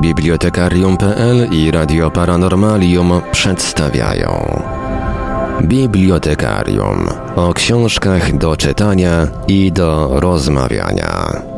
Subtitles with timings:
[0.00, 4.62] Bibliotekarium.pl i Radio Paranormalium przedstawiają.
[5.62, 7.08] Bibliotekarium.
[7.36, 11.49] O książkach do czytania i do rozmawiania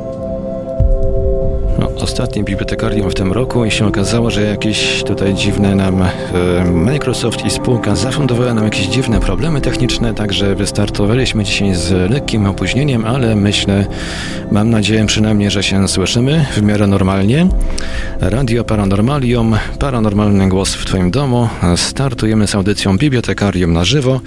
[1.97, 6.09] ostatnim bibliotekarium w tym roku i się okazało, że jakieś tutaj dziwne nam e,
[6.73, 13.05] Microsoft i spółka zafundowały nam jakieś dziwne problemy techniczne, także wystartowaliśmy dzisiaj z lekkim opóźnieniem,
[13.05, 13.87] ale myślę,
[14.51, 17.47] mam nadzieję przynajmniej, że się słyszymy w miarę normalnie.
[18.21, 21.49] Radio Paranormalium, paranormalny głos w Twoim domu.
[21.77, 24.21] Startujemy z audycją Bibliotekarium na żywo.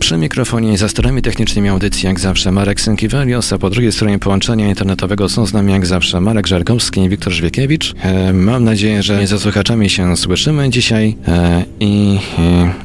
[0.00, 4.68] Przy mikrofonie za sterami technicznymi audycji jak zawsze Marek Sękiewelios, a po drugiej stronie połączenia
[4.68, 7.94] internetowego są z nami jak zawsze Marek Żarkowski i Wiktor Żwiekiewicz.
[8.02, 12.18] E, mam nadzieję, że ze słuchaczami się słyszymy dzisiaj e, i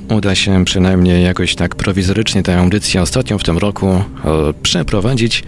[0.10, 4.04] e, uda się przynajmniej jakoś tak prowizorycznie tę audycję ostatnią w tym roku e,
[4.64, 5.44] przeprowadzić.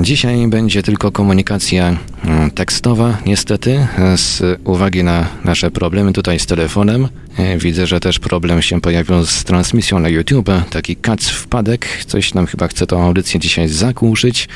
[0.00, 7.08] Dzisiaj będzie tylko komunikacja mm, tekstowa, niestety, z uwagi na nasze problemy tutaj z telefonem.
[7.38, 12.34] E, widzę, że też problem się pojawił z transmisją na YouTube, taki kac wpadek, coś
[12.34, 14.48] nam chyba chce tą audycję dzisiaj zakłuszyć,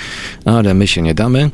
[0.45, 1.51] ale my się nie damy.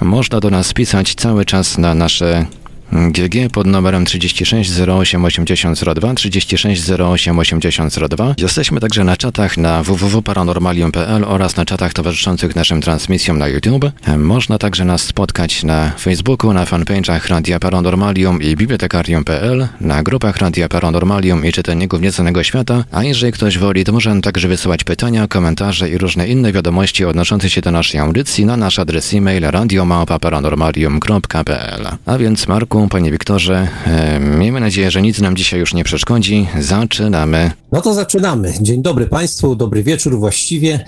[0.00, 2.46] Można do nas pisać cały czas na nasze
[2.94, 5.80] GG pod numerem 36 08 80
[6.16, 7.94] 36 08 80
[8.38, 13.90] Jesteśmy także na czatach na www.paranormalium.pl oraz na czatach towarzyszących naszym transmisjom na YouTube.
[14.18, 20.68] Można także nas spotkać na Facebooku, na fanpage'ach Radia Paranormalium i Bibliotekarium.pl, na grupach Radia
[20.68, 25.90] Paranormalium i Czytelników Nieznanego Świata, a jeżeli ktoś woli, to może także wysyłać pytania, komentarze
[25.90, 31.88] i różne inne wiadomości odnoszące się do naszej audycji na nasz adres e-mail radiomałpa.paranormalium.pl.
[32.06, 33.68] A więc Marku, panie Wiktorze.
[33.86, 36.48] E, miejmy nadzieję, że nic nam dzisiaj już nie przeszkodzi.
[36.60, 37.50] Zaczynamy.
[37.72, 38.52] No to zaczynamy.
[38.60, 40.84] Dzień dobry Państwu, dobry wieczór właściwie.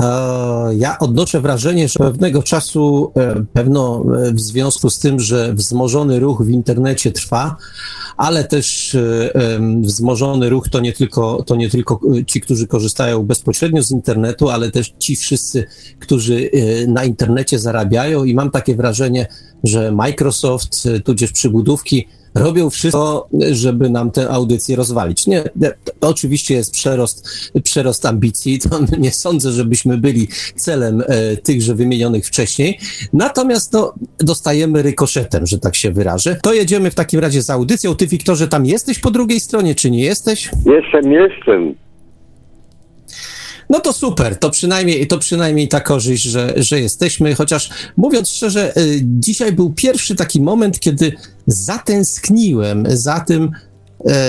[0.00, 0.04] E,
[0.76, 6.42] ja odnoszę wrażenie, że pewnego czasu, e, pewno w związku z tym, że wzmożony ruch
[6.42, 7.56] w internecie trwa,
[8.16, 8.96] ale też
[9.82, 14.70] wzmożony ruch to nie tylko, to nie tylko ci, którzy korzystają bezpośrednio z internetu, ale
[14.70, 15.64] też ci wszyscy,
[15.98, 16.50] którzy
[16.88, 19.26] na internecie zarabiają i mam takie wrażenie,
[19.64, 25.26] że Microsoft, tudzież przybudówki, robią wszystko, żeby nam tę audycję rozwalić.
[25.26, 25.44] Nie,
[26.00, 27.28] to oczywiście jest przerost,
[27.64, 32.78] przerost ambicji, to nie sądzę, żebyśmy byli celem e, tychże wymienionych wcześniej,
[33.12, 36.36] natomiast no, dostajemy rykoszetem, że tak się wyrażę.
[36.42, 37.94] To jedziemy w takim razie z audycją.
[37.94, 40.50] Ty, Wiktorze, tam jesteś po drugiej stronie, czy nie jesteś?
[40.66, 41.74] Jestem, jestem.
[43.70, 48.76] No to super, to przynajmniej, to przynajmniej ta korzyść, że, że jesteśmy, chociaż mówiąc szczerze,
[48.76, 51.12] y, dzisiaj był pierwszy taki moment, kiedy
[51.46, 53.50] zatęskniłem za tym,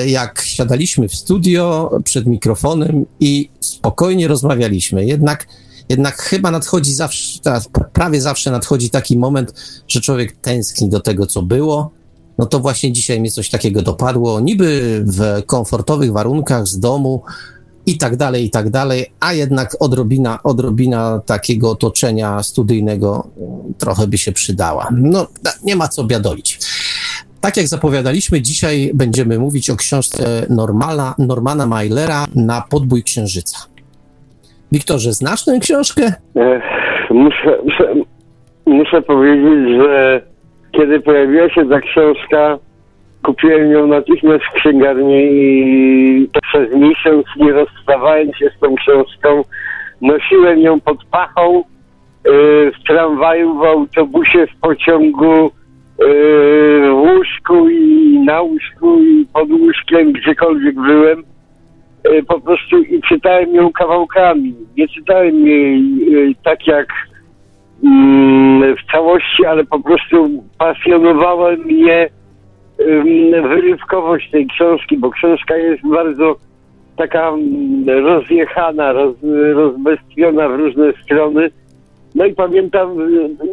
[0.04, 5.06] y, jak siadaliśmy w studio przed mikrofonem i spokojnie rozmawialiśmy.
[5.06, 5.48] Jednak,
[5.90, 7.40] jednak chyba nadchodzi zawsze,
[7.94, 9.54] prawie zawsze nadchodzi taki moment,
[9.88, 11.92] że człowiek tęskni do tego, co było.
[12.38, 14.40] No to właśnie dzisiaj mnie coś takiego dopadło.
[14.40, 17.24] Niby w komfortowych warunkach z domu,
[17.86, 23.28] i tak dalej, i tak dalej, a jednak odrobina, odrobina takiego otoczenia studyjnego
[23.78, 24.88] trochę by się przydała.
[24.92, 25.28] No,
[25.64, 26.60] nie ma co biadolić.
[27.42, 33.58] Tak jak zapowiadaliśmy, dzisiaj będziemy mówić o książce Normala, Normana Mailera na podbój księżyca.
[34.72, 36.14] Wiktorze, znasz tę książkę?
[37.10, 37.94] Muszę, muszę,
[38.66, 40.22] muszę powiedzieć, że
[40.72, 42.60] kiedy pojawiła się ta książka,
[43.24, 49.44] Kupiłem ją natychmiast w księgarni i przez miesiąc nie rozstawałem się z tą książką.
[50.02, 51.64] Nosiłem ją pod pachą y,
[52.72, 55.52] w tramwaju, w autobusie, w pociągu, y,
[56.90, 61.24] w łóżku i na łóżku i pod łóżkiem, gdziekolwiek byłem.
[62.08, 64.56] Y, po prostu i czytałem ją kawałkami.
[64.78, 65.84] Nie czytałem jej
[66.44, 66.88] tak jak
[67.84, 72.10] mm, w całości, ale po prostu pasjonowało mnie
[73.50, 76.36] wyrywkowość tej książki, bo książka jest bardzo
[76.96, 77.32] taka
[78.04, 79.16] rozjechana, roz,
[79.54, 81.50] rozbestwiona w różne strony.
[82.16, 82.98] No i pamiętam,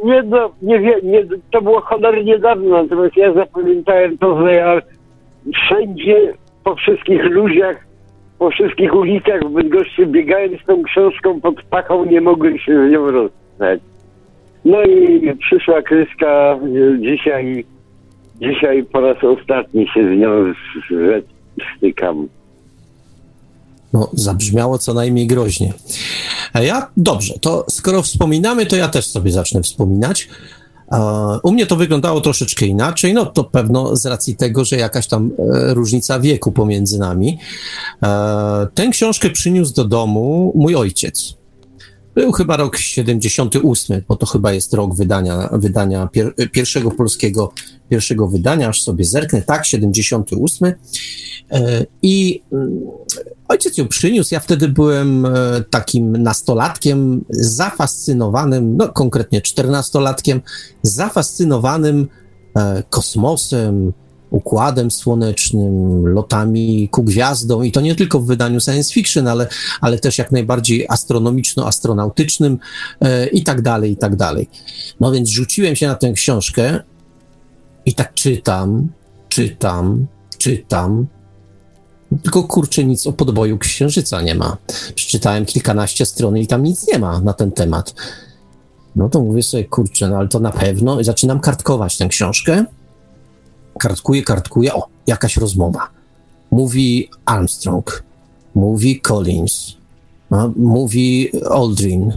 [0.05, 4.83] nie, no, nie, wie, nie to było cholernie dawno, natomiast ja zapamiętałem to, że ja
[5.55, 6.33] wszędzie,
[6.65, 7.87] po wszystkich ludziach,
[8.39, 12.93] po wszystkich ulicach w Bydgoszczy biegałem z tą książką pod pachą, nie mogłem się z
[12.93, 13.81] nią rozstać.
[14.65, 16.59] No i przyszła Kryska
[16.99, 17.65] dzisiaj
[18.41, 20.29] Dzisiaj po raz ostatni się z nią
[21.77, 22.29] stykam.
[23.93, 25.73] No, zabrzmiało co najmniej groźnie.
[26.53, 30.29] A ja, dobrze, to skoro wspominamy, to ja też sobie zacznę wspominać.
[31.43, 35.31] U mnie to wyglądało troszeczkę inaczej, no to pewno z racji tego, że jakaś tam
[35.39, 37.39] e, różnica wieku pomiędzy nami.
[38.03, 41.40] E, tę książkę przyniósł do domu mój ojciec.
[42.15, 47.53] Był chyba rok 78, bo to chyba jest rok wydania, wydania pier, pierwszego polskiego,
[47.89, 50.73] pierwszego wydania, aż sobie zerknę, tak, 78.
[51.51, 52.81] E, I mm,
[53.49, 54.35] ojciec ją przyniósł.
[54.35, 55.31] Ja wtedy byłem e,
[55.71, 60.41] takim nastolatkiem, zafascynowanym, no konkretnie czternastolatkiem,
[60.83, 62.09] zafascynowanym
[62.57, 63.93] e, kosmosem,
[64.31, 69.47] układem słonecznym, lotami ku gwiazdom i to nie tylko w wydaniu science fiction, ale,
[69.81, 72.59] ale też jak najbardziej astronomiczno-astronautycznym
[73.01, 74.49] e, i tak dalej, i tak dalej.
[75.01, 76.81] No więc rzuciłem się na tę książkę
[77.87, 78.89] i tak czytam,
[79.29, 80.07] czytam,
[80.39, 81.07] czytam,
[82.23, 84.57] tylko kurczę, nic o podboju księżyca nie ma.
[84.95, 87.95] Przeczytałem kilkanaście stron i tam nic nie ma na ten temat.
[88.97, 91.01] No to mówię sobie, kurczę, no ale to na pewno.
[91.01, 92.65] I zaczynam kartkować tę książkę
[93.79, 95.89] kartkuje, kartkuje, o, jakaś rozmowa.
[96.51, 98.03] Mówi Armstrong,
[98.55, 99.77] mówi Collins,
[100.57, 102.13] mówi Aldrin.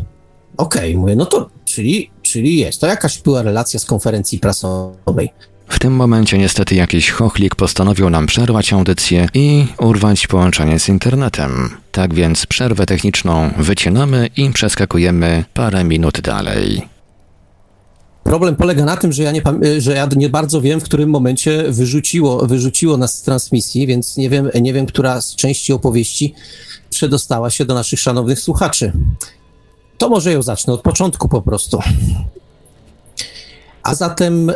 [0.58, 2.82] Okej, okay, mówię, no to, czyli, czyli jest.
[2.82, 5.30] To jakaś była relacja z konferencji prasowej.
[5.68, 11.70] W tym momencie niestety jakiś chochlik postanowił nam przerwać audycję i urwać połączenie z internetem.
[11.92, 16.93] Tak więc przerwę techniczną wycinamy i przeskakujemy parę minut dalej.
[18.24, 19.42] Problem polega na tym, że ja nie,
[19.78, 24.30] że ja nie bardzo wiem, w którym momencie wyrzuciło, wyrzuciło nas z transmisji, więc nie
[24.30, 26.34] wiem, nie wiem, która z części opowieści
[26.90, 28.92] przedostała się do naszych szanownych słuchaczy.
[29.98, 31.80] To może ją zacznę od początku po prostu.
[33.84, 34.56] A zatem y,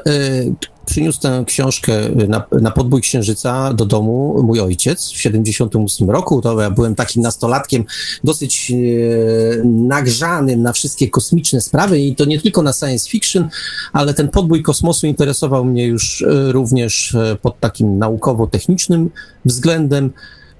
[0.87, 1.93] przyniósł tę książkę
[2.27, 6.41] na, na podbój księżyca do domu mój ojciec w 78 roku.
[6.41, 7.83] To ja byłem takim nastolatkiem
[8.23, 8.75] dosyć e,
[9.65, 13.49] nagrzanym na wszystkie kosmiczne sprawy i to nie tylko na science fiction,
[13.93, 19.09] ale ten podbój kosmosu interesował mnie już e, również e, pod takim naukowo-technicznym
[19.45, 20.11] względem.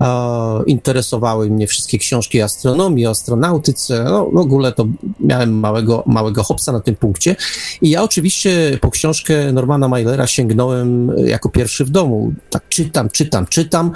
[0.02, 4.04] E, interesowały mnie wszystkie książki astronomii, o astronautyce.
[4.04, 4.88] No, w ogóle to
[5.20, 7.36] miałem małego, małego hopsa na tym punkcie.
[7.82, 12.34] I ja oczywiście po książkę Normana Mailera sięgnąłem jako pierwszy w domu.
[12.50, 13.92] Tak czytam, czytam, czytam.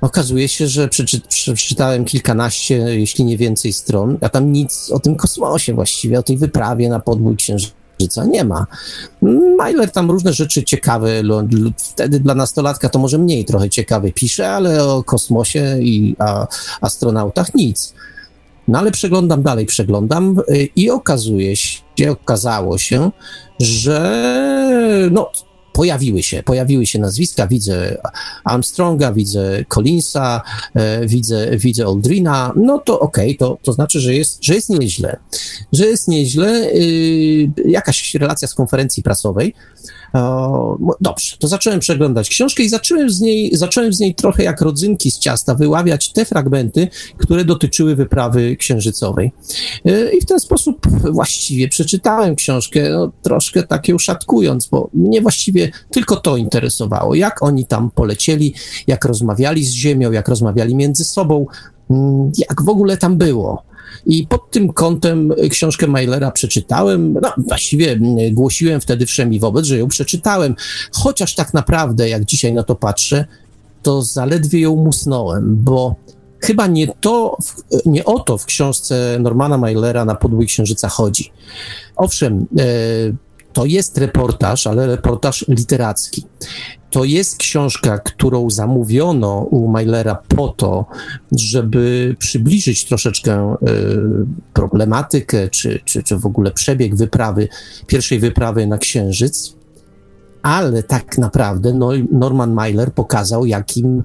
[0.00, 5.16] Okazuje się, że przeczy, przeczytałem kilkanaście, jeśli nie więcej stron, a tam nic o tym
[5.16, 8.66] kosmosie właściwie, o tej wyprawie na podbój księżyca księżyca nie ma.
[9.58, 11.22] Mailer tam różne rzeczy ciekawe,
[11.76, 16.46] wtedy dla nastolatka to może mniej trochę ciekawe pisze, ale o kosmosie i a,
[16.80, 17.94] astronautach nic.
[18.68, 23.10] No ale przeglądam dalej, przeglądam y, i okazuje się, okazało się,
[23.60, 25.30] że no,
[25.78, 27.96] pojawiły się, pojawiły się nazwiska, widzę
[28.44, 30.42] Armstronga, widzę Collinsa,
[30.74, 34.70] e, widzę, widzę Aldrina, no to okej, okay, to, to znaczy, że jest, że jest
[34.70, 35.16] nieźle,
[35.72, 39.54] że jest nieźle, yy, jakaś relacja z konferencji prasowej,
[41.00, 45.10] dobrze, to zacząłem przeglądać książkę i zacząłem z, niej, zacząłem z niej trochę jak rodzynki
[45.10, 46.88] z ciasta wyławiać te fragmenty,
[47.18, 49.32] które dotyczyły wyprawy księżycowej.
[49.84, 55.22] E, I w ten sposób właściwie przeczytałem książkę, no, troszkę tak ją szatkując, bo mnie
[55.22, 58.54] właściwie tylko to interesowało, jak oni tam polecieli,
[58.86, 61.46] jak rozmawiali z Ziemią, jak rozmawiali między sobą,
[61.90, 63.68] mm, jak w ogóle tam było.
[64.06, 67.12] I pod tym kątem książkę Mailera przeczytałem.
[67.22, 67.98] No, właściwie
[68.32, 70.54] głosiłem wtedy wszem i wobec, że ją przeczytałem.
[70.92, 73.24] Chociaż tak naprawdę, jak dzisiaj na to patrzę,
[73.82, 75.96] to zaledwie ją musnąłem, bo
[76.40, 77.36] chyba nie, to,
[77.86, 81.32] nie o to w książce Normana Mailera na podbój księżyca chodzi.
[81.96, 82.64] Owszem, e,
[83.52, 86.24] to jest reportaż, ale reportaż literacki.
[86.90, 90.86] To jest książka, którą zamówiono u Mailera po to,
[91.32, 93.66] żeby przybliżyć troszeczkę y,
[94.52, 97.48] problematykę, czy, czy, czy w ogóle przebieg wyprawy,
[97.86, 99.54] pierwszej wyprawy na Księżyc,
[100.42, 104.02] ale tak naprawdę no, Norman Mailer pokazał, jakim,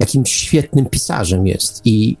[0.00, 1.80] jakim świetnym pisarzem jest.
[1.84, 2.16] I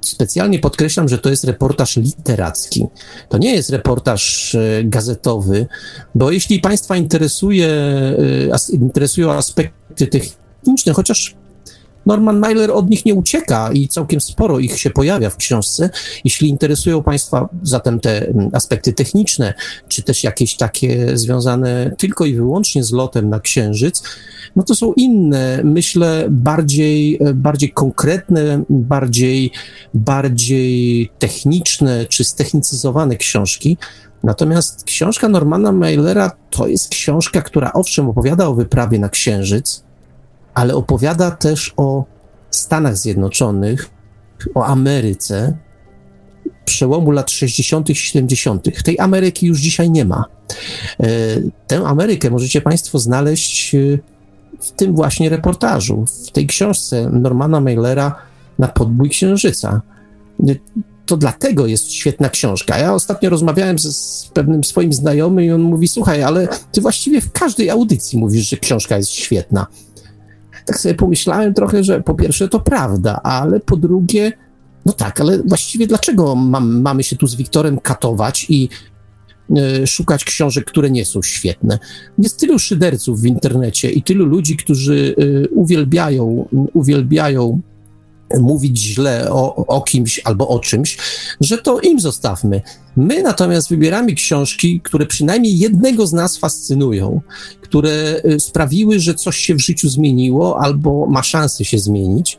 [0.00, 2.86] specjalnie podkreślam, że to jest reportaż literacki.
[3.28, 5.66] To nie jest reportaż e, gazetowy,
[6.14, 11.36] bo jeśli Państwa interesuje, e, interesują aspekty techniczne, chociaż
[12.06, 15.90] Norman Mailer od nich nie ucieka i całkiem sporo ich się pojawia w książce.
[16.24, 19.54] Jeśli interesują Państwa zatem te mm, aspekty techniczne,
[19.88, 24.02] czy też jakieś takie związane tylko i wyłącznie z lotem na Księżyc,
[24.56, 29.52] no to są inne, myślę, bardziej, bardziej konkretne, bardziej,
[29.94, 33.76] bardziej techniczne czy ztechnicyzowane książki.
[34.22, 39.84] Natomiast książka Normana Mailera to jest książka, która owszem opowiada o wyprawie na Księżyc,
[40.60, 42.04] ale opowiada też o
[42.50, 43.90] Stanach Zjednoczonych,
[44.54, 45.56] o Ameryce
[46.64, 48.82] przełomu lat 60., 70.
[48.84, 50.24] Tej Ameryki już dzisiaj nie ma.
[51.00, 51.06] E,
[51.66, 53.78] tę Amerykę możecie Państwo znaleźć e,
[54.60, 58.14] w tym właśnie reportażu, w tej książce Normana Mailera
[58.58, 59.82] na podbój księżyca.
[60.48, 60.54] E,
[61.06, 62.78] to dlatego jest świetna książka.
[62.78, 67.20] Ja ostatnio rozmawiałem z, z pewnym swoim znajomym i on mówi, słuchaj, ale ty właściwie
[67.20, 69.66] w każdej audycji mówisz, że książka jest świetna.
[70.70, 74.32] Tak sobie pomyślałem trochę, że po pierwsze to prawda, ale po drugie,
[74.86, 78.68] no tak, ale właściwie dlaczego mam, mamy się tu z Wiktorem katować i
[79.56, 81.78] e, szukać książek, które nie są świetne.
[82.18, 87.60] Jest tylu szyderców w internecie i tylu ludzi, którzy e, uwielbiają, uwielbiają
[88.38, 90.98] mówić źle o, o kimś albo o czymś,
[91.40, 92.62] że to im zostawmy.
[92.96, 97.20] My natomiast wybieramy książki, które przynajmniej jednego z nas fascynują,
[97.60, 102.38] które y, sprawiły, że coś się w życiu zmieniło albo ma szansę się zmienić.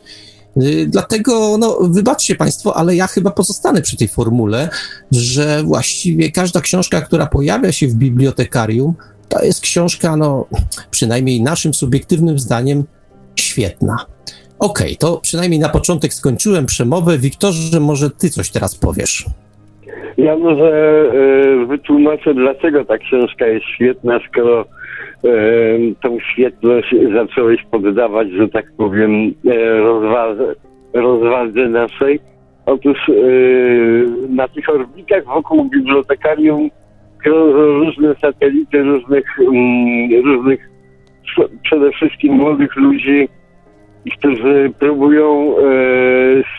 [0.62, 4.68] Y, dlatego, no, wybaczcie Państwo, ale ja chyba pozostanę przy tej formule,
[5.12, 8.94] że właściwie każda książka, która pojawia się w bibliotekarium,
[9.28, 10.46] to jest książka, no,
[10.90, 12.84] przynajmniej naszym subiektywnym zdaniem,
[13.36, 14.06] świetna.
[14.62, 17.18] Okej, okay, to przynajmniej na początek skończyłem przemowę.
[17.18, 19.26] Wiktorze, może ty coś teraz powiesz?
[20.18, 20.70] Ja może
[21.62, 24.66] e, wytłumaczę, dlaczego ta książka jest świetna, skoro e,
[26.02, 30.54] tą świetność zacząłeś poddawać, że tak powiem, e, rozwadze,
[30.92, 32.20] rozwadze naszej.
[32.66, 33.12] Otóż e,
[34.28, 36.70] na tych orbitach wokół bibliotekarium
[37.22, 40.70] krążą różne satelity różnych, mm, różnych
[41.62, 43.28] przede wszystkim młodych ludzi,
[44.10, 45.62] którzy próbują e,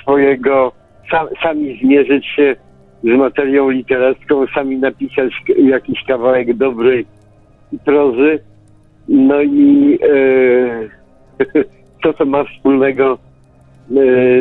[0.02, 0.72] swojego,
[1.12, 2.56] sam, sami zmierzyć się
[3.04, 7.06] z materią literacką, sami napisać jakiś kawałek dobrej
[7.86, 8.40] prozy.
[9.08, 11.64] No i e,
[12.04, 13.18] co to ma wspólnego
[13.92, 13.96] e,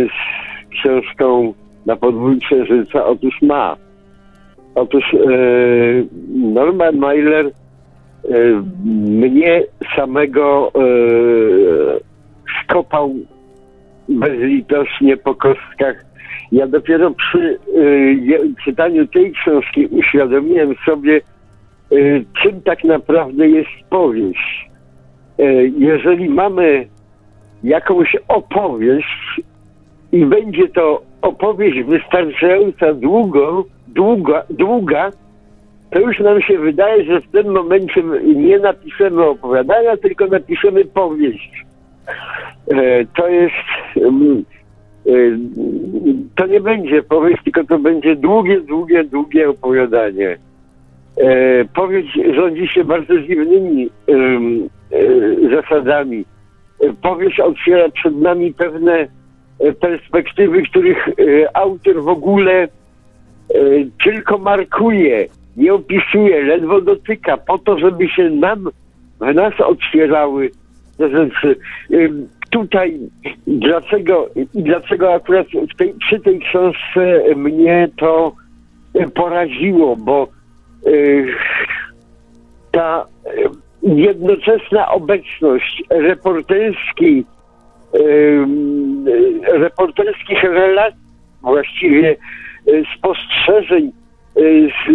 [0.07, 1.55] z książką
[1.87, 3.07] na podwójnie księżyca?
[3.07, 3.77] Otóż ma.
[4.75, 5.19] Otóż e,
[6.35, 7.51] Norman Mailer e,
[8.85, 9.63] mnie
[9.97, 10.73] samego
[12.65, 13.15] skopał
[14.09, 16.05] bezlitośnie po kostkach.
[16.53, 21.21] Ja dopiero przy y, czytaniu tej książki uświadomiłem sobie,
[21.93, 24.71] y, czym tak naprawdę jest powieść.
[25.41, 26.87] Y, jeżeli mamy
[27.65, 29.41] jakąś opowieść
[30.13, 35.11] i będzie to opowieść wystarczająco długo, długa, długa,
[35.91, 38.03] to już nam się wydaje, że w tym momencie
[38.37, 41.65] nie napiszemy opowiadania, tylko napiszemy powieść.
[42.71, 43.55] E, to jest
[43.97, 45.13] e,
[46.37, 50.39] to nie będzie powieść, tylko to będzie długie, długie, długie opowiadanie.
[51.17, 53.91] E, powieść rządzi się bardzo dziwnymi
[55.55, 56.25] zasadami.
[57.03, 59.07] Powieść otwiera przed nami pewne
[59.81, 61.09] perspektywy, których
[61.55, 62.69] autor w ogóle
[64.05, 68.69] tylko markuje, nie opisuje, ledwo dotyka, po to, żeby się nam,
[69.21, 70.51] w nas otwierały
[70.99, 71.57] rzeczy.
[72.51, 72.99] Tutaj
[73.47, 75.47] dlaczego dlaczego akurat
[75.79, 78.33] tej, przy tej książce mnie to
[79.15, 80.29] poraziło, bo
[80.87, 81.27] y,
[82.71, 83.07] ta
[83.83, 87.25] jednoczesna obecność reporterskiej,
[89.53, 91.03] reporterskich relacji,
[91.43, 92.17] właściwie
[92.69, 93.93] y, spostrzeżeń
[94.37, 94.93] y, z,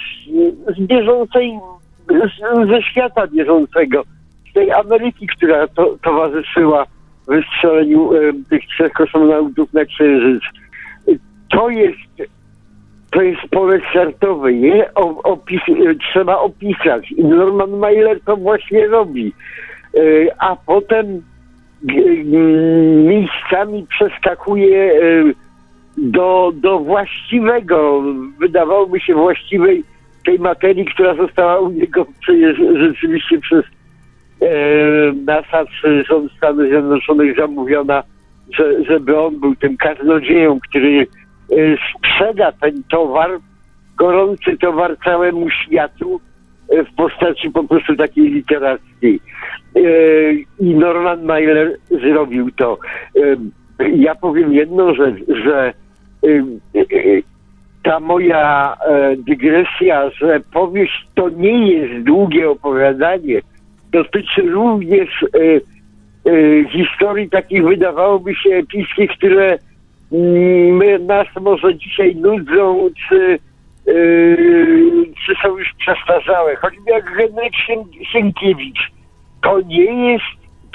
[0.00, 1.58] z, z bieżącej,
[2.08, 4.02] z, ze świata bieżącego,
[4.54, 6.86] tej Ameryki, która to, towarzyszyła
[7.28, 8.18] wystrzeleniu e,
[8.50, 10.42] tych trzech kosmonautów na Księżyc.
[11.50, 12.32] To jest
[13.10, 14.94] to jest pole startowe, je
[15.24, 17.14] opis, e, trzeba opisać.
[17.18, 19.32] Norman Mailer to właśnie robi.
[19.94, 20.00] E,
[20.38, 21.22] a potem
[23.04, 25.00] miejscami przeskakuje
[25.96, 28.02] do, do właściwego,
[28.38, 29.84] wydawałoby się właściwej
[30.24, 33.64] tej materii, która została u niego przecież rzeczywiście przez
[35.26, 38.02] NASA czy rząd Stanów Zjednoczonych zamówiona,
[38.58, 41.56] że, żeby on był tym kaznodzieją, który e,
[41.98, 43.30] sprzeda ten towar,
[43.96, 46.20] gorący towar całemu światu
[46.68, 49.20] e, w postaci po prostu takiej literackiej.
[50.60, 52.78] I Norman Mailer zrobił to.
[53.94, 55.72] Ja powiem jedną rzecz, że
[57.82, 58.76] ta moja
[59.18, 63.40] dygresja, że powieść to nie jest długie opowiadanie,
[63.94, 65.38] dotyczy również e,
[66.30, 69.58] e, historii takich wydawałoby się epickich, które
[70.12, 73.38] mm, my, nas może dzisiaj nudzą, czy,
[73.88, 73.94] e,
[75.26, 76.56] czy są już przestarzałe.
[76.56, 77.54] Choćby jak Henryk
[78.12, 78.90] Sienkiewicz.
[79.42, 80.24] To nie jest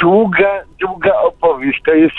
[0.01, 1.81] długa, długa opowieść.
[1.85, 2.15] To jest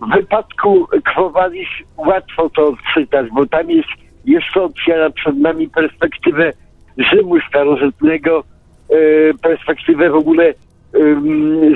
[0.00, 3.88] w wypadku Kwowalis łatwo to odczytać, bo tam jest
[4.24, 6.52] jeszcze otwiera przed nami perspektywę
[6.98, 8.44] Rzymu starożytnego,
[8.90, 8.94] e,
[9.42, 10.54] perspektywę w ogóle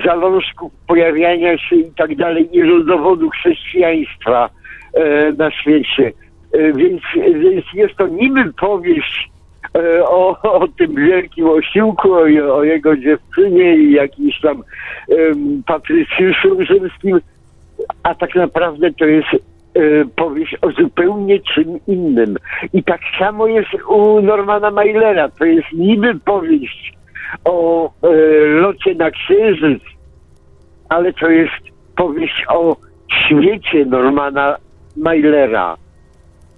[0.05, 4.51] zalążków pojawiania się i tak dalej i rodowodu chrześcijaństwa
[4.95, 6.13] e, na świecie.
[6.53, 7.03] E, więc,
[7.35, 9.31] więc jest to niby powieść
[10.05, 14.63] o, o tym wielkim osiłku, o, o jego dziewczynie i jakimś tam
[15.09, 17.21] um, patrycjuszu rzymskim,
[18.03, 19.29] a tak naprawdę to jest
[20.17, 22.37] powieść o zupełnie czym innym.
[22.73, 25.29] I tak samo jest u Normana Mailera.
[25.29, 26.93] To jest niby powieść
[27.45, 28.09] o e,
[28.47, 29.83] locie na księżyc,
[30.89, 31.63] ale to jest
[31.97, 32.77] powieść o
[33.13, 34.57] świecie Normana
[34.97, 35.77] Mailera.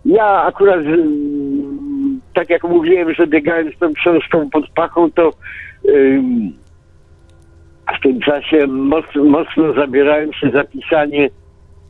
[0.05, 5.31] Ja akurat, mm, tak jak mówiłem, że biegałem z tą książką pod pachą, to
[7.99, 11.29] w tym czasie mocno, mocno zabierałem się za pisanie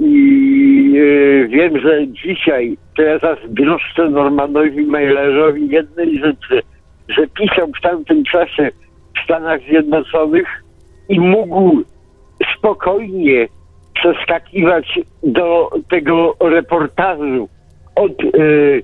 [0.03, 6.63] i yy, wiem, że dzisiaj to ja zazdroszczę Normanowi Mailerowi jednej rzeczy,
[7.09, 8.71] że pisał w tamtym czasie
[9.17, 10.63] w Stanach Zjednoczonych
[11.09, 11.83] i mógł
[12.59, 13.49] spokojnie
[13.95, 17.49] przeskakiwać do tego reportażu
[17.97, 18.83] od, y,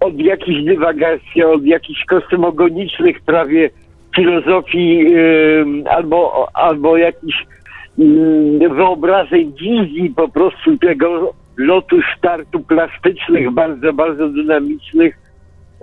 [0.00, 3.70] od jakichś dywagacji, od jakichś kosmogonicznych prawie
[4.16, 7.46] filozofii y, albo, albo jakichś
[8.74, 15.18] wyobrażeń wizji po prostu tego lotu startu plastycznych, bardzo, bardzo dynamicznych.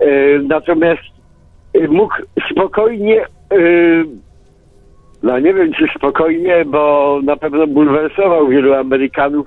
[0.02, 1.02] Y, natomiast
[1.76, 2.14] y, mógł
[2.50, 4.04] spokojnie y,
[5.22, 9.46] no nie wiem, czy spokojnie, bo na pewno bulwersował wielu Amerykanów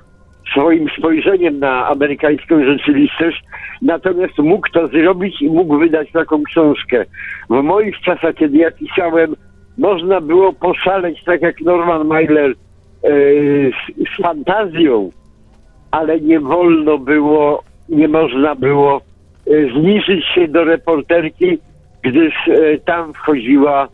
[0.51, 3.43] swoim spojrzeniem na amerykańską rzeczywistość,
[3.81, 7.05] natomiast mógł to zrobić i mógł wydać taką książkę.
[7.49, 9.35] W moich czasach, kiedy ja pisałem,
[9.77, 12.55] można było poszaleć, tak jak Norman Mailer, e,
[13.71, 15.09] z, z fantazją,
[15.91, 19.01] ale nie wolno było, nie można było
[19.47, 21.57] e, zniżyć się do reporterki,
[22.03, 23.87] gdyż e, tam wchodziła,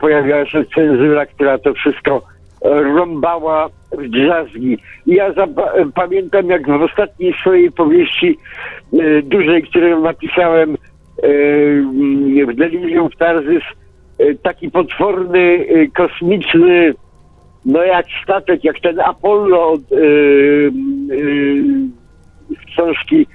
[0.00, 2.22] pojawiała się cenzura, która to wszystko
[2.64, 4.78] rąbała w drzazgi.
[5.06, 5.34] Ja
[5.94, 8.38] pamiętam, jak w ostatniej swojej powieści
[9.22, 10.76] dużej, którą napisałem
[12.46, 13.62] w Delirium w Tarzys,
[14.42, 16.94] taki potworny, e, kosmiczny,
[17.66, 20.00] no jak statek, jak ten Apollo od e, e,
[22.50, 23.26] z książki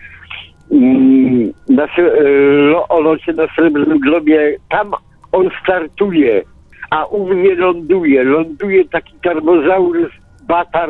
[0.72, 4.92] mm, na, e, o locie na Srebrnym Globie, tam
[5.32, 6.44] on startuje,
[6.90, 8.24] a u mnie ląduje.
[8.24, 10.12] Ląduje taki karbozaurus
[10.48, 10.90] batar,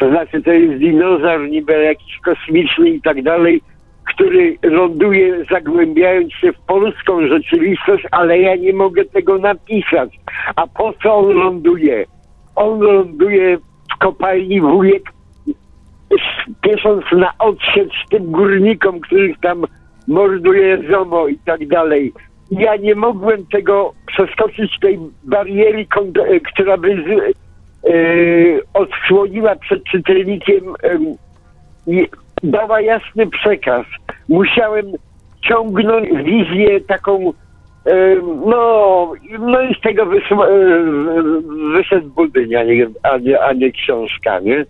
[0.00, 3.60] to znaczy to jest dinozaur niby jakiś kosmiczny i tak dalej,
[4.14, 10.20] który ląduje zagłębiając się w polską rzeczywistość, ale ja nie mogę tego napisać.
[10.56, 12.04] A po co on ląduje?
[12.56, 15.02] On ląduje w kopalni wujek,
[16.62, 19.64] piesząc na odsiecz tym górnikom, których tam
[20.08, 22.12] morduje ZOMO i tak dalej.
[22.50, 25.86] Ja nie mogłem tego przeskoczyć tej bariery,
[26.28, 27.92] e, która by z, e,
[28.74, 30.64] odsłoniła przed czytelnikiem,
[32.42, 33.86] dała jasny przekaz.
[34.28, 34.86] Musiałem
[35.48, 37.32] ciągnąć wizję taką,
[37.86, 40.06] e, no, no i z tego e,
[41.76, 44.64] wyszedł budyń, a nie, a, nie, a nie książka, nie?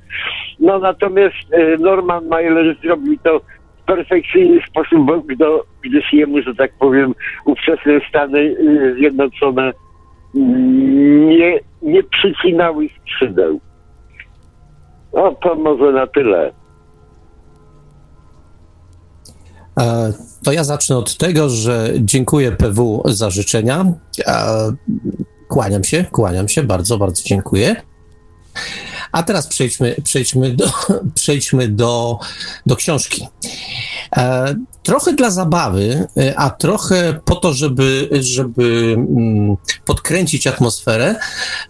[0.61, 3.41] No natomiast e, Norman Mailer zrobił to
[3.83, 9.73] w perfekcyjny sposób, bo gdo, gdyż jemu, że tak powiem, ówczesne Stany y, Zjednoczone
[10.37, 13.61] mm, nie, nie przycinały skrzydeł.
[15.13, 16.60] No to może na tyle.
[20.43, 23.93] To ja zacznę od tego, że dziękuję PW za życzenia.
[24.27, 24.73] E,
[25.51, 27.77] Kłaniam się, kłaniam się, bardzo, bardzo dziękuję.
[29.13, 30.73] A teraz przejdźmy, przejdźmy, do,
[31.15, 32.19] przejdźmy do,
[32.67, 33.29] do książki.
[34.83, 41.15] Trochę dla zabawy, e, a trochę po to, żeby, żeby mm, podkręcić atmosferę,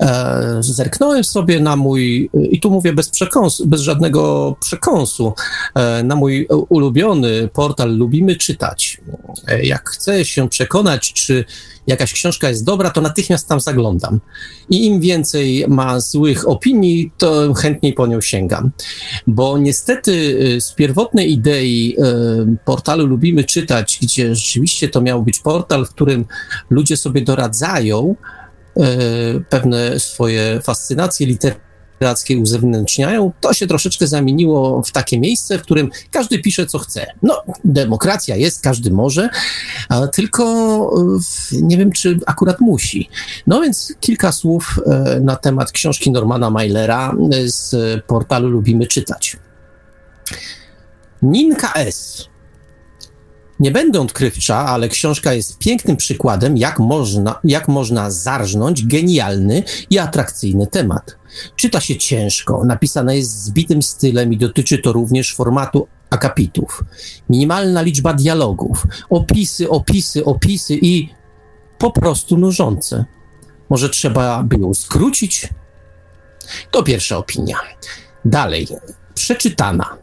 [0.01, 5.33] e, zerknąłem sobie na mój, i tu mówię bez przekąsu, bez żadnego przekąsu,
[5.75, 9.01] e, na mój ulubiony portal Lubimy Czytać.
[9.49, 11.45] E, Jak chcę się przekonać, czy
[11.87, 14.21] jakaś książka jest dobra, to natychmiast tam zaglądam.
[14.71, 18.71] I im więcej ma złych opinii, to chętniej po nią sięgam.
[19.27, 20.13] Bo niestety
[20.57, 22.57] y, z pierwotnej idei y,
[23.01, 26.25] portalu Lubimy Czytać, gdzie rzeczywiście to miał być portal, w którym
[26.71, 28.17] ludzie sobie doradzają,
[28.77, 28.83] y,
[29.49, 36.39] pewne swoje fascynacje literackie uzewnętrzniają, to się troszeczkę zamieniło w takie miejsce, w którym każdy
[36.39, 37.07] pisze co chce.
[37.23, 39.29] No, demokracja jest, każdy może,
[40.13, 40.45] tylko
[41.53, 43.09] y, nie wiem, czy akurat musi.
[43.47, 47.75] No więc kilka słów e, na temat książki Normana Mailera e, z
[48.07, 49.37] portalu Lubimy Czytać.
[51.23, 52.30] Ninka S.
[53.61, 59.99] Nie będę odkrywcza, ale książka jest pięknym przykładem, jak można, jak można zarżnąć genialny i
[59.99, 61.17] atrakcyjny temat.
[61.57, 66.85] Czyta się ciężko, napisana jest zbitym stylem i dotyczy to również formatu akapitów.
[67.31, 71.09] Minimalna liczba dialogów, opisy, opisy, opisy i
[71.79, 73.05] po prostu nużące.
[73.71, 75.49] Może trzeba by ją skrócić?
[76.71, 77.57] To pierwsza opinia.
[78.25, 78.67] Dalej,
[79.15, 80.00] przeczytana.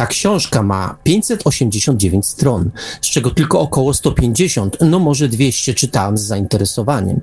[0.00, 6.22] Ta książka ma 589 stron, z czego tylko około 150, no może 200 czytałem z
[6.22, 7.20] zainteresowaniem.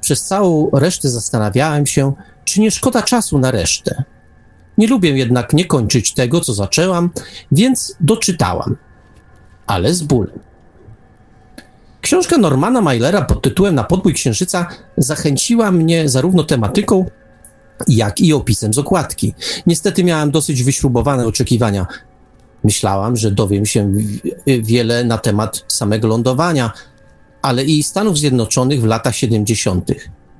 [0.00, 2.12] Przez całą resztę zastanawiałem się,
[2.44, 4.04] czy nie szkoda czasu na resztę.
[4.78, 7.10] Nie lubię jednak nie kończyć tego, co zaczęłam,
[7.52, 8.76] więc doczytałam,
[9.66, 10.38] ale z bólem.
[12.00, 14.66] Książka Normana Mailera pod tytułem Na podbój księżyca
[14.96, 17.06] zachęciła mnie zarówno tematyką,
[17.88, 19.34] jak i opisem z okładki.
[19.66, 21.86] Niestety miałem dosyć wyśrubowane oczekiwania.
[22.64, 23.92] Myślałam, że dowiem się
[24.46, 26.72] wiele na temat samego lądowania,
[27.42, 29.90] ale i Stanów Zjednoczonych w latach 70.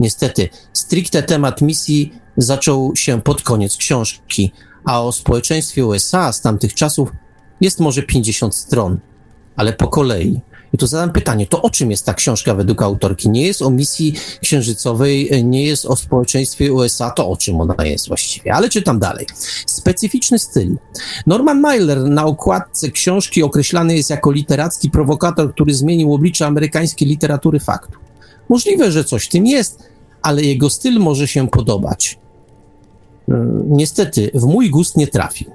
[0.00, 4.52] Niestety, stricte temat misji zaczął się pod koniec książki,
[4.84, 7.12] a o społeczeństwie USA z tamtych czasów
[7.60, 8.98] jest może 50 stron,
[9.56, 10.40] ale po kolei.
[10.72, 13.30] I tu zadam pytanie, to o czym jest ta książka według autorki?
[13.30, 18.08] Nie jest o misji księżycowej, nie jest o społeczeństwie USA, to o czym ona jest
[18.08, 18.54] właściwie?
[18.54, 19.26] Ale czytam dalej.
[19.66, 20.76] Specyficzny styl.
[21.26, 27.60] Norman Mailer na okładce książki określany jest jako literacki prowokator, który zmienił oblicze amerykańskiej literatury
[27.60, 27.98] faktu.
[28.48, 29.82] Możliwe, że coś w tym jest,
[30.22, 32.18] ale jego styl może się podobać.
[33.66, 35.50] Niestety, w mój gust nie trafił.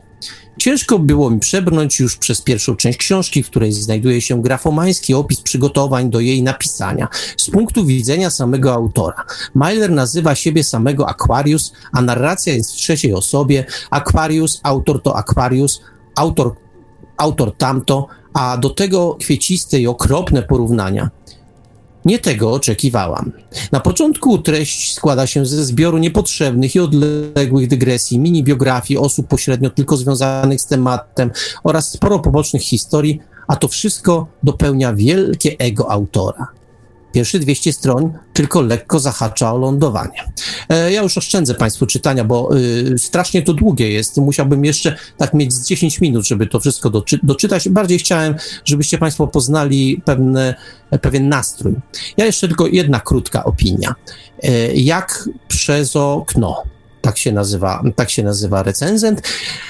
[0.57, 5.41] Ciężko było mi przebrnąć już przez pierwszą część książki, w której znajduje się grafomański opis
[5.41, 7.07] przygotowań do jej napisania
[7.37, 9.25] z punktu widzenia samego autora.
[9.55, 13.65] Myler nazywa siebie samego Aquarius, a narracja jest w trzeciej osobie.
[13.89, 15.81] Aquarius, autor to Aquarius,
[16.15, 16.55] autor,
[17.17, 21.09] autor tamto, a do tego kwieciste i okropne porównania.
[22.05, 23.31] Nie tego oczekiwałam.
[23.71, 29.97] Na początku treść składa się ze zbioru niepotrzebnych i odległych dygresji, mini-biografii osób pośrednio tylko
[29.97, 31.31] związanych z tematem
[31.63, 36.47] oraz sporo pobocznych historii, a to wszystko dopełnia wielkie ego autora.
[37.15, 40.23] Pierwsze 200 stron tylko lekko zahacza o lądowanie.
[40.69, 44.17] E, ja już oszczędzę Państwu czytania, bo y, strasznie to długie jest.
[44.17, 47.69] Musiałbym jeszcze tak mieć z 10 minut, żeby to wszystko doczy doczytać.
[47.69, 50.55] Bardziej chciałem, żebyście Państwo poznali pewne,
[51.01, 51.73] pewien nastrój.
[52.17, 53.95] Ja jeszcze tylko jedna krótka opinia.
[54.43, 56.63] E, jak przez okno
[57.05, 59.21] tak się nazywa, tak się nazywa recenzent,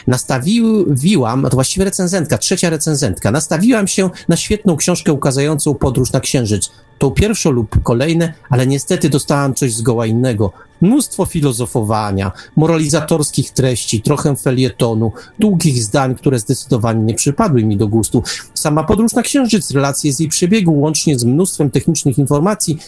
[0.07, 6.71] nastawiłam, to właściwie recenzentka, trzecia recenzentka, nastawiłam się na świetną książkę ukazującą podróż na Księżyc.
[6.97, 10.51] Tą pierwszą lub kolejne, ale niestety dostałam coś zgoła innego.
[10.81, 18.23] Mnóstwo filozofowania, moralizatorskich treści, trochę felietonu, długich zdań, które zdecydowanie nie przypadły mi do gustu.
[18.53, 22.79] Sama podróż na Księżyc, relacje z jej przebiegu, łącznie z mnóstwem technicznych informacji,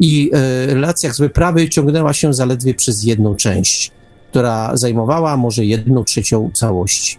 [0.00, 3.90] i e, relacjach z wyprawy ciągnęła się zaledwie przez jedną część,
[4.30, 7.18] która zajmowała może jedną trzecią całości.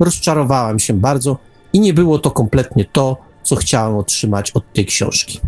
[0.00, 1.38] Rozczarowałem się bardzo
[1.72, 5.40] i nie było to kompletnie to, co chciałem otrzymać od tej książki.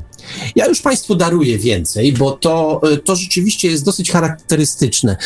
[0.56, 5.16] Ja już Państwu daruję więcej, bo to, e, to rzeczywiście jest dosyć charakterystyczne.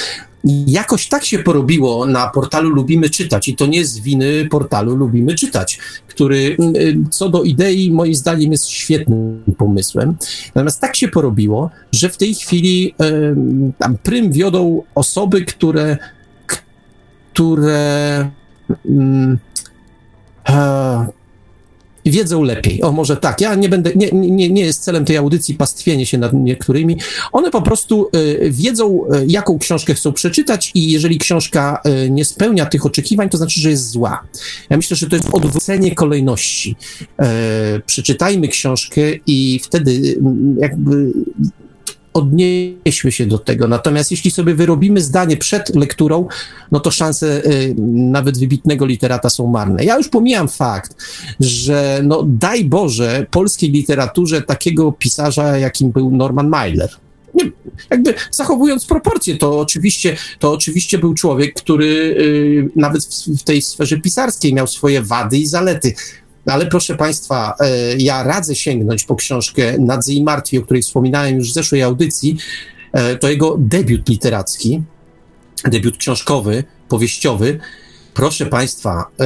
[0.67, 5.35] Jakoś tak się porobiło na portalu Lubimy Czytać i to nie z winy portalu Lubimy
[5.35, 10.17] Czytać, który mm, y, co do idei moim zdaniem jest świetnym pomysłem.
[10.55, 12.95] Natomiast tak się porobiło, że w tej chwili
[13.79, 15.97] tam prym wiodą osoby, które
[17.39, 18.31] które
[18.85, 19.39] um,
[22.11, 22.83] wiedzą lepiej.
[22.83, 26.19] O, może tak, ja nie będę, nie, nie, nie jest celem tej audycji pastwienie się
[26.19, 26.99] nad niektórymi.
[27.33, 32.25] One po prostu y, wiedzą, y, jaką książkę chcą przeczytać i jeżeli książka y, nie
[32.25, 34.25] spełnia tych oczekiwań, to znaczy, że jest zła.
[34.71, 36.77] Ja myślę, że to jest odwrócenie kolejności.
[37.87, 40.19] przeczytajmy książkę i wtedy
[40.61, 41.13] jakby
[42.19, 43.69] odnieśmy się do tego.
[43.69, 46.29] Natomiast jeśli sobie wyrobimy zdanie przed lekturą,
[46.73, 49.85] no to szanse y, nawet wybitnego literata są marne.
[49.85, 50.97] Ja już pomijam fakt,
[51.41, 56.91] że no daj Boże polskiej literaturze takiego pisarza, jakim był Norman Mailer.
[57.35, 57.51] Nie,
[57.91, 63.63] jakby zachowując proporcje, to oczywiście, to oczywiście był człowiek, który y, nawet w, w tej
[63.63, 65.95] sferze pisarskiej miał swoje wady i zalety.
[66.49, 71.37] Ale proszę Państwa, e, ja radzę sięgnąć po książkę Nadzy i Martwi, o której wspominałem
[71.37, 72.37] już w zeszłej audycji.
[72.93, 74.83] E, to jego debiut literacki,
[75.65, 77.59] debiut książkowy, powieściowy.
[78.15, 79.25] Proszę Państwa, e,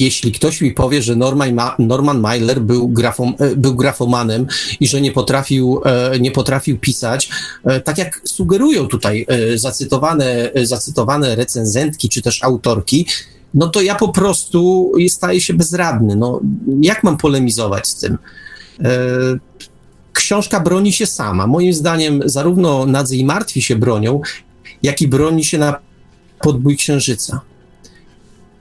[0.00, 4.46] jeśli ktoś mi powie, że Norman, Ma Norman Mailer był, grafom, był grafomanem
[4.80, 5.80] i że nie potrafił,
[6.20, 7.30] nie potrafił pisać,
[7.84, 13.06] tak jak sugerują tutaj zacytowane, zacytowane recenzentki czy też autorki,
[13.54, 16.16] no to ja po prostu staję się bezradny.
[16.16, 16.40] No,
[16.80, 18.18] jak mam polemizować z tym?
[18.84, 18.88] E,
[20.12, 21.46] książka broni się sama.
[21.46, 24.20] Moim zdaniem zarówno Nadzy i Martwi się bronią,
[24.82, 25.80] jak i broni się na
[26.40, 27.40] podbój księżyca.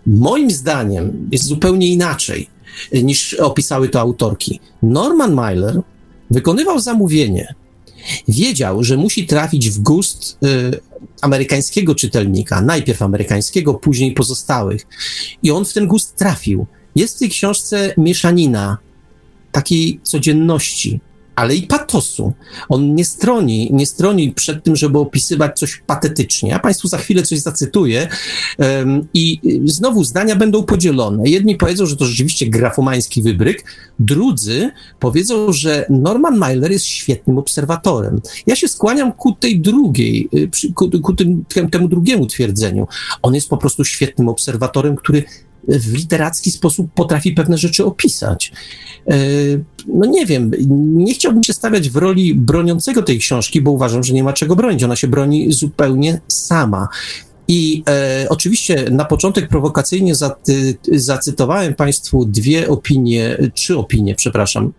[0.07, 2.49] Moim zdaniem jest zupełnie inaczej
[3.03, 4.59] niż opisały to autorki.
[4.83, 5.81] Norman Mailer
[6.31, 7.53] wykonywał zamówienie.
[8.27, 10.79] Wiedział, że musi trafić w gust y,
[11.21, 14.87] amerykańskiego czytelnika, najpierw amerykańskiego, później pozostałych.
[15.43, 16.65] I on w ten gust trafił.
[16.95, 18.77] Jest w tej książce mieszanina
[19.51, 20.99] takiej codzienności,
[21.35, 22.33] ale i patosu.
[22.69, 26.49] On nie stroni, nie stroni przed tym, żeby opisywać coś patetycznie.
[26.49, 28.07] Ja Państwu za chwilę coś zacytuję
[28.57, 31.29] um, i znowu zdania będą podzielone.
[31.29, 33.63] Jedni powiedzą, że to rzeczywiście grafomański wybryk,
[33.99, 38.21] drudzy powiedzą, że Norman Mailer jest świetnym obserwatorem.
[38.47, 42.87] Ja się skłaniam ku tej drugiej, y, ku, ku tym, temu drugiemu twierdzeniu.
[43.21, 45.23] On jest po prostu świetnym obserwatorem, który
[45.67, 48.51] w literacki sposób potrafi pewne rzeczy opisać.
[49.07, 49.15] E,
[49.87, 50.51] no nie wiem,
[50.95, 54.55] nie chciałbym się stawiać w roli broniącego tej książki, bo uważam, że nie ma czego
[54.55, 54.83] bronić.
[54.83, 56.87] Ona się broni zupełnie sama.
[57.47, 64.73] I e, oczywiście na początek prowokacyjnie zaty, zacytowałem Państwu dwie opinie, trzy opinie, przepraszam,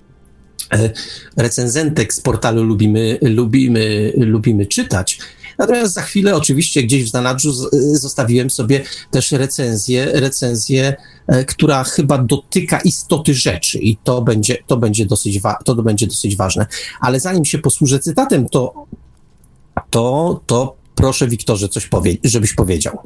[0.73, 0.91] e,
[1.37, 5.19] recenzentek z portalu Lubimy, Lubimy, Lubimy Czytać.
[5.59, 7.53] Natomiast za chwilę oczywiście gdzieś w zanadrzu
[7.93, 14.77] zostawiłem sobie też recenzję, recenzję, e, która chyba dotyka istoty rzeczy i to będzie, to
[14.77, 16.67] będzie, dosyć, to będzie dosyć ważne.
[17.01, 18.87] Ale zanim się posłużę cytatem, to,
[19.91, 22.99] to, to proszę Wiktorze coś powie, żebyś powiedział.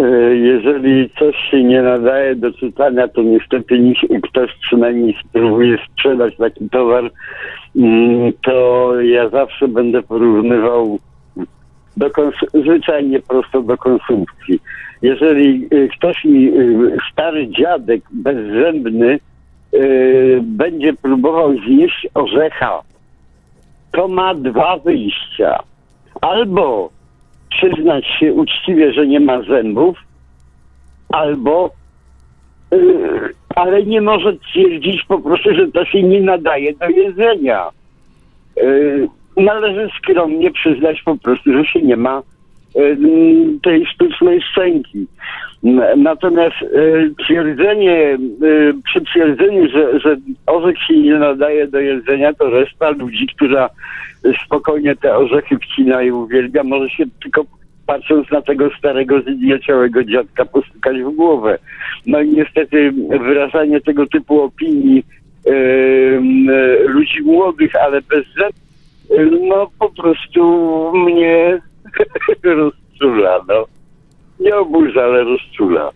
[0.00, 3.78] E, jeżeli coś się nie nadaje do czytania, to niestety
[4.22, 7.10] ktoś przynajmniej spróbuje sprzedać taki towar,
[7.76, 10.98] mm, to ja zawsze będę porównywał
[11.96, 12.10] do
[12.54, 14.60] zwyczajnie prosto do konsumpcji.
[15.02, 16.52] Jeżeli e, ktoś mi, e,
[17.12, 19.18] stary dziadek, bezzębny,
[20.42, 22.82] będzie próbował zjeść orzecha,
[23.92, 25.58] to ma dwa wyjścia.
[26.20, 26.90] Albo
[27.50, 29.98] przyznać się uczciwie, że nie ma zębów,
[31.08, 31.70] albo
[32.70, 37.68] yy, ale nie może twierdzić po prostu, że to się nie nadaje do jedzenia.
[38.56, 42.22] Yy, należy skromnie przyznać po prostu, że się nie ma
[42.74, 42.96] yy,
[43.62, 45.06] tej sztucznej szczęki.
[45.96, 52.50] Natomiast yy, twierdzenie, yy, przy twierdzeniu, że, że orzech się nie nadaje do jedzenia, to
[52.50, 53.70] reszta ludzi, która
[54.46, 57.44] spokojnie te orzechy wcina i uwielbia, może się tylko
[57.86, 61.58] patrząc na tego starego, znieciałego dziadka postukać w głowę.
[62.06, 65.04] No i niestety wyrażanie tego typu opinii
[65.46, 66.20] yy,
[66.86, 68.24] ludzi młodych, ale bez
[69.48, 70.42] no po prostu
[70.94, 71.60] mnie
[72.42, 73.79] rozczula, no.
[74.40, 75.90] Nie oburza, ale rozczula.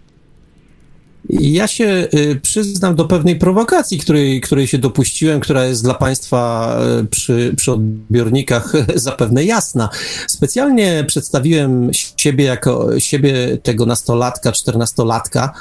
[1.31, 6.71] Ja się y, przyznam do pewnej prowokacji, której, której się dopuściłem, która jest dla Państwa
[7.03, 9.89] y, przy, przy odbiornikach zapewne jasna.
[10.27, 15.53] Specjalnie przedstawiłem siebie jako siebie tego nastolatka, czternastolatka,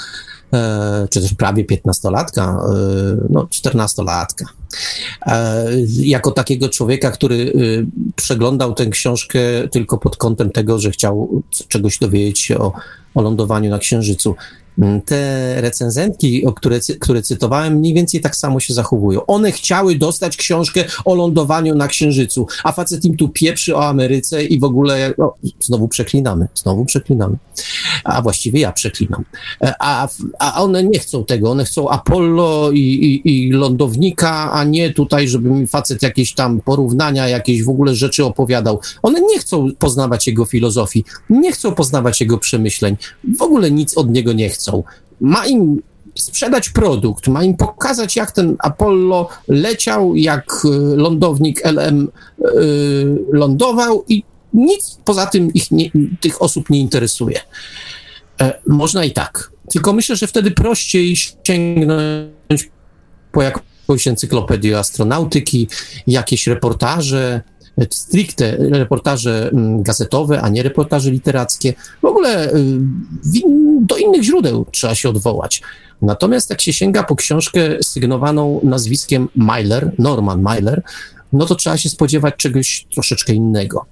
[1.09, 2.75] czy też prawie piętnastolatka, e,
[3.29, 4.45] no czternastolatka.
[5.25, 5.65] E,
[5.99, 7.53] jako takiego człowieka, który
[8.15, 9.39] przeglądał tę książkę
[9.71, 12.73] tylko pod kątem tego, że chciał czegoś dowiedzieć się o,
[13.15, 14.35] o lądowaniu na Księżycu.
[14.79, 19.25] Mm, te recenzentki, o które, które cytowałem, mniej więcej tak samo się zachowują.
[19.25, 24.43] One chciały dostać książkę o lądowaniu na Księżycu, a facet im tu pieprzy o Ameryce
[24.43, 27.35] i w ogóle, no, znowu przeklinamy, znowu przeklinamy.
[28.03, 29.23] A właściwie ja przeklinam.
[29.61, 30.07] E, a,
[30.39, 35.27] a one nie chcą tego, one chcą Apollo i, i, i lądownika, a nie tutaj,
[35.27, 38.79] żeby mi facet jakieś tam porównania, jakieś w ogóle rzeczy opowiadał.
[39.03, 42.97] One nie chcą poznawać jego filozofii, nie chcą poznawać jego przemyśleń,
[43.37, 44.83] w ogóle nic od niego nie chcą.
[45.21, 45.81] Ma im
[46.15, 52.07] sprzedać produkt, ma im pokazać, jak ten Apollo leciał, jak y, lądownik LM
[52.39, 52.45] y,
[53.31, 57.39] lądował i nic poza tym ich nie, tych osób nie interesuje.
[58.41, 59.51] E, można i tak.
[59.69, 61.15] Tylko myślę, że wtedy prościej
[61.47, 62.71] sięgnąć
[63.31, 65.67] po jakąś encyklopedię astronautyki,
[66.07, 67.41] jakieś reportaże,
[67.89, 71.73] stricte reportaże mm, gazetowe, a nie reportaże literackie.
[72.01, 72.79] W ogóle y,
[73.81, 75.61] do innych źródeł trzeba się odwołać.
[76.01, 80.81] Natomiast jak się sięga po książkę sygnowaną nazwiskiem Myler, Norman Myler,
[81.33, 83.85] no to trzeba się spodziewać czegoś troszeczkę innego.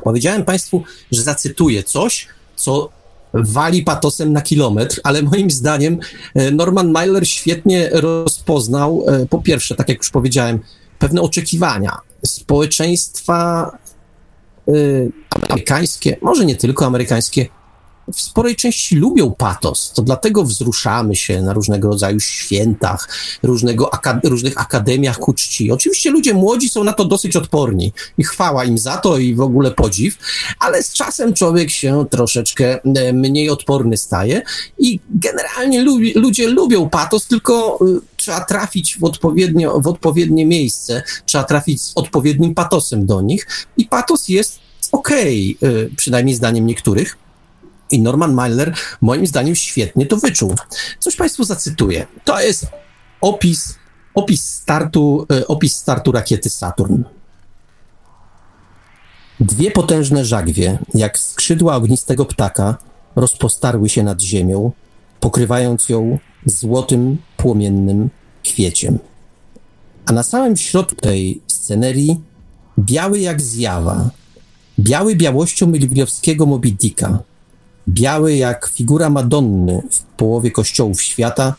[0.00, 0.82] Powiedziałem Państwu,
[1.12, 2.88] że zacytuję coś, co
[3.34, 5.98] wali patosem na kilometr, ale moim zdaniem
[6.34, 10.60] e, Norman Myler świetnie rozpoznał, e, po pierwsze, tak jak już powiedziałem,
[10.98, 13.70] pewne oczekiwania społeczeństwa
[14.68, 17.46] y, amerykańskie, może nie tylko amerykańskie,
[18.14, 19.92] w sporej części lubią patos.
[19.94, 23.08] To dlatego wzruszamy się na różnego rodzaju świętach,
[23.42, 23.90] różnego
[24.24, 25.70] różnych akademiach ku czci.
[25.70, 29.40] Oczywiście ludzie młodzi są na to dosyć odporni i chwała im za to i w
[29.40, 30.18] ogóle podziw,
[30.58, 34.42] ale z czasem człowiek się troszeczkę e, mniej odporny staje
[34.78, 41.02] i generalnie lubi, ludzie lubią patos, tylko y, trzeba trafić w, odpowiednio, w odpowiednie miejsce,
[41.26, 43.46] trzeba trafić z odpowiednim patosem do nich
[43.76, 44.58] i patos jest
[44.92, 47.16] okej, okay, przynajmniej zdaniem niektórych.
[47.90, 50.54] I Norman Mailer moim zdaniem świetnie to wyczuł.
[50.98, 52.06] Coś Państwu zacytuję.
[52.24, 52.66] To jest
[53.20, 53.74] opis,
[54.14, 57.02] opis, startu, y, opis startu rakiety Saturn.
[59.40, 62.76] Dwie potężne żagwie, jak skrzydła ognistego ptaka,
[63.16, 64.72] rozpostarły się nad ziemią,
[65.20, 68.10] pokrywając ją złotym, płomiennym
[68.44, 68.98] kwieciem.
[70.06, 72.20] A na samym środku tej scenerii,
[72.78, 74.10] biały jak zjawa,
[74.78, 77.18] biały białością Milwiowskiego Moby Dicka,
[77.88, 81.54] biały jak figura Madonny w połowie kościołów świata,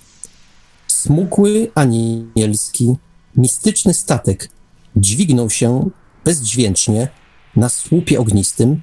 [0.87, 2.95] smukły, anielski,
[3.35, 4.49] mistyczny statek
[4.95, 5.89] dźwignął się
[6.25, 7.07] bezdźwięcznie
[7.55, 8.81] na słupie ognistym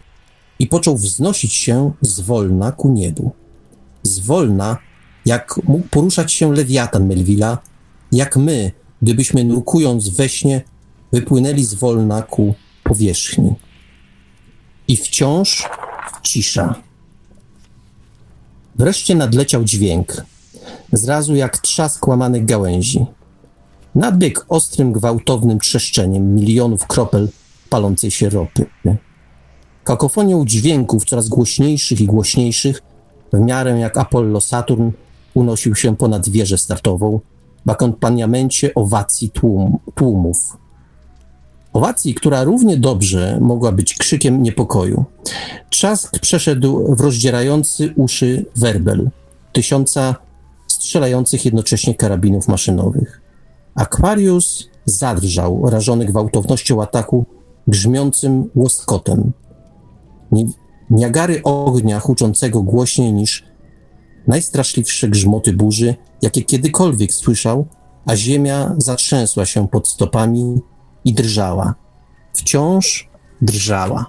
[0.59, 3.33] i począł wznosić się zwolna ku niebu.
[4.03, 4.79] Zwolna,
[5.27, 7.59] jak mógł poruszać się lewiatan Melvilla,
[8.13, 8.73] jak my,
[9.03, 10.63] gdybyśmy nurkując we śnie,
[11.13, 13.55] wypłynęli zwolna ku powierzchni.
[14.89, 15.69] I wciąż
[16.23, 16.88] cisza.
[18.79, 20.25] Wreszcie nadleciał dźwięk,
[20.93, 23.07] zrazu jak trzask łamanych gałęzi.
[23.95, 27.29] Nadbiegł ostrym, gwałtownym trzeszczeniem milionów kropel
[27.71, 28.67] palącej się ropy.
[29.85, 32.83] Kakofonią dźwięków coraz głośniejszych i głośniejszych,
[33.33, 34.91] w miarę jak Apollo Saturn
[35.35, 37.21] unosił się ponad wieżę startową,
[37.67, 40.57] w akompaniamencie owacji tłum, tłumów.
[41.73, 45.05] Owacji, która równie dobrze mogła być krzykiem niepokoju.
[45.71, 49.11] Trzask przeszedł w rozdzierający uszy werbel,
[49.53, 50.15] tysiąca
[50.67, 53.21] strzelających jednocześnie karabinów maszynowych.
[53.75, 57.25] Aquarius zadrżał, rażony gwałtownością ataku,
[57.69, 59.33] grzmiącym łoskotem.
[60.91, 63.45] Niagary ognia huczącego głośniej niż
[64.27, 67.67] najstraszliwsze grzmoty burzy, jakie kiedykolwiek słyszał,
[68.07, 70.61] a ziemia zatrzęsła się pod stopami
[71.09, 71.75] i drżała.
[72.35, 73.09] Wciąż
[73.43, 74.07] drżała.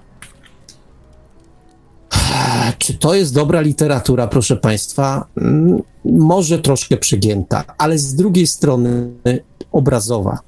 [2.78, 5.28] Czy to jest dobra literatura, proszę Państwa?
[5.38, 9.12] Mm, może troszkę przegięta, ale z drugiej strony
[9.72, 10.40] obrazowa.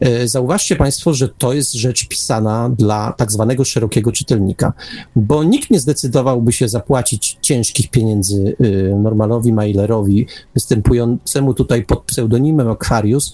[0.00, 4.72] E, zauważcie Państwo, że to jest rzecz pisana dla tak zwanego szerokiego czytelnika,
[5.16, 12.68] bo nikt nie zdecydowałby się zapłacić ciężkich pieniędzy y, Normalowi Mailerowi, występującemu tutaj pod pseudonimem
[12.68, 13.32] Aquarius,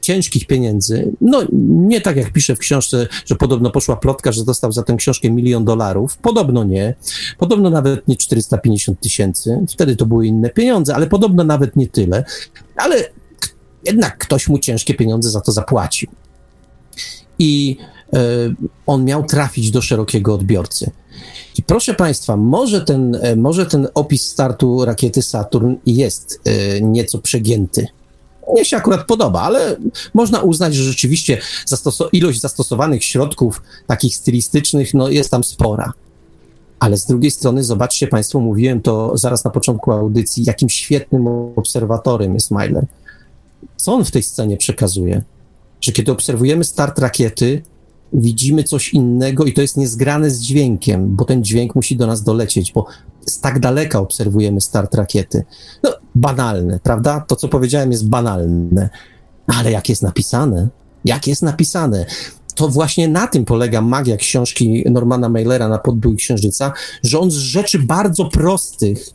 [0.00, 4.72] ciężkich pieniędzy, no nie tak jak pisze w książce, że podobno poszła plotka, że dostał
[4.72, 6.94] za tę książkę milion dolarów, podobno nie,
[7.38, 12.24] podobno nawet nie 450 tysięcy, wtedy to były inne pieniądze, ale podobno nawet nie tyle,
[12.76, 13.04] ale
[13.84, 16.10] jednak ktoś mu ciężkie pieniądze za to zapłacił.
[17.38, 17.76] I
[18.14, 18.18] y,
[18.86, 20.90] on miał trafić do szerokiego odbiorcy.
[21.58, 27.18] I proszę Państwa, może ten, e, może ten opis startu rakiety Saturn jest y, nieco
[27.18, 27.86] przegięty.
[28.52, 29.76] Mnie się akurat podoba, ale
[30.14, 35.92] można uznać, że rzeczywiście zastos- ilość zastosowanych środków takich stylistycznych no, jest tam spora.
[36.78, 42.34] Ale z drugiej strony, zobaczcie Państwo, mówiłem to zaraz na początku audycji, jakim świetnym obserwatorem
[42.34, 42.86] jest Myler
[43.76, 45.22] co on w tej scenie przekazuje?
[45.80, 47.62] Że kiedy obserwujemy start rakiety,
[48.12, 52.22] widzimy coś innego i to jest niezgrane z dźwiękiem, bo ten dźwięk musi do nas
[52.22, 52.86] dolecieć, bo
[53.26, 55.44] z tak daleka obserwujemy start rakiety.
[55.82, 57.24] No, banalne, prawda?
[57.28, 58.90] To, co powiedziałem, jest banalne.
[59.46, 60.68] Ale jak jest napisane?
[61.04, 62.06] Jak jest napisane?
[62.54, 66.72] To właśnie na tym polega magia książki Normana Mailera na podbój Księżyca,
[67.02, 69.06] że on z rzeczy bardzo prostych,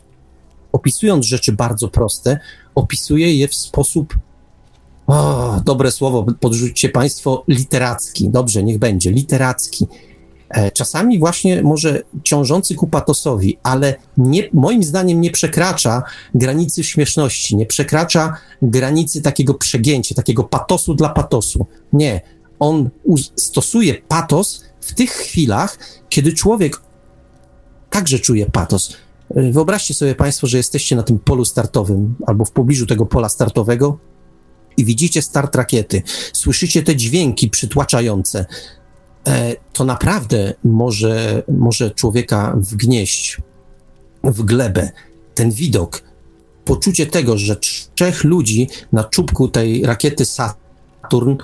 [0.72, 2.38] opisując rzeczy bardzo proste,
[2.74, 4.18] opisuje je w sposób
[5.08, 8.28] o, dobre słowo, podrzućcie Państwo, literacki.
[8.28, 9.86] Dobrze, niech będzie, literacki.
[10.50, 16.02] E, czasami właśnie może ciążący ku patosowi, ale nie, moim zdaniem nie przekracza
[16.34, 21.66] granicy śmieszności, nie przekracza granicy takiego przegięcia, takiego patosu dla patosu.
[21.92, 22.20] Nie,
[22.58, 22.90] on
[23.36, 25.78] stosuje patos w tych chwilach,
[26.08, 26.80] kiedy człowiek
[27.90, 28.96] także czuje patos.
[29.34, 33.28] E, wyobraźcie sobie Państwo, że jesteście na tym polu startowym albo w pobliżu tego pola
[33.28, 33.98] startowego
[34.78, 36.02] i widzicie start rakiety,
[36.32, 38.46] słyszycie te dźwięki przytłaczające,
[39.26, 43.40] e, to naprawdę może, może człowieka wgnieść
[44.24, 44.90] w glebę.
[45.34, 46.02] Ten widok,
[46.64, 51.34] poczucie tego, że trzech ludzi na czubku tej rakiety Saturn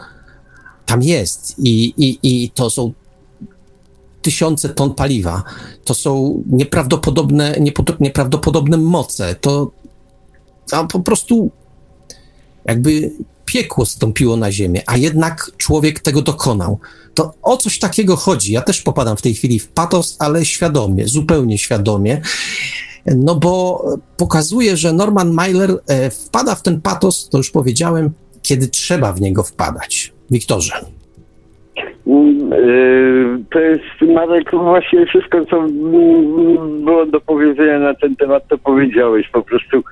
[0.87, 2.93] tam jest i, i, i to są
[4.23, 5.43] tysiące ton paliwa.
[5.85, 7.57] To są nieprawdopodobne,
[8.01, 9.35] nieprawdopodobne moce.
[9.35, 9.71] To
[10.93, 11.51] po prostu
[12.65, 13.13] jakby
[13.45, 16.79] piekło stąpiło na ziemię, a jednak człowiek tego dokonał.
[17.15, 18.53] To o coś takiego chodzi.
[18.53, 22.21] Ja też popadam w tej chwili w patos, ale świadomie, zupełnie świadomie.
[23.07, 23.85] No bo
[24.17, 28.11] pokazuje, że Norman Mailer e, wpada w ten patos, to już powiedziałem,
[28.43, 30.13] kiedy trzeba w niego wpadać.
[30.31, 30.94] Wiktorze.
[32.07, 32.57] Mm, e,
[33.51, 35.63] to jest, Marek, właśnie wszystko, co
[36.81, 39.29] było do powiedzenia na ten temat, to powiedziałeś.
[39.29, 39.83] Po prostu e,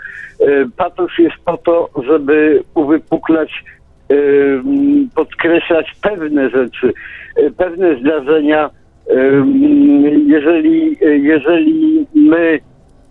[0.77, 3.65] patos jest po to, żeby uwypuklać,
[5.15, 6.93] podkreślać pewne rzeczy,
[7.57, 8.71] pewne zdarzenia.
[10.27, 12.59] Jeżeli, jeżeli my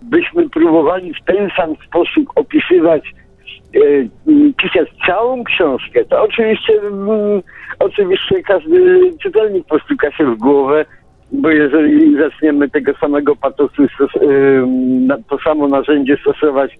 [0.02, 3.14] byśmy próbowali w ten sam sposób opisywać,
[4.58, 7.42] pisać całą książkę, to oczywiście, mm,
[7.80, 10.86] oczywiście każdy czytelnik postuka się w głowę,
[11.32, 13.84] bo jeżeli zaczniemy tego samego patosu,
[15.30, 16.72] to samo narzędzie stosować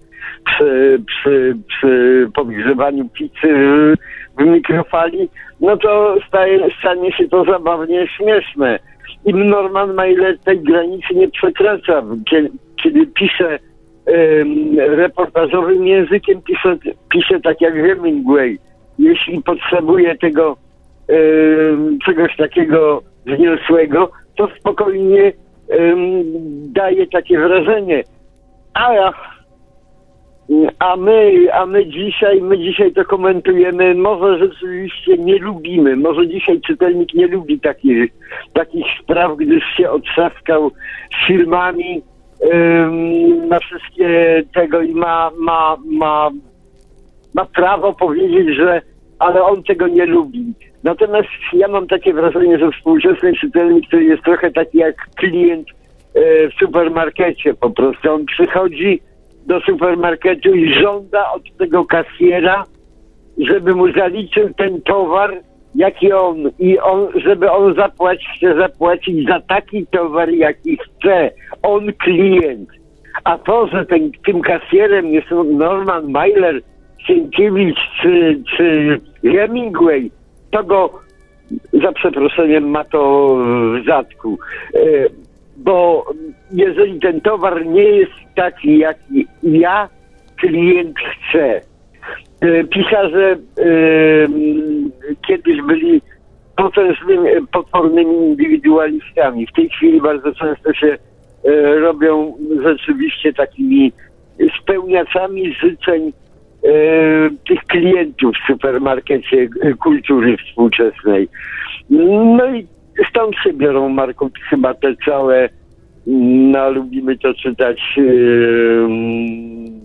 [0.44, 3.54] przy, przy, przy podgrzewaniu pizzy
[4.38, 5.28] w mikrofali,
[5.60, 8.78] no to staje, stanie się to zabawnie śmieszne.
[9.24, 12.02] I Norman Mailer tej granicy nie przekracza
[12.82, 13.71] kiedy piszę um,
[14.76, 16.76] reportażowym językiem, piszę,
[17.12, 18.58] piszę tak jak Hemingway.
[18.98, 20.56] Jeśli potrzebuję tego
[22.04, 25.32] czegoś takiego wzniosłego, to spokojnie
[26.72, 28.04] daje takie wrażenie.
[28.74, 29.12] A ja
[30.78, 36.60] a my, a my dzisiaj, my dzisiaj to komentujemy, może rzeczywiście nie lubimy, może dzisiaj
[36.60, 38.12] czytelnik nie lubi takich,
[38.52, 42.02] takich spraw, gdyż się otrzaskał z filmami,
[43.48, 46.30] na wszystkie tego i ma, ma, ma,
[47.34, 48.82] ma prawo powiedzieć, że
[49.18, 50.54] ale on tego nie lubi.
[50.84, 55.68] Natomiast ja mam takie wrażenie, że współczesny czytelnik to jest trochę taki jak klient
[56.14, 58.12] e, w supermarkecie po prostu.
[58.12, 59.00] On przychodzi
[59.46, 62.64] do supermarketu i żąda od tego kasjera,
[63.38, 65.40] żeby mu zaliczył ten towar,
[65.74, 71.30] jaki on i on, żeby on zapłacić, chce zapłacić za taki towar, jaki chce.
[71.62, 72.68] On klient.
[73.24, 76.60] A to, że ten, tym kasjerem jest Norman Mailer,
[77.06, 80.10] Sienkiewicz czy, czy Hemingway,
[80.50, 81.00] to go
[81.72, 84.38] za przeproszeniem ma to w zadku.
[84.74, 84.80] E,
[85.56, 86.06] bo
[86.52, 89.88] jeżeli ten towar nie jest taki, jaki ja,
[90.36, 91.60] klient chce,
[92.42, 93.66] E, pisarze e,
[95.26, 96.02] kiedyś byli
[96.56, 99.46] potężnymi, potwornymi indywidualistami.
[99.46, 100.98] W tej chwili bardzo często się
[101.44, 103.92] e, robią rzeczywiście takimi
[104.60, 106.12] spełniaczami życzeń
[107.48, 109.48] tych klientów w supermarkecie
[109.80, 111.28] kultury współczesnej.
[111.90, 112.66] No i
[113.10, 115.48] stąd się biorą, Marku, chyba te całe,
[116.06, 117.80] no lubimy to czytać,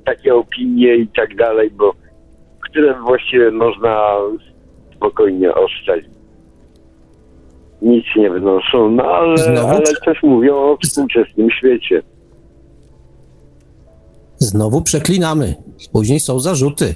[0.05, 1.93] takie opinie i tak dalej, bo
[2.69, 4.15] które właściwie można
[4.97, 6.17] spokojnie oszczędzić.
[7.81, 12.01] Nic nie wnoszą, no ale, ale też mówią o współczesnym świecie.
[14.39, 15.55] Znowu przeklinamy.
[15.91, 16.95] Później są zarzuty.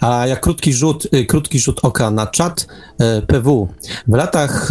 [0.00, 2.66] A jak krótki rzut, y, krótki rzut oka na czat
[3.20, 3.68] y, PW.
[4.06, 4.70] W latach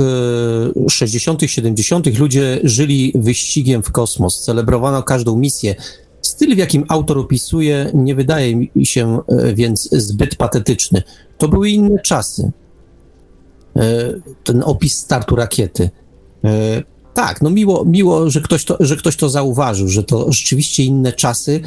[0.90, 2.20] 60., y, 70.
[2.20, 4.40] ludzie żyli wyścigiem w kosmos.
[4.40, 5.76] Celebrowano każdą misję.
[6.22, 11.04] Styl, w jakim autor opisuje, nie wydaje mi się e, więc zbyt patetyczny.
[11.38, 12.52] To były inne czasy.
[13.76, 14.14] E,
[14.44, 15.90] ten opis startu rakiety.
[16.44, 20.84] E, tak, no miło, miło że, ktoś to, że ktoś to zauważył, że to rzeczywiście
[20.84, 21.62] inne czasy.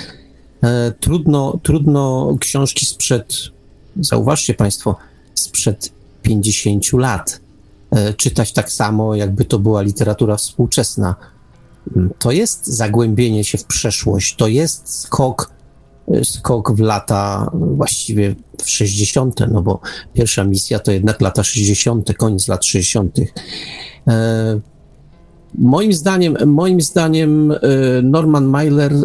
[1.01, 3.35] Trudno, trudno książki sprzed,
[4.01, 4.97] zauważcie Państwo,
[5.35, 5.93] sprzed
[6.23, 7.41] 50 lat
[8.17, 11.15] czytać tak samo, jakby to była literatura współczesna
[12.19, 15.51] to jest zagłębienie się w przeszłość, to jest skok,
[16.23, 19.81] skok w lata właściwie w 60., no bo
[20.15, 23.19] pierwsza misja to jednak lata 60., koniec lat 60.
[24.09, 24.61] E,
[25.59, 27.57] moim zdaniem, moim zdaniem e,
[28.03, 28.97] Norman Mailer e,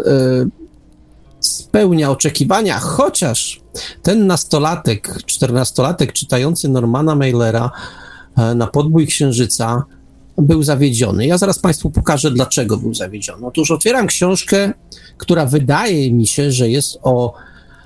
[1.40, 3.62] spełnia oczekiwania, chociaż
[4.02, 7.72] ten nastolatek, czternastolatek czytający Normana Mailera
[8.56, 9.84] na podbój Księżyca
[10.38, 11.28] był zawiedziony.
[11.28, 13.48] Ja zaraz Państwu pokażę, dlaczego był zawiedziony.
[13.48, 14.74] Otóż otwieram książkę,
[15.18, 17.34] która wydaje mi się, że jest o,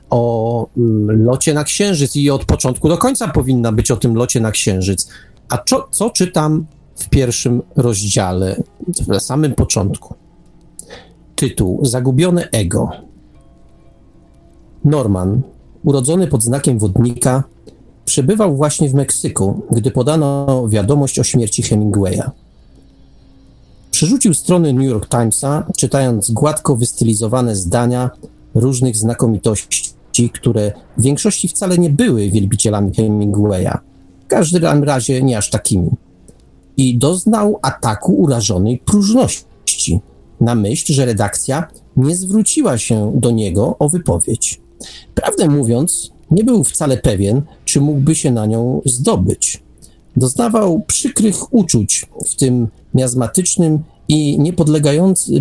[0.10, 4.40] o mm, locie na Księżyc i od początku do końca powinna być o tym locie
[4.40, 5.10] na Księżyc.
[5.50, 8.64] A co, co czytam w pierwszym rozdziale,
[9.08, 10.16] na samym początku?
[11.36, 12.90] Tytuł Zagubione ego.
[14.86, 15.42] Norman,
[15.84, 17.44] urodzony pod znakiem wodnika,
[18.10, 22.24] Przebywał właśnie w Meksyku, gdy podano wiadomość o śmierci Hemingwaya.
[23.92, 28.10] Przerzucił strony New York Timesa, czytając gładko wystylizowane zdania
[28.56, 33.78] różnych znakomitości, które w większości wcale nie były wielbicielami Hemingwaya.
[34.26, 35.90] W każdym razie nie aż takimi.
[36.78, 40.00] I doznał ataku urażonej próżności
[40.42, 44.62] na myśl, że redakcja nie zwróciła się do niego o wypowiedź.
[45.16, 49.64] Prawdę mówiąc, nie był wcale pewien, czy mógłby się na nią zdobyć.
[50.18, 54.40] Doznawał przykrych uczuć w tym miazmatycznym i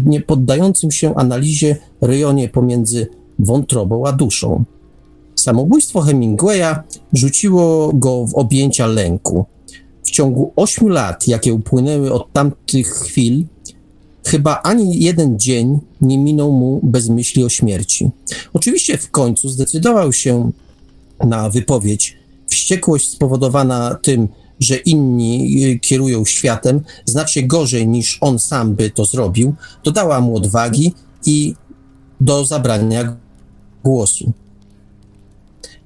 [0.07, 3.07] nie poddającym się analizie rejonie pomiędzy
[3.39, 4.64] wątrobą a duszą.
[5.35, 6.74] Samobójstwo Hemingwaya
[7.12, 9.45] rzuciło go w objęcia lęku.
[10.03, 13.45] W ciągu ośmiu lat, jakie upłynęły od tamtych chwil,
[14.26, 18.11] chyba ani jeden dzień nie minął mu bez myśli o śmierci.
[18.53, 20.51] Oczywiście w końcu zdecydował się
[21.24, 22.18] na wypowiedź.
[22.49, 24.29] Wściekłość spowodowana tym,
[24.61, 30.37] że inni y, kierują światem znacznie gorzej niż on sam by to zrobił, dodała mu
[30.37, 30.95] odwagi
[31.27, 31.55] i
[32.21, 33.17] do zabrania
[33.85, 34.33] głosu.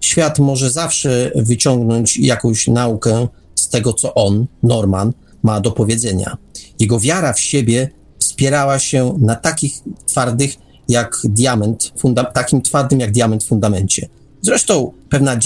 [0.00, 6.36] Świat może zawsze wyciągnąć jakąś naukę z tego, co on, Norman, ma do powiedzenia.
[6.78, 9.72] Jego wiara w siebie wspierała się na takich
[10.06, 10.56] twardych
[10.88, 11.92] jak diament,
[12.34, 14.08] takim twardym jak diament fundamencie.
[14.42, 15.36] Zresztą pewna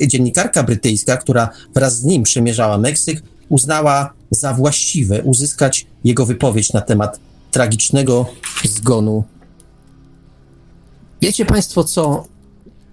[0.00, 6.80] dziennikarka brytyjska, która wraz z nim przemierzała Meksyk, uznała za właściwe uzyskać jego wypowiedź na
[6.80, 7.20] temat
[7.50, 8.26] tragicznego
[8.64, 9.24] zgonu.
[11.22, 12.24] Wiecie Państwo co?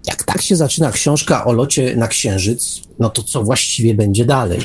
[0.06, 4.60] Jak tak się zaczyna książka o locie na Księżyc, no to co właściwie będzie dalej?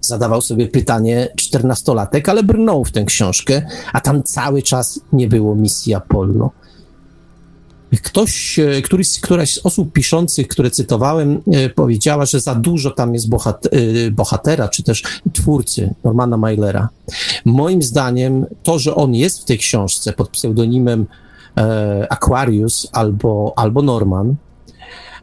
[0.00, 5.54] Zadawał sobie pytanie czternastolatek, ale brnął w tę książkę, a tam cały czas nie było
[5.54, 6.50] misji Apollo.
[8.00, 13.14] Ktoś, e, któryś, któraś z osób piszących, które cytowałem, e, powiedziała, że za dużo tam
[13.14, 16.88] jest e, bohatera, czy też twórcy Normana Mailera.
[17.44, 21.06] Moim zdaniem to, że on jest w tej książce pod pseudonimem
[22.10, 24.34] Aquarius albo, albo Norman,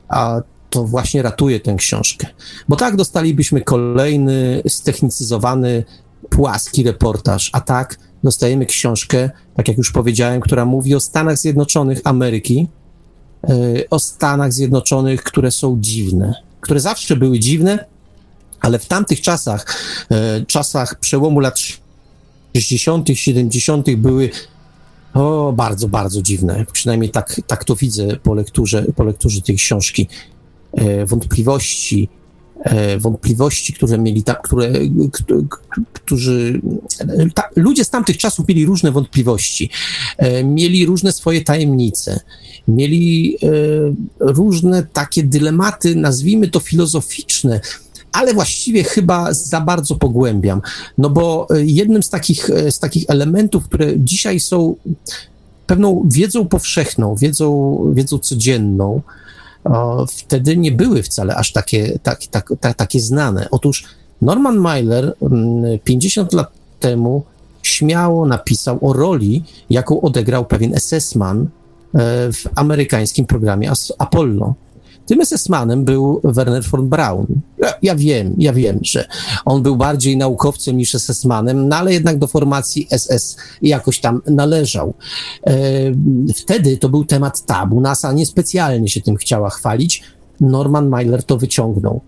[0.07, 2.27] a to właśnie ratuje tę książkę.
[2.67, 5.83] Bo tak dostalibyśmy kolejny ztechnicyzowany,
[6.29, 12.01] płaski reportaż, a tak dostajemy książkę, tak jak już powiedziałem, która mówi o Stanach Zjednoczonych
[12.03, 12.67] Ameryki,
[13.43, 13.53] e,
[13.89, 17.85] o Stanach Zjednoczonych, które są dziwne, które zawsze były dziwne,
[18.61, 19.65] ale w tamtych czasach,
[20.11, 21.59] e, czasach przełomu lat
[22.55, 24.29] 60., 70., były
[25.13, 26.65] o, bardzo, bardzo dziwne.
[26.73, 30.07] Przynajmniej tak, tak to widzę po lekturze, po lekturze tej książki.
[30.73, 32.09] E, wątpliwości,
[32.99, 34.71] wątpliwości, które mieli, ta, które,
[35.93, 36.61] którzy,
[37.35, 39.69] ta, ludzie z tamtych czasów mieli różne wątpliwości,
[40.17, 42.19] e, mieli różne swoje tajemnice,
[42.67, 43.47] mieli e,
[44.19, 47.59] różne takie dylematy, nazwijmy to filozoficzne,
[48.11, 50.61] ale właściwie chyba za bardzo pogłębiam,
[50.97, 54.75] no bo jednym z takich, z takich elementów, które dzisiaj są
[55.67, 59.01] pewną wiedzą powszechną, wiedzą, wiedzą codzienną,
[60.07, 63.47] wtedy nie były wcale aż takie, tak, tak, tak, takie znane.
[63.51, 63.85] Otóż
[64.21, 65.13] Norman Mailer
[65.83, 67.23] 50 mm, lat temu
[67.63, 71.47] śmiało napisał o roli, jaką odegrał pewien SS-man e,
[72.33, 74.53] w amerykańskim programie Apollo.
[75.09, 77.27] Tym SS-manem był Werner von Braun.
[77.57, 79.07] Ja, ja, wiem, ja wiem, że
[79.45, 84.93] on był bardziej naukowcem niż SS-manem, no ale jednak do formacji SS jakoś tam należał.
[85.47, 85.53] E,
[86.35, 87.81] wtedy to był temat tabu.
[87.81, 90.03] NASA niespecjalnie się tym chciała chwalić.
[90.41, 92.01] Norman Mailer to wyciągnął.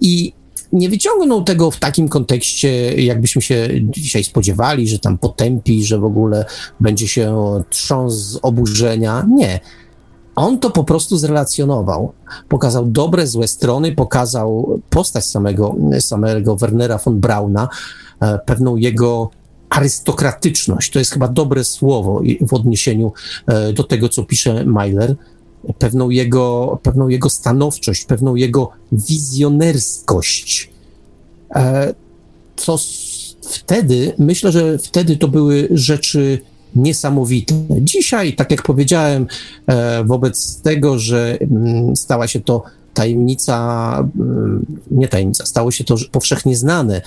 [0.00, 0.32] I
[0.72, 6.04] nie wyciągnął tego w takim kontekście, jakbyśmy się dzisiaj spodziewali, że tam potępi, że w
[6.04, 6.44] ogóle
[6.80, 7.36] będzie się
[7.70, 9.26] trząsł z oburzenia.
[9.36, 9.60] Nie
[10.36, 12.12] on to po prostu zrelacjonował.
[12.48, 17.68] Pokazał dobre, złe strony, pokazał postać samego, samego Wernera von Brauna,
[18.20, 19.30] e, pewną jego
[19.70, 20.92] arystokratyczność.
[20.92, 23.12] To jest chyba dobre słowo w odniesieniu
[23.46, 25.16] e, do tego, co pisze Mailer.
[25.78, 30.70] Pewną jego, pewną jego stanowczość, pewną jego wizjonerskość.
[31.54, 31.94] E,
[32.56, 32.76] co
[33.42, 36.40] wtedy, myślę, że wtedy to były rzeczy
[36.76, 37.54] niesamowite.
[37.70, 39.26] Dzisiaj, tak jak powiedziałem,
[39.66, 42.62] e, wobec tego, że mm, stała się to
[42.94, 47.02] tajemnica, mm, nie tajemnica, stało się to powszechnie znane,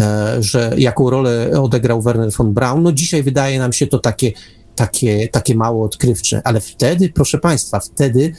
[0.00, 4.32] e, że jaką rolę odegrał Werner von Braun, no dzisiaj wydaje nam się to takie,
[4.74, 8.32] takie, takie mało odkrywcze, ale wtedy, proszę Państwa, wtedy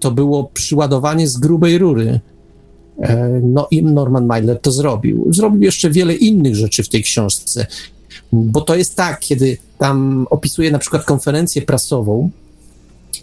[0.00, 2.20] to było przyładowanie z grubej rury.
[3.00, 5.26] E, no i Norman Mailer to zrobił.
[5.30, 7.66] Zrobił jeszcze wiele innych rzeczy w tej książce.
[8.32, 12.30] Bo to jest tak, kiedy tam opisuje na przykład konferencję prasową,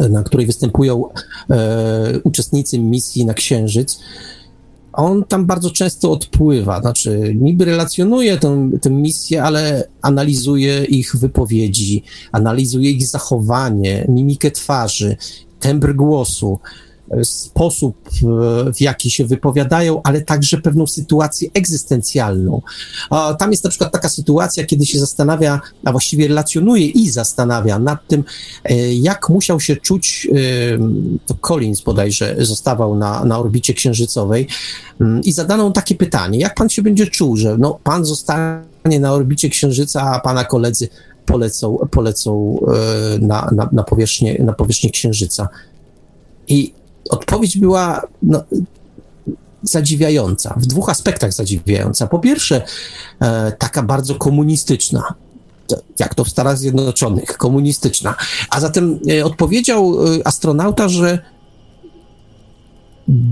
[0.09, 1.03] na której występują
[1.49, 3.99] e, uczestnicy misji na Księżyc,
[4.93, 6.81] on tam bardzo często odpływa.
[6.81, 15.17] Znaczy, niby relacjonuje tę, tę misję, ale analizuje ich wypowiedzi, analizuje ich zachowanie, mimikę twarzy,
[15.59, 16.59] tembr głosu
[17.23, 22.61] sposób, e, w jaki się wypowiadają, ale także pewną sytuację egzystencjalną.
[23.39, 28.07] Tam jest na przykład taka sytuacja, kiedy się zastanawia, a właściwie relacjonuje i zastanawia nad
[28.07, 28.23] tym,
[28.63, 30.37] e, jak musiał się czuć, e,
[31.25, 34.47] to Collins bodajże zostawał na, na orbicie księżycowej
[35.01, 39.13] mm, i zadano takie pytanie, jak pan się będzie czuł, że no, pan zostanie na
[39.13, 40.89] orbicie księżyca, a pana koledzy
[41.25, 42.59] polecą, polecą
[43.21, 45.49] na, na, na, powierzchnię, na powierzchnię księżyca.
[46.47, 46.73] I
[47.09, 48.43] odpowiedź była no,
[49.63, 52.07] zadziwiająca, w dwóch aspektach zadziwiająca.
[52.07, 52.61] Po pierwsze,
[53.21, 55.13] e, taka bardzo komunistyczna,
[55.99, 58.15] jak to w Stanach Zjednoczonych, komunistyczna.
[58.49, 61.19] A zatem e, odpowiedział e, astronauta, że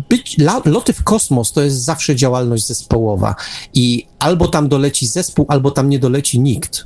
[0.10, 3.36] być, loty w kosmos to jest zawsze działalność zespołowa
[3.74, 6.84] i albo tam doleci zespół, albo tam nie doleci nikt.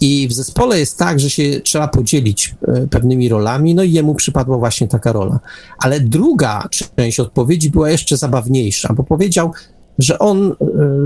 [0.00, 4.14] I w zespole jest tak, że się trzeba podzielić e, pewnymi rolami, no i jemu
[4.14, 5.40] przypadła właśnie taka rola.
[5.78, 9.52] Ale druga część odpowiedzi była jeszcze zabawniejsza, bo powiedział,
[9.98, 10.54] że on e,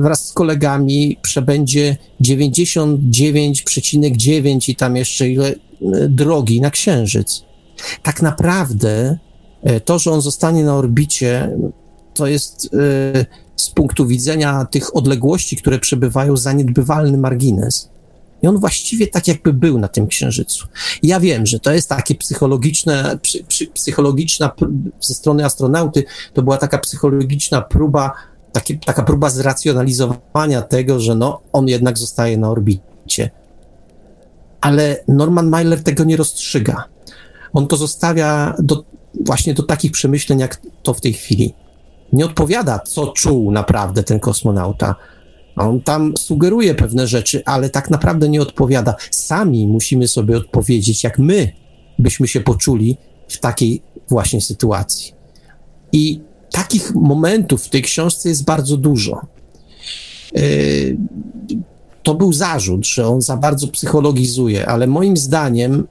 [0.01, 5.55] wraz z kolegami przebędzie 99,9 i tam jeszcze ile e,
[6.09, 7.43] drogi na Księżyc.
[8.03, 9.19] Tak naprawdę
[9.85, 11.59] to, że on zostanie na orbicie,
[12.15, 12.71] to jest
[13.57, 17.91] z punktu widzenia tych odległości, które przebywają, zaniedbywalny margines.
[18.43, 20.67] I on właściwie tak jakby był na tym księżycu.
[21.03, 24.53] Ja wiem, że to jest takie psychologiczne, psy, psy, psychologiczna
[25.01, 28.13] ze strony astronauty, to była taka psychologiczna próba,
[28.53, 33.31] takie, taka próba zracjonalizowania tego, że no, on jednak zostaje na orbicie.
[34.61, 36.85] Ale Norman Mailer tego nie rozstrzyga.
[37.53, 38.85] On to zostawia do,
[39.21, 41.55] właśnie do takich przemyśleń, jak to w tej chwili.
[42.13, 44.95] Nie odpowiada, co czuł naprawdę ten kosmonauta
[45.57, 48.95] on tam sugeruje pewne rzeczy, ale tak naprawdę nie odpowiada.
[49.11, 51.53] Sami musimy sobie odpowiedzieć, jak my
[51.99, 52.97] byśmy się poczuli
[53.29, 55.13] w takiej właśnie sytuacji.
[55.93, 56.21] I
[56.51, 59.21] takich momentów w tej książce jest bardzo dużo.
[60.35, 60.97] Yy,
[62.03, 65.87] to był zarzut, że on za bardzo psychologizuje, ale moim zdaniem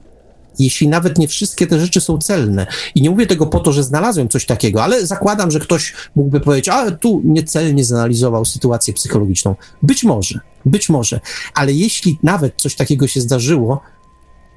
[0.58, 2.66] jeśli nawet nie wszystkie te rzeczy są celne.
[2.94, 6.40] I nie mówię tego po to, że znalazłem coś takiego, ale zakładam, że ktoś mógłby
[6.40, 9.54] powiedzieć, a tu niecelnie zanalizował sytuację psychologiczną.
[9.82, 11.20] Być może, być może,
[11.54, 13.80] ale jeśli nawet coś takiego się zdarzyło,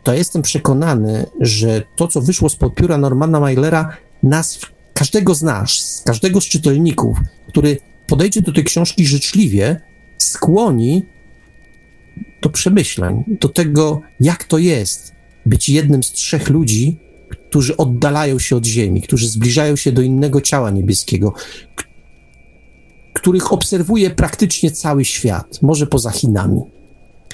[0.04, 4.60] to jestem przekonany, że to, co wyszło z pióra Normana Mailera, nas,
[4.94, 7.18] każdego z nas, każdego z czytelników,
[7.48, 7.78] który
[8.08, 9.82] podejdzie do tej książki życzliwie,
[10.18, 11.06] skłoni
[12.42, 15.13] do przemyśleń, do tego, jak to jest,
[15.46, 16.98] być jednym z trzech ludzi,
[17.30, 21.34] którzy oddalają się od Ziemi, którzy zbliżają się do innego ciała niebieskiego,
[23.14, 26.62] których obserwuje praktycznie cały świat, może poza Chinami.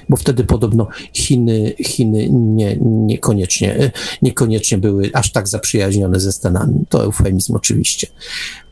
[0.09, 3.91] Bo wtedy podobno Chiny, Chiny nie, niekoniecznie,
[4.21, 6.85] niekoniecznie były aż tak zaprzyjaźnione ze Stanami.
[6.89, 8.07] To eufemizm oczywiście.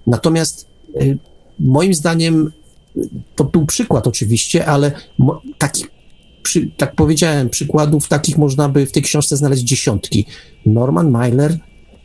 [0.08, 0.68] Natomiast
[1.02, 1.18] y,
[1.60, 2.52] moim zdaniem
[3.36, 4.92] to był przykład oczywiście, ale
[5.58, 5.84] taki
[6.48, 10.26] przy, tak powiedziałem, przykładów takich można by w tej książce znaleźć dziesiątki.
[10.66, 11.58] Norman Mailer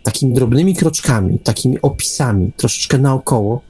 [0.03, 3.63] takimi drobnymi kroczkami, takimi opisami, troszeczkę naokoło,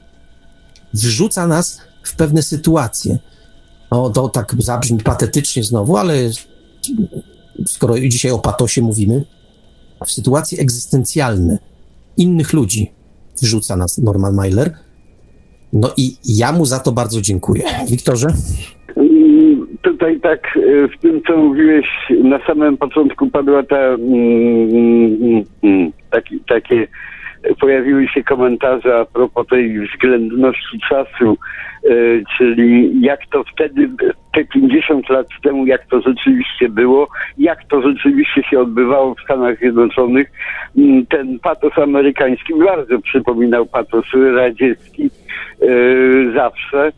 [0.94, 3.18] wrzuca nas w pewne sytuacje.
[3.90, 6.14] No, to tak zabrzmi patetycznie znowu, ale
[7.66, 9.24] skoro dzisiaj o patosie mówimy,
[10.06, 11.58] w sytuacje egzystencjalne
[12.16, 12.92] innych ludzi
[13.42, 14.74] wrzuca nas Norman Mailer.
[15.72, 17.64] No i ja mu za to bardzo dziękuję.
[17.88, 18.34] Wiktorze?
[20.02, 21.86] Tutaj tak e, w tym, co mówiłeś
[22.24, 23.98] na samym początku padła ta mm,
[25.22, 26.86] mm, mm, taki, takie
[27.60, 31.36] pojawiły się komentarze a propos tej względności czasu,
[31.84, 31.90] e,
[32.38, 33.90] czyli jak to wtedy,
[34.34, 39.58] te 50 lat temu, jak to rzeczywiście było, jak to rzeczywiście się odbywało w Stanach
[39.58, 40.32] Zjednoczonych.
[41.08, 45.10] Ten patos amerykański bardzo przypominał patos radziecki
[45.62, 45.66] e,
[46.34, 46.92] zawsze,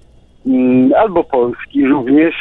[0.96, 2.34] albo polski również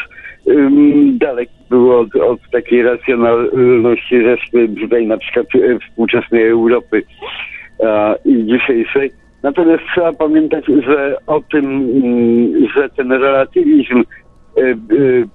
[1.13, 7.03] daleki było od, od, takiej racjonalności reszty tutaj na przykład e, współczesnej Europy
[8.25, 9.11] i dzisiejszej.
[9.43, 14.03] Natomiast trzeba pamiętać, że o tym, mm, że ten relatywizm
[14.57, 14.75] e, e,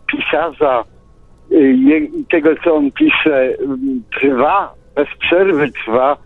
[0.06, 0.84] pisarza
[2.30, 3.54] tego, co on pisze,
[4.20, 6.16] trwa, bez przerwy trwa,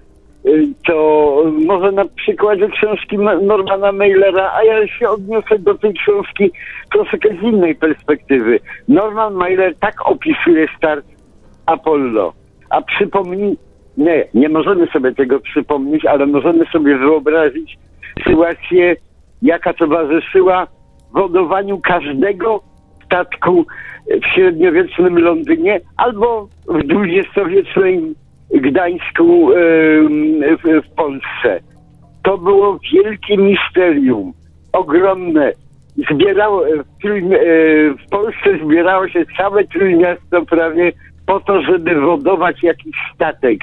[0.86, 6.50] to może na przykładzie książki Normana Mailera, a ja się odniosę do tej książki
[6.92, 8.60] troszkę z innej perspektywy.
[8.88, 11.06] Norman Mailer tak opisuje start
[11.66, 12.32] Apollo,
[12.70, 13.56] a przypomnij,
[13.96, 17.78] nie, nie możemy sobie tego przypomnieć, ale możemy sobie wyobrazić
[18.24, 18.96] sytuację
[19.42, 20.66] jaka towarzyszyła
[21.12, 22.60] wodowaniu każdego
[23.04, 23.66] statku
[24.06, 28.14] w średniowiecznym Londynie albo w dwudziestowiecznej
[28.60, 29.48] Gdańsku
[30.64, 31.60] w, w Polsce.
[32.22, 34.32] To było wielkie misterium,
[34.72, 35.52] ogromne.
[36.10, 37.08] Zbierało, w,
[38.06, 40.92] w Polsce zbierało się całe Trójmiasto prawie
[41.26, 43.58] po to, żeby wodować jakiś statek.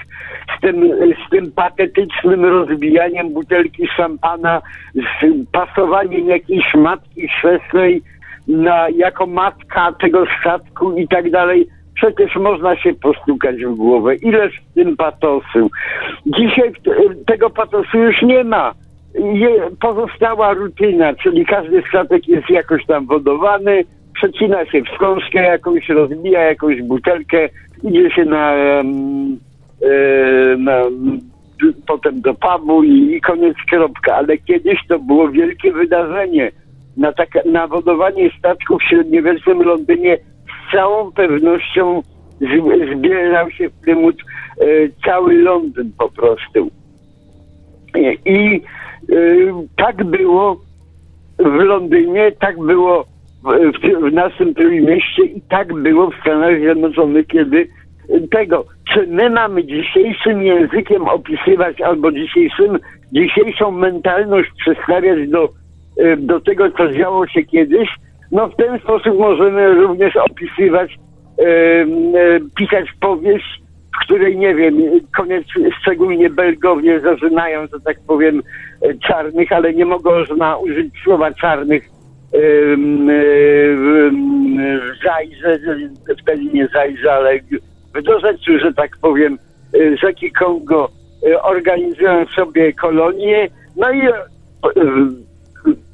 [0.57, 0.91] Z tym,
[1.27, 4.61] z tym patetycznym rozbijaniem butelki szampana,
[4.95, 8.01] z pasowaniem jakiejś matki chrzestnej
[8.47, 11.67] na, jako matka tego statku i tak dalej.
[11.99, 14.15] Przecież można się postukać w głowę.
[14.15, 15.69] Ileż w tym patosu.
[16.25, 16.71] Dzisiaj
[17.27, 18.73] tego patosu już nie ma.
[19.15, 19.49] Je,
[19.81, 23.83] pozostała rutyna, czyli każdy statek jest jakoś tam wodowany,
[24.13, 27.49] przecina się wskąskę jakąś, rozbija jakąś butelkę,
[27.83, 28.53] idzie się na,
[30.57, 30.81] na
[31.87, 34.15] potem do pubu i, i koniec kropka.
[34.15, 36.51] Ale kiedyś to było wielkie wydarzenie.
[36.97, 40.17] Na, tak, na wodowanie statków w średniowiecznym Londynie
[40.69, 42.01] z całą pewnością
[42.95, 44.65] zbierał się w Plymouth e,
[45.05, 46.71] cały Londyn po prostu.
[48.25, 48.61] I,
[49.11, 49.15] e,
[49.77, 50.61] tak było
[51.39, 53.05] w Londynie, tak było
[53.43, 57.67] w, w naszym Trójmieście i tak było w Stanach Zjednoczonych, kiedy
[58.31, 62.79] tego, czy my mamy dzisiejszym językiem opisywać albo dzisiejszym,
[63.11, 65.49] dzisiejszą mentalność przedstawiać do,
[65.97, 67.89] e, do tego, co działo się kiedyś,
[68.31, 70.99] no w ten sposób możemy również opisywać,
[71.39, 71.85] e, e,
[72.57, 73.61] pisać powieść,
[73.95, 74.75] w której, nie wiem,
[75.17, 75.47] koniec,
[75.81, 78.41] szczególnie Belgowie zażynają, że tak powiem,
[78.81, 80.09] e, czarnych, ale nie mogą
[80.63, 81.89] użyć słowa czarnych
[83.75, 83.99] w
[85.03, 85.59] Zajrze,
[86.21, 87.39] wtedy nie Zajrze, ale
[87.95, 89.37] w dorzeczu, że tak powiem,
[89.73, 90.89] e, rzeki Kongo
[91.27, 94.13] e, organizują sobie kolonie, no i e,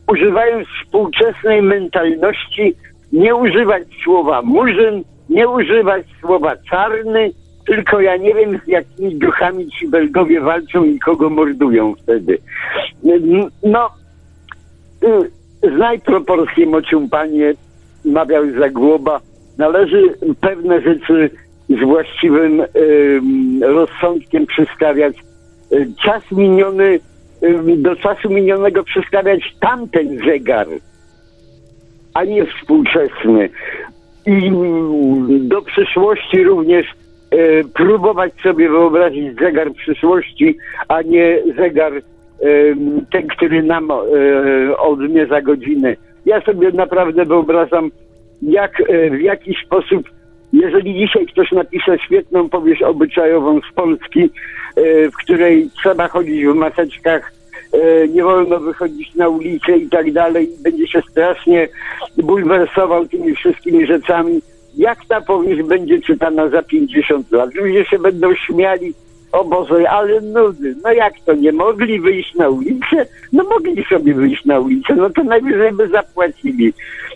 [0.08, 2.76] używając współczesnej mentalności,
[3.14, 7.32] nie używać słowa murzyn, nie używać słowa czarny,
[7.68, 12.38] tylko ja nie wiem z jakimi duchami ci Belgowie walczą i kogo mordują wtedy.
[13.64, 13.90] No,
[15.74, 17.54] Znaj proporcje mociumpanie,
[18.06, 19.20] mawiał Zagłoba.
[19.58, 20.02] Należy
[20.42, 21.30] pewne rzeczy
[21.70, 22.68] z właściwym y,
[23.62, 25.16] rozsądkiem przystawiać.
[26.04, 27.00] Czas miniony, y,
[27.78, 30.68] do czasu minionego przystawiać tamten zegar,
[32.14, 33.50] a nie współczesny.
[34.26, 34.52] I
[35.40, 36.86] do przyszłości również
[37.34, 40.58] y, próbować sobie wyobrazić zegar przyszłości,
[40.88, 41.94] a nie zegar
[43.12, 45.98] ten, który nam e, odmierza godziny.
[46.26, 47.92] Ja sobie naprawdę wyobrażam,
[48.42, 50.10] jak, e, w jaki sposób,
[50.54, 54.22] jeżeli dzisiaj ktoś napisze świetną powieść obyczajową z Polski,
[54.76, 57.36] e, w której trzeba chodzić w maseczkach,
[58.14, 61.68] nie wolno wychodzić na ulicę i tak dalej, będzie się strasznie
[62.18, 64.42] bulwersował tymi wszystkimi rzeczami,
[64.78, 67.54] jak ta powieść będzie czytana za 50 lat?
[67.56, 68.94] Ludzie się będą śmiali,
[69.36, 70.76] o Boże, ale nudy.
[70.84, 73.06] No jak to, nie mogli wyjść na ulicę?
[73.34, 76.74] No mogli sobie wyjść na ulicę, no to najwyżej by zapłacili.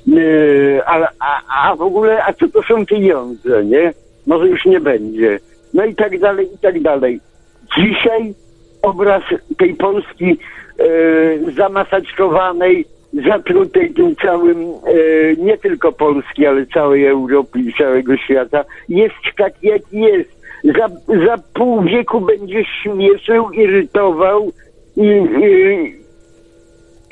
[0.07, 3.93] Yy, a, a, a w ogóle, a co to są pieniądze, nie?
[4.27, 5.39] Może już nie będzie.
[5.73, 7.19] No i tak dalej, i tak dalej.
[7.77, 8.33] Dzisiaj
[8.81, 9.23] obraz
[9.57, 10.37] tej Polski
[10.79, 12.85] yy, zamasaczkowanej,
[13.27, 19.67] zatrutej tym całym, yy, nie tylko Polski, ale całej Europy i całego świata, jest taki,
[19.67, 20.87] jak jest za,
[21.25, 24.51] za pół wieku będzie śmieszył, irytował
[24.97, 25.99] i, i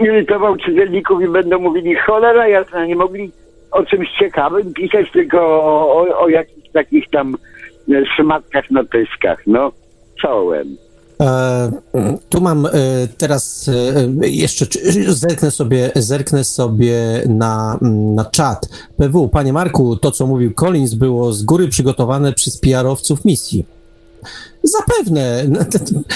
[0.04, 3.32] irytował czytelników i będą mówili cholera jasna, nie mogli
[3.72, 7.38] o czymś ciekawym pisać, tylko o, o, o jakichś takich tam
[8.16, 9.72] szmatkach na pyskach, no,
[10.22, 10.87] czołem.
[11.22, 11.72] E,
[12.30, 12.70] tu mam e,
[13.18, 13.70] teraz
[14.22, 14.66] e, jeszcze
[15.08, 17.80] zerknę sobie, zerknę sobie na,
[18.16, 18.70] na czat.
[18.98, 23.66] PW, panie Marku, to co mówił Collins było z góry przygotowane przez PR-owców misji.
[24.64, 25.44] Zapewne.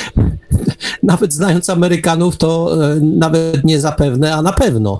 [1.03, 4.99] Nawet znając Amerykanów, to nawet nie zapewne, a na pewno.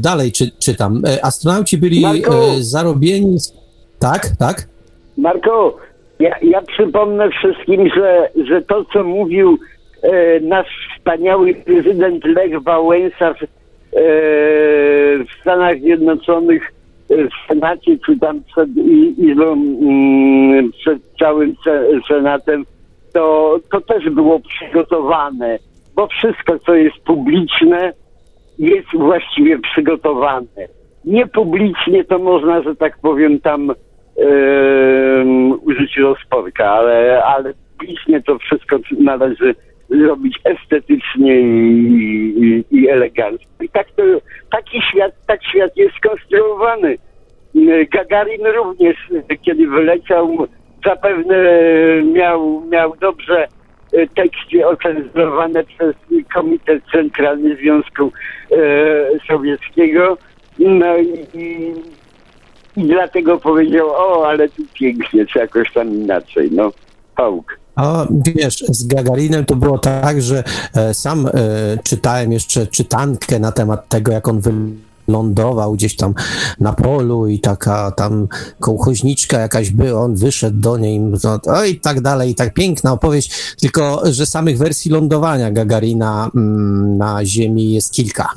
[0.00, 1.02] Dalej czy, czytam.
[1.22, 2.32] Astronauci byli Marku.
[2.60, 3.38] zarobieni.
[3.98, 4.68] Tak, tak.
[5.16, 5.76] Marko,
[6.20, 9.58] ja, ja przypomnę wszystkim, że, że to, co mówił
[10.02, 13.48] e, nasz wspaniały prezydent Lech Wałęsa w, e,
[15.24, 16.72] w Stanach Zjednoczonych,
[17.10, 18.68] e, w Senacie, czy tam przed
[19.38, 21.54] mm, przed całym
[22.08, 22.64] Senatem,
[23.12, 25.58] to, to też było przygotowane,
[25.96, 27.92] bo wszystko, co jest publiczne,
[28.58, 30.68] jest właściwie przygotowane.
[31.04, 33.72] Niepublicznie to można, że tak powiem, tam
[35.62, 37.54] użyć rozporka, ale, ale
[38.26, 39.54] to wszystko należy
[39.90, 43.46] zrobić estetycznie i, i, i elegancko.
[43.60, 44.02] I tak to,
[44.50, 46.98] taki świat, tak świat jest skonstruowany.
[47.92, 48.96] Gagarin również,
[49.42, 50.46] kiedy wyleciał,
[50.86, 51.36] zapewne
[52.02, 53.46] miał, miał dobrze
[53.92, 55.94] e, teksty ocenzurowane przez
[56.34, 58.12] Komitet Centralny Związku
[58.52, 58.56] e,
[59.28, 60.18] Sowieckiego.
[60.58, 61.74] No i, i,
[62.80, 66.72] i dlatego powiedział, o, ale tu pięknie, czy jakoś tam inaczej, no,
[67.16, 67.60] pałk.
[67.76, 68.06] A
[68.36, 71.30] wiesz, z Gagarinem to było tak, że e, sam e,
[71.82, 74.40] czytałem jeszcze czytankę na temat tego, jak on
[75.10, 76.14] wylądował gdzieś tam
[76.60, 78.28] na polu i taka tam
[78.60, 82.92] kołchoźniczka jakaś była, on wyszedł do niej no, o, i tak dalej, i tak piękna
[82.92, 88.28] opowieść, tylko że samych wersji lądowania Gagarina mm, na Ziemi jest kilka.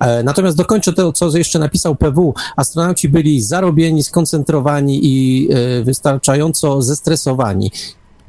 [0.00, 2.34] E, natomiast dokończę to, co jeszcze napisał PW.
[2.56, 7.70] Astronauci byli zarobieni, skoncentrowani i e, wystarczająco zestresowani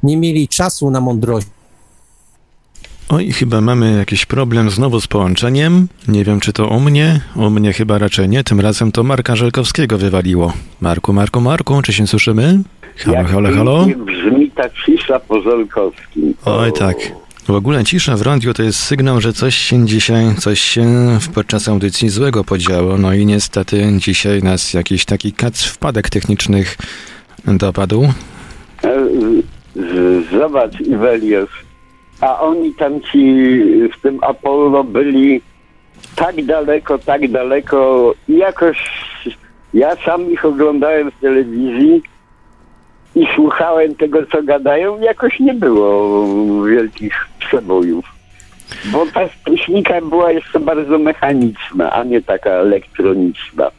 [0.02, 1.46] nie mieli czasu na mądrość.
[3.08, 5.88] Oj, chyba mamy jakiś problem znowu z połączeniem.
[6.08, 7.20] Nie wiem, czy to u mnie.
[7.36, 8.44] U mnie chyba raczej nie.
[8.44, 10.52] Tym razem to Marka Żelkowskiego wywaliło.
[10.80, 12.58] Marku, Marku, Marku, czy się słyszymy?
[12.96, 13.86] Halo, Jak halo, halo?
[13.86, 16.34] brzmi ta cisza po Żelkowskim.
[16.44, 16.96] Oj, tak.
[17.46, 20.86] W ogóle cisza w radiu to jest sygnał, że coś się dzisiaj, coś się
[21.34, 22.98] podczas audycji złego podziało.
[22.98, 26.76] No i niestety dzisiaj nas jakiś taki kac wpadek technicznych
[27.46, 28.04] dopadł.
[28.84, 29.06] E,
[30.32, 31.48] Zobacz, Iwelios,
[32.20, 33.20] a oni tam ci
[33.98, 35.40] w tym Apollo byli
[36.16, 38.78] tak daleko, tak daleko i jakoś
[39.74, 42.02] ja sam ich oglądałem w telewizji
[43.14, 46.26] i słuchałem tego, co gadają, jakoś nie było
[46.64, 48.04] wielkich przebojów.
[48.84, 53.70] Bo ta technika była jeszcze bardzo mechaniczna, a nie taka elektroniczna.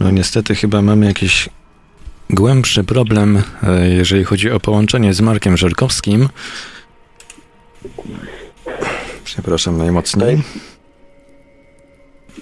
[0.00, 1.48] No niestety chyba mamy jakiś
[2.30, 6.28] głębszy problem, e, jeżeli chodzi o połączenie z Markiem Żelkowskim.
[9.24, 10.38] Przepraszam najmocniej.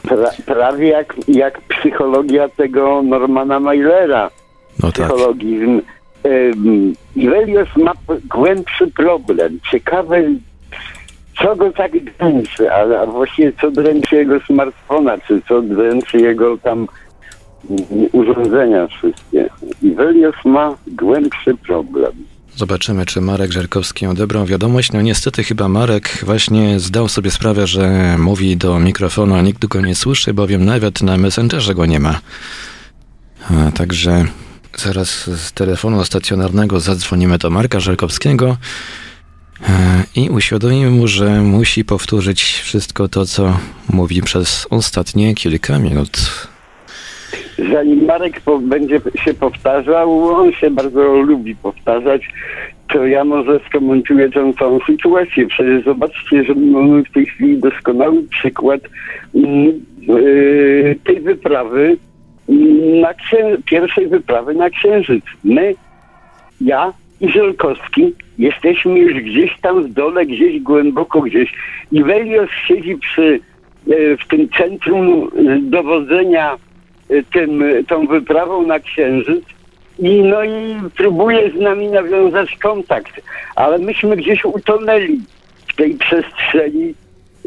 [0.03, 4.31] Pra, prawie jak, jak psychologia tego Normana Mailera.
[4.83, 5.09] No tak.
[5.09, 5.81] Psychologizm.
[6.27, 7.93] Ym, Ivelios ma
[8.31, 9.59] głębszy problem.
[9.71, 10.23] Ciekawe,
[11.43, 16.59] co go tak dręczy, a, a właściwie co dręczy jego smartfona, czy co dręczy jego
[16.59, 16.89] tam
[18.13, 19.44] urządzenia wszystkie.
[19.85, 22.13] Ivelios ma głębszy problem.
[22.57, 24.93] Zobaczymy, czy Marek Żelkowski odebrał wiadomość.
[24.93, 29.81] No niestety chyba Marek właśnie zdał sobie sprawę, że mówi do mikrofonu, a nikt go
[29.81, 32.21] nie słyszy, bowiem nawet na Messengerze go nie ma.
[33.51, 34.25] A, także
[34.77, 38.57] zaraz z telefonu stacjonarnego zadzwonimy do Marka Żelkowskiego
[39.69, 43.59] e, i uświadomimy mu, że musi powtórzyć wszystko to, co
[43.89, 46.47] mówi przez ostatnie kilka minut.
[47.73, 52.23] Zanim Marek po, będzie się powtarzał, on się bardzo lubi powtarzać,
[52.89, 55.47] to ja może skomentuję tę całą sytuację.
[55.47, 58.81] Przecież zobaczcie, że mamy w tej chwili doskonały przykład
[59.35, 61.97] yy, tej wyprawy,
[63.01, 65.25] na księ- pierwszej wyprawy na Księżyc.
[65.45, 65.75] My,
[66.61, 71.55] ja i Żelkowski jesteśmy już gdzieś tam w dole, gdzieś głęboko gdzieś.
[71.93, 73.41] I Welios siedzi przy,
[73.91, 75.31] e, w tym centrum
[75.61, 76.57] dowodzenia
[77.33, 79.45] tym, e, tą wyprawą na Księżyc
[79.99, 83.21] i no i próbuje z nami nawiązać kontakt,
[83.57, 85.21] ale myśmy gdzieś utonęli
[85.69, 86.95] w tej przestrzeni.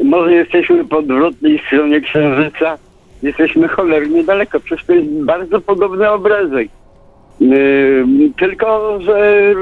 [0.04, 2.78] Może jesteśmy po odwrotnej stronie Księżyca,
[3.22, 6.68] jesteśmy cholernie daleko, przecież to jest bardzo podobny obrazek.
[7.40, 8.06] Yy,
[8.38, 9.54] tylko, że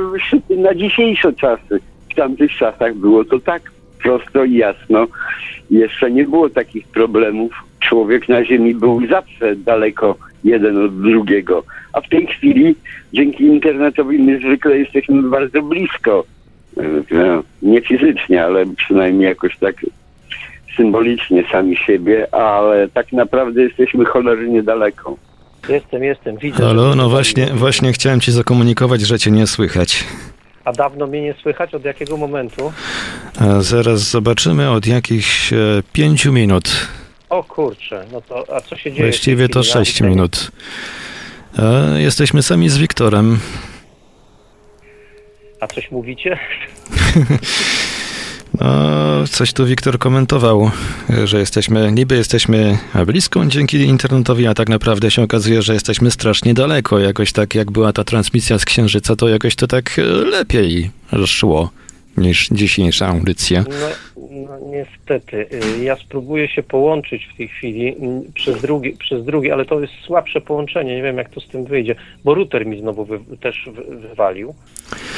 [0.50, 1.80] na dzisiejsze czasy,
[2.10, 3.62] w tamtych czasach było to tak
[4.02, 5.06] prosto i jasno.
[5.70, 7.65] Jeszcze nie było takich problemów.
[7.88, 11.64] Człowiek na Ziemi był zawsze daleko jeden od drugiego.
[11.92, 12.74] A w tej chwili
[13.12, 16.24] dzięki internetowi my zwykle jesteśmy bardzo blisko.
[16.76, 19.74] Yy, no, nie fizycznie, ale przynajmniej jakoś tak
[20.76, 25.16] symbolicznie sami siebie, ale tak naprawdę jesteśmy cholernie daleko.
[25.68, 26.64] Jestem, jestem, widzę.
[26.64, 30.04] Halo, no właśnie, właśnie chciałem ci zakomunikować, że cię nie słychać.
[30.64, 31.74] A dawno mnie nie słychać?
[31.74, 32.72] Od jakiego momentu?
[33.40, 35.56] A zaraz zobaczymy od jakichś e,
[35.92, 36.88] pięciu minut.
[37.30, 39.10] O kurczę, no to a co się dzieje?
[39.10, 39.78] Właściwie to chwili?
[39.78, 40.50] Ja 6 mam- minut.
[41.58, 43.38] E, jesteśmy sami z Wiktorem.
[45.60, 46.38] A coś mówicie?
[48.60, 50.70] No, coś tu Wiktor komentował,
[51.24, 56.54] że jesteśmy, niby jesteśmy blisko dzięki internetowi, a tak naprawdę się okazuje, że jesteśmy strasznie
[56.54, 56.98] daleko.
[56.98, 60.90] Jakoś tak, jak była ta transmisja z Księżyca, to jakoś to tak e, lepiej
[61.26, 61.70] szło
[62.16, 63.64] niż dzisiejsza audycja.
[63.68, 63.86] No,
[64.30, 65.46] no niestety.
[65.80, 69.80] y, Ja spróbuję się połączyć w tej chwili mm, przez drugi, przez drugi, ale to
[69.80, 70.96] jest słabsze połączenie.
[70.96, 71.94] Nie wiem, jak to z tym wyjdzie,
[72.24, 74.54] bo router mi znowu wy, też wy, wywalił.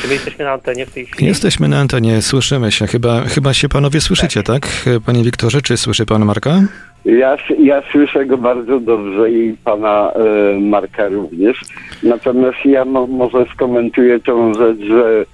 [0.03, 1.27] Czy my jesteśmy na antenie w tej chwili?
[1.27, 2.87] Jesteśmy na antenie, słyszymy się.
[2.87, 4.69] Chyba, chyba się panowie słyszycie, tak?
[5.07, 6.61] Panie Wiktorze, czy słyszy pan Marka?
[7.05, 11.61] Ja, ja słyszę go bardzo dobrze i pana e, Marka również.
[12.03, 15.25] Natomiast ja mo, może skomentuję tą rzecz, że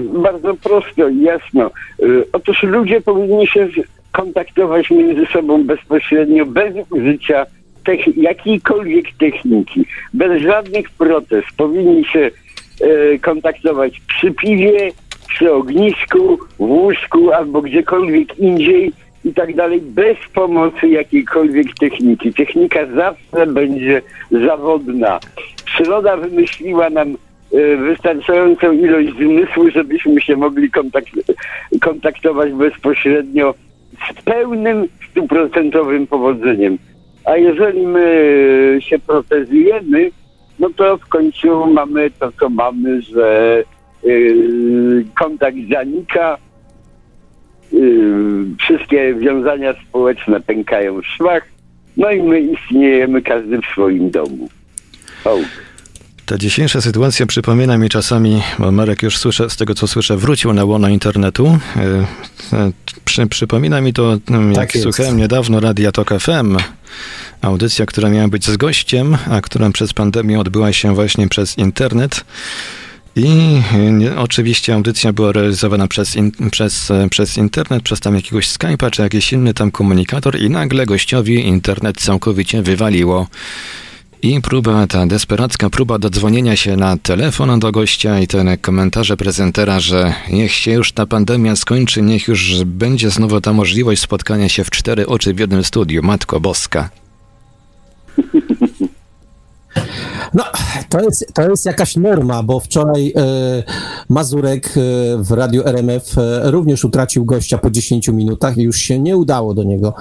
[0.00, 1.66] bardzo prosto i jasno.
[1.66, 3.68] E, otóż ludzie powinni się
[4.12, 7.46] kontaktować między sobą bezpośrednio, bez użycia
[7.84, 9.84] tech, jakiejkolwiek techniki,
[10.14, 11.48] bez żadnych protest.
[11.56, 12.30] Powinni się
[12.80, 14.90] e, kontaktować przy piwie,
[15.28, 18.92] przy ognisku, w łóżku albo gdziekolwiek indziej
[19.24, 22.34] i tak dalej, bez pomocy jakiejkolwiek techniki.
[22.34, 25.20] Technika zawsze będzie zawodna.
[25.64, 27.27] Przyroda wymyśliła nam e,
[27.88, 31.34] wystarczającą ilość zmysłu, żebyśmy się mogli kontakt-
[31.80, 33.54] kontaktować bezpośrednio
[34.18, 36.78] z pełnym, stuprocentowym powodzeniem.
[37.24, 40.10] A jeżeli my się protezujemy,
[40.58, 43.62] no to w końcu mamy to, co mamy, że
[44.02, 46.38] yy, kontakt zanika,
[47.72, 51.42] yy, wszystkie wiązania społeczne pękają w szwach,
[51.96, 54.48] no i my istniejemy każdy w swoim domu.
[55.24, 55.38] O.
[56.28, 60.52] Ta dzisiejsza sytuacja przypomina mi czasami, bo Marek już słyszę, z tego co słyszę, wrócił
[60.52, 61.58] na łono internetu.
[61.76, 61.80] E,
[62.56, 62.72] e,
[63.04, 64.18] przy, przypomina mi to,
[64.56, 66.56] jak Tak słuchałem niedawno Radia Tok FM,
[67.42, 72.24] audycja, która miała być z gościem, a która przez pandemię odbyła się właśnie przez internet.
[73.16, 73.62] I
[73.92, 78.90] nie, oczywiście audycja była realizowana przez, in, przez, e, przez internet, przez tam jakiegoś Skype'a
[78.90, 83.26] czy jakiś inny tam komunikator i nagle gościowi internet całkowicie wywaliło.
[84.22, 89.80] I próba, ta desperacka próba dodzwonienia się na telefon do gościa i te komentarze prezentera,
[89.80, 94.64] że niech się już ta pandemia skończy, niech już będzie znowu ta możliwość spotkania się
[94.64, 96.02] w cztery oczy w jednym studiu.
[96.02, 96.90] Matko Boska.
[100.34, 100.44] No,
[100.88, 103.62] to jest, to jest jakaś norma, bo wczoraj e,
[104.08, 104.70] Mazurek e,
[105.22, 109.54] w radiu RMF e, również utracił gościa po 10 minutach i już się nie udało
[109.54, 109.94] do niego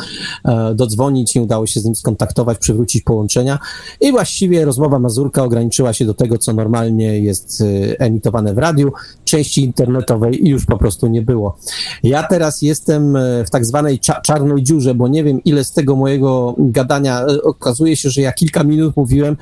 [0.76, 3.60] dodzwonić, nie udało się z nim skontaktować, przywrócić połączenia
[4.02, 7.64] i właściwie rozmowa Mazurka ograniczyła się do tego, co normalnie jest
[8.00, 8.92] emitowane w radiu,
[9.24, 11.58] części internetowej i już po prostu nie było.
[12.04, 15.96] Ja teraz jestem w tak zwanej cza- czarnej dziurze, bo nie wiem, ile z tego
[15.96, 19.38] mojego gadania okazuje się, że ja kilka minut mówiłem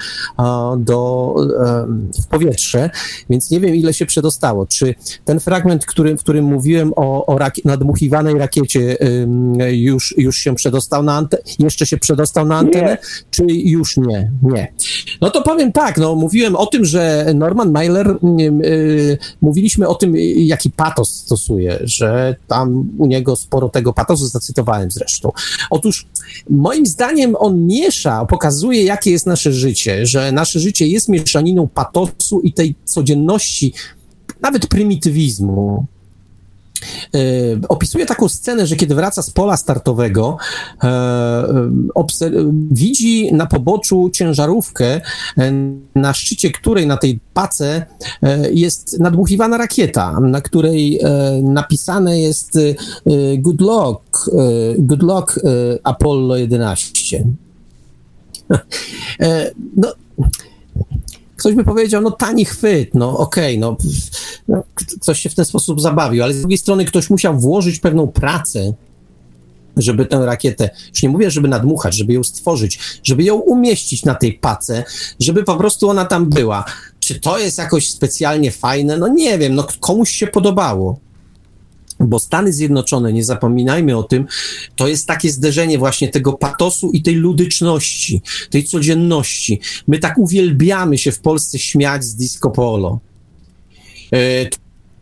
[0.77, 1.35] do,
[1.83, 2.89] em, w powietrze,
[3.29, 4.65] więc nie wiem, ile się przedostało.
[4.65, 4.95] Czy
[5.25, 8.97] ten fragment, który, w którym mówiłem o, o rak- nadmuchiwanej rakiecie,
[9.71, 12.97] już, już się przedostał na antenę, jeszcze się przedostał na antenę,
[13.31, 14.31] czy już nie?
[14.41, 14.73] Nie.
[15.21, 19.95] No to powiem tak, no mówiłem o tym, że Norman Mailer, mm, y, mówiliśmy o
[19.95, 25.31] tym, jaki patos stosuje, że tam u niego sporo tego patosu, zacytowałem zresztą.
[25.69, 26.07] Otóż
[26.49, 32.39] moim zdaniem on miesza, pokazuje, jakie jest nasze życie, że nasze życie jest mieszaniną patosu
[32.41, 33.73] i tej codzienności,
[34.41, 35.85] nawet prymitywizmu.
[37.15, 37.19] E,
[37.69, 40.37] opisuje taką scenę, że kiedy wraca z pola startowego,
[41.95, 45.01] obser- widzi na poboczu ciężarówkę,
[45.95, 47.85] na szczycie której, na tej pace,
[48.51, 50.99] jest nadmuchiwana rakieta, na której
[51.43, 52.59] napisane jest
[53.37, 54.29] good luck,
[54.77, 55.39] good luck
[55.83, 57.25] Apollo 11.
[59.19, 59.93] E, no,
[61.35, 63.77] ktoś by powiedział, no tani chwyt, no okej, no,
[64.47, 64.63] no
[65.01, 68.73] ktoś się w ten sposób zabawił, ale z drugiej strony ktoś musiał włożyć pewną pracę,
[69.77, 74.15] żeby tę rakietę, już nie mówię, żeby nadmuchać, żeby ją stworzyć, żeby ją umieścić na
[74.15, 74.83] tej pace,
[75.19, 76.65] żeby po prostu ona tam była.
[76.99, 78.97] Czy to jest jakoś specjalnie fajne?
[78.97, 80.99] No nie wiem, no komuś się podobało.
[81.99, 84.25] Bo Stany Zjednoczone, nie zapominajmy o tym,
[84.75, 89.59] to jest takie zderzenie właśnie tego patosu i tej ludyczności, tej codzienności.
[89.87, 92.99] My tak uwielbiamy się w Polsce śmiać z disco polo.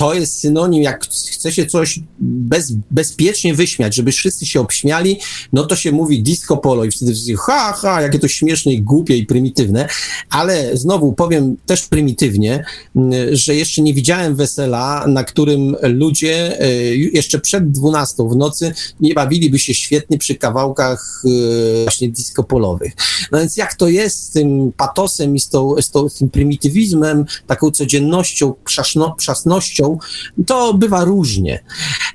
[0.04, 5.20] To jest synonim, jak chce się coś bez, bezpiecznie wyśmiać, żeby wszyscy się obśmiali,
[5.54, 8.82] no to się mówi disco polo i wtedy wszyscy ha, ha, jakie to śmieszne i
[8.82, 9.88] głupie i prymitywne,
[10.30, 16.74] ale znowu powiem też prymitywnie, m, że jeszcze nie widziałem wesela, na którym ludzie e,
[16.95, 22.93] jeszcze przed 12 w nocy nie bawiliby się świetnie przy kawałkach e, właśnie disco polowych.
[23.32, 26.30] No więc jak to jest z tym patosem i z, tą, z, tą, z tym
[26.30, 29.92] prymitywizmem, taką codziennością, przaszno, przasnością,
[30.47, 31.63] to bywa różnie.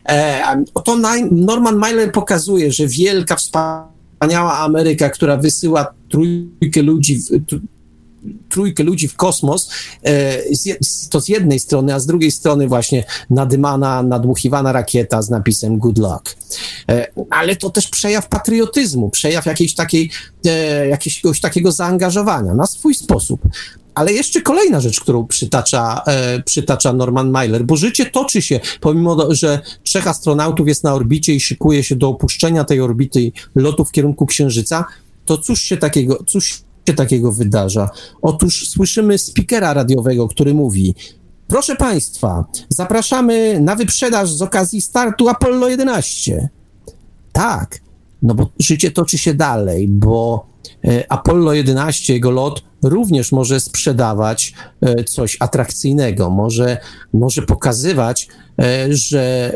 [0.09, 0.97] E, to
[1.31, 7.21] Norman Mailer pokazuje, że wielka, wspaniała Ameryka, która wysyła trójkę ludzi,
[8.49, 9.71] trójkę ludzi w kosmos,
[10.05, 10.43] e,
[11.11, 15.99] to z jednej strony, a z drugiej strony właśnie nadymana, nadmuchiwana rakieta z napisem good
[15.99, 16.37] luck.
[16.91, 20.11] E, ale to też przejaw patriotyzmu, przejaw jakiejś takiej,
[20.91, 23.41] jakiegoś takiego zaangażowania na swój sposób.
[23.99, 29.35] Ale jeszcze kolejna rzecz, którą przytacza, e, przytacza Norman Mailer, bo życie toczy się, pomimo,
[29.35, 33.85] że trzech astronautów jest na orbicie i szykuje się do opuszczenia tej orbity i lotu
[33.85, 34.85] w kierunku Księżyca,
[35.25, 37.91] to cóż się takiego, cóż się takiego wydarza?
[38.23, 40.95] Otóż słyszymy speakera radiowego, który mówi,
[41.47, 46.49] Proszę Państwa, zapraszamy na wyprzedaż z okazji startu Apollo 11.
[47.33, 47.81] Tak,
[48.23, 50.47] no bo życie toczy się dalej, bo
[50.85, 56.79] e, Apollo 11, jego lot również może sprzedawać e, coś atrakcyjnego, może,
[57.13, 58.29] może pokazywać,
[58.61, 59.55] e, że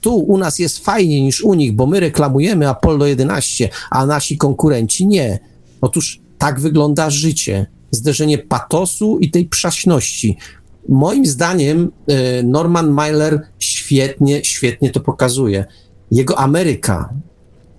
[0.00, 4.38] tu u nas jest fajniej niż u nich, bo my reklamujemy Apollo 11, a nasi
[4.38, 5.38] konkurenci nie.
[5.80, 7.66] Otóż tak wygląda życie.
[7.90, 10.36] Zderzenie patosu i tej przaśności.
[10.88, 11.92] Moim zdaniem
[12.44, 15.64] Norman Mailer świetnie, świetnie to pokazuje.
[16.10, 17.14] Jego Ameryka,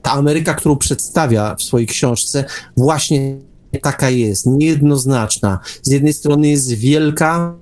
[0.05, 2.45] ta Ameryka, którą przedstawia w swojej książce,
[2.77, 3.37] właśnie
[3.81, 5.59] taka jest, niejednoznaczna.
[5.81, 7.55] Z jednej strony jest wielka,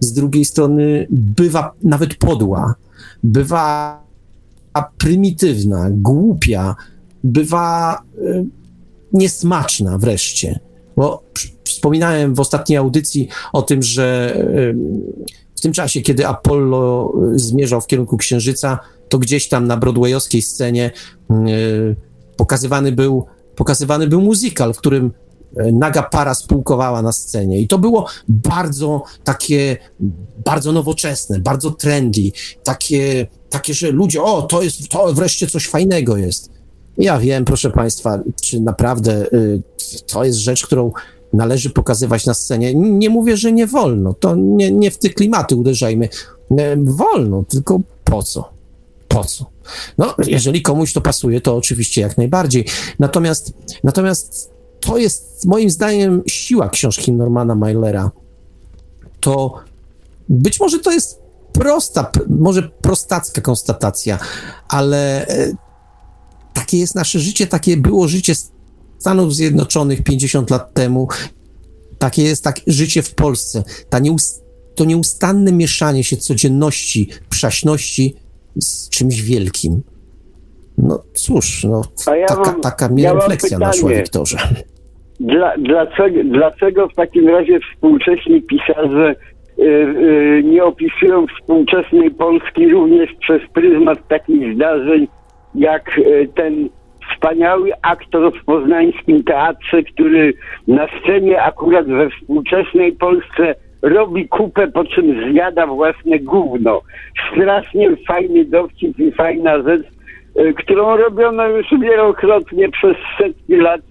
[0.00, 2.74] z drugiej strony bywa nawet podła,
[3.22, 4.02] bywa
[4.98, 6.76] prymitywna, głupia,
[7.24, 8.46] bywa y,
[9.12, 10.60] niesmaczna wreszcie.
[10.96, 11.22] Bo
[11.64, 14.76] wspominałem w ostatniej audycji o tym, że y,
[15.56, 18.78] w tym czasie, kiedy Apollo zmierzał w kierunku Księżyca,
[19.08, 20.90] to gdzieś tam na broadwayowskiej scenie
[21.30, 21.96] yy,
[22.38, 25.12] pokazywany był, pokazywany był musical, w którym
[25.56, 27.60] e, naga para spółkowała na scenie.
[27.60, 29.76] I to było bardzo takie,
[30.44, 32.30] bardzo nowoczesne, bardzo trendy,
[32.64, 36.50] takie, takie że ludzie, o, to jest, to wreszcie coś fajnego jest.
[36.98, 39.62] Ja wiem, proszę Państwa, czy naprawdę y,
[40.06, 40.92] to jest rzecz, którą
[41.32, 42.74] należy pokazywać na scenie.
[42.74, 46.08] Nie mówię, że nie wolno, to nie, nie w te klimaty uderzajmy.
[46.84, 48.57] Wolno, tylko po co?
[49.18, 49.50] Po co?
[49.98, 52.64] No, jeżeli komuś to pasuje, to oczywiście jak najbardziej.
[52.98, 53.52] Natomiast,
[53.84, 54.50] natomiast
[54.80, 58.10] to jest moim zdaniem siła książki Normana Mailera.
[59.20, 59.54] To
[60.28, 61.20] być może to jest
[61.52, 64.18] prosta, może prostacka konstatacja,
[64.68, 65.52] ale e,
[66.54, 68.34] takie jest nasze życie, takie było życie
[68.98, 71.08] Stanów Zjednoczonych 50 lat temu,
[71.98, 73.64] takie jest tak życie w Polsce.
[73.90, 74.42] Ta nieust
[74.74, 78.14] to nieustanne mieszanie się codzienności, przaśności
[78.58, 79.82] z czymś wielkim.
[80.78, 81.82] No cóż, no,
[82.16, 84.38] ja taka, mam, taka mnie ja refleksja naszła, Wiktorze.
[85.20, 89.14] Dla, dlaczego, dlaczego w takim razie współcześni pisarze
[89.58, 95.08] y, y, nie opisują współczesnej Polski również przez pryzmat takich zdarzeń,
[95.54, 96.68] jak y, ten
[97.14, 100.34] wspaniały aktor w poznańskim teatrze, który
[100.68, 106.82] na scenie akurat we współczesnej Polsce robi kupę, po czym zjada własne gówno.
[107.32, 109.86] Strasznie fajny dowcip i fajna rzecz,
[110.36, 113.84] e, którą robiono już wielokrotnie przez setki lat e,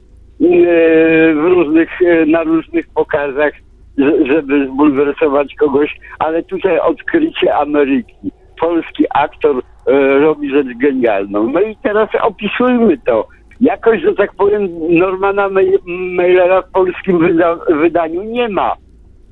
[1.34, 3.54] w różnych, e, na różnych pokazach,
[4.28, 8.32] żeby zbulwersować kogoś, ale tutaj odkrycie Ameryki.
[8.60, 9.62] Polski aktor
[10.20, 11.52] robi rzecz genialną.
[11.52, 13.28] No i teraz opisujmy to.
[13.62, 15.50] Jakoś, że tak powiem, Normana
[15.88, 18.76] Mailera w polskim wyda wydaniu nie ma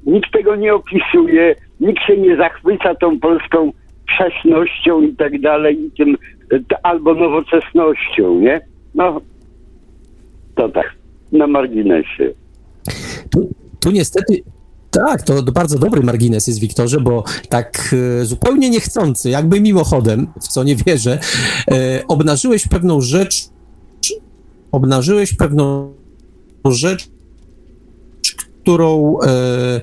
[0.06, 3.72] nikt tego nie opisuje, nikt się nie zachwyca tą polską
[4.08, 6.18] prześnością i tak dalej, i tym
[6.84, 8.62] albo nowoczesnością, nie?
[8.96, 9.22] No,
[10.56, 10.96] to tak,
[11.32, 12.34] na marginesie.
[13.32, 13.50] Tu,
[13.80, 14.44] tu niestety
[14.92, 20.48] tak, to bardzo dobry margines jest, Wiktorze, bo tak e, zupełnie niechcący, jakby mimochodem, w
[20.48, 21.20] co nie wierzę,
[21.72, 23.50] e, obnażyłeś pewną rzecz,
[24.72, 25.94] obnażyłeś pewną
[26.66, 27.10] rzecz,
[28.66, 29.82] którą, e,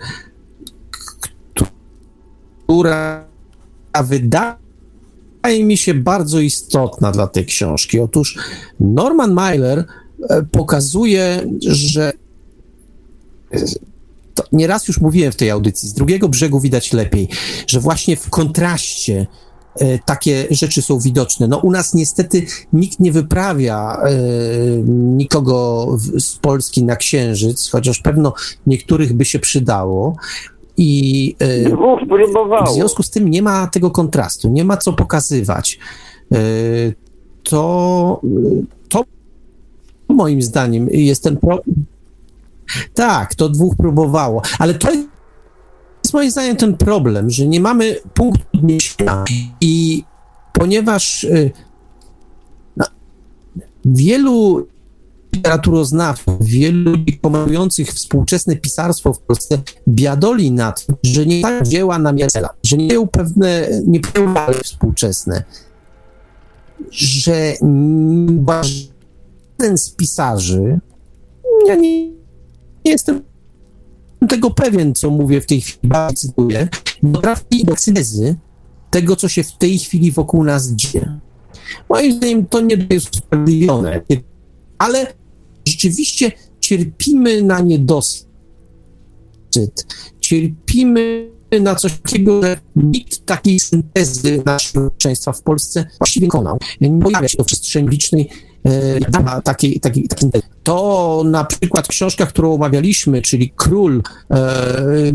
[2.65, 3.25] która
[4.05, 8.01] wydaje mi się bardzo istotna dla tej książki.
[8.01, 8.39] Otóż
[8.81, 9.85] Norman Mailer
[10.29, 12.13] e, pokazuje, że
[14.53, 17.29] nieraz już mówiłem w tej audycji, z drugiego brzegu widać lepiej,
[17.67, 19.27] że właśnie w kontraście
[20.05, 21.49] takie rzeczy są widoczne.
[21.49, 24.11] No u nas niestety nikt nie wyprawia e,
[24.89, 28.35] nikogo z Polski na Księżyc, chociaż pewno
[28.67, 30.17] niektórych by się przydało.
[30.77, 31.71] I e,
[32.67, 35.79] w związku z tym nie ma tego kontrastu, nie ma co pokazywać.
[36.33, 36.39] E,
[37.43, 38.21] to,
[38.89, 39.05] to
[40.09, 41.61] moim zdaniem jest ten pro...
[42.95, 44.89] Tak, to dwóch próbowało, ale to
[46.13, 49.25] jest moim zdaniem ten problem, że nie mamy punktu odniesienia
[49.61, 50.05] i
[50.53, 51.27] ponieważ
[52.77, 52.85] no,
[53.85, 54.67] wielu
[55.35, 59.59] literaturoznawców, wielu komentujących współczesne pisarstwo w Polsce
[59.89, 64.53] biadoli nad tym, że nie mają dzieła na miarę że nie mają pewne, nie mają
[64.63, 65.45] współczesne,
[66.91, 67.55] że
[69.59, 70.81] żaden z pisarzy,
[71.67, 72.09] ja nie,
[72.85, 73.23] nie jestem
[74.29, 76.69] tego pewien, co mówię w tej chwili, bardzo cytuję,
[77.13, 78.37] potrafi do synezy
[78.91, 81.21] tego, co się w tej chwili wokół nas dzieje.
[81.89, 84.01] Moim zdaniem to nie jest usprawiedliwione,
[84.79, 85.15] ale
[85.67, 88.27] rzeczywiście cierpimy na niedosyt.
[90.21, 91.31] Cierpimy
[91.61, 96.59] na coś takiego, że nikt takiej syntezy naszego społeczeństwa w Polsce właściwie konał.
[96.81, 98.31] Nie pojawia się to w przestrzeni publicznej
[98.65, 99.01] e,
[99.45, 100.31] takiej, takiej, takiej
[100.63, 105.13] To na przykład książka, którą omawialiśmy, czyli Król, e,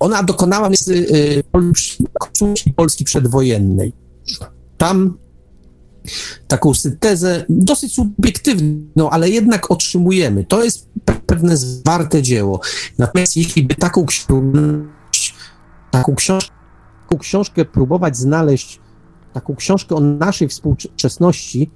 [0.00, 0.70] ona dokonała
[2.30, 3.92] konstytucji Polski przedwojennej.
[4.78, 5.18] Tam
[6.48, 10.44] taką syntezę, dosyć subiektywną, ale jednak otrzymujemy.
[10.44, 10.88] To jest
[11.26, 12.60] pewne zwarte dzieło.
[12.98, 14.06] Natomiast jeśli by taką,
[15.90, 16.14] taką,
[17.08, 18.80] taką książkę próbować znaleźć,
[19.32, 21.70] taką książkę o naszej współczesności,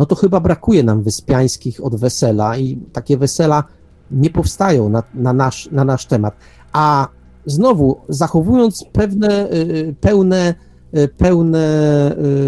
[0.00, 3.64] no to chyba brakuje nam Wyspiańskich od wesela i takie wesela
[4.10, 6.36] nie powstają na, na, nasz, na nasz temat.
[6.72, 7.08] A
[7.46, 10.54] znowu, zachowując pewne, y, pełne,
[10.96, 11.66] y, pełne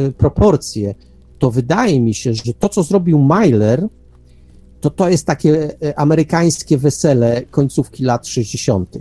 [0.09, 0.95] y, proporcje,
[1.39, 3.89] to wydaje mi się, że to, co zrobił Myler,
[4.81, 8.99] to to jest takie amerykańskie wesele końcówki lat 60.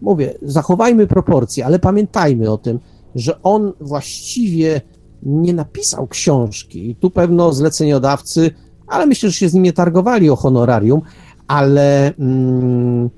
[0.00, 2.78] Mówię, zachowajmy proporcje, ale pamiętajmy o tym,
[3.14, 4.80] że on właściwie
[5.22, 6.90] nie napisał książki.
[6.90, 8.50] I tu pewno zleceniodawcy,
[8.86, 11.00] ale myślę, że się z nim nie targowali o honorarium,
[11.46, 13.10] ale mm,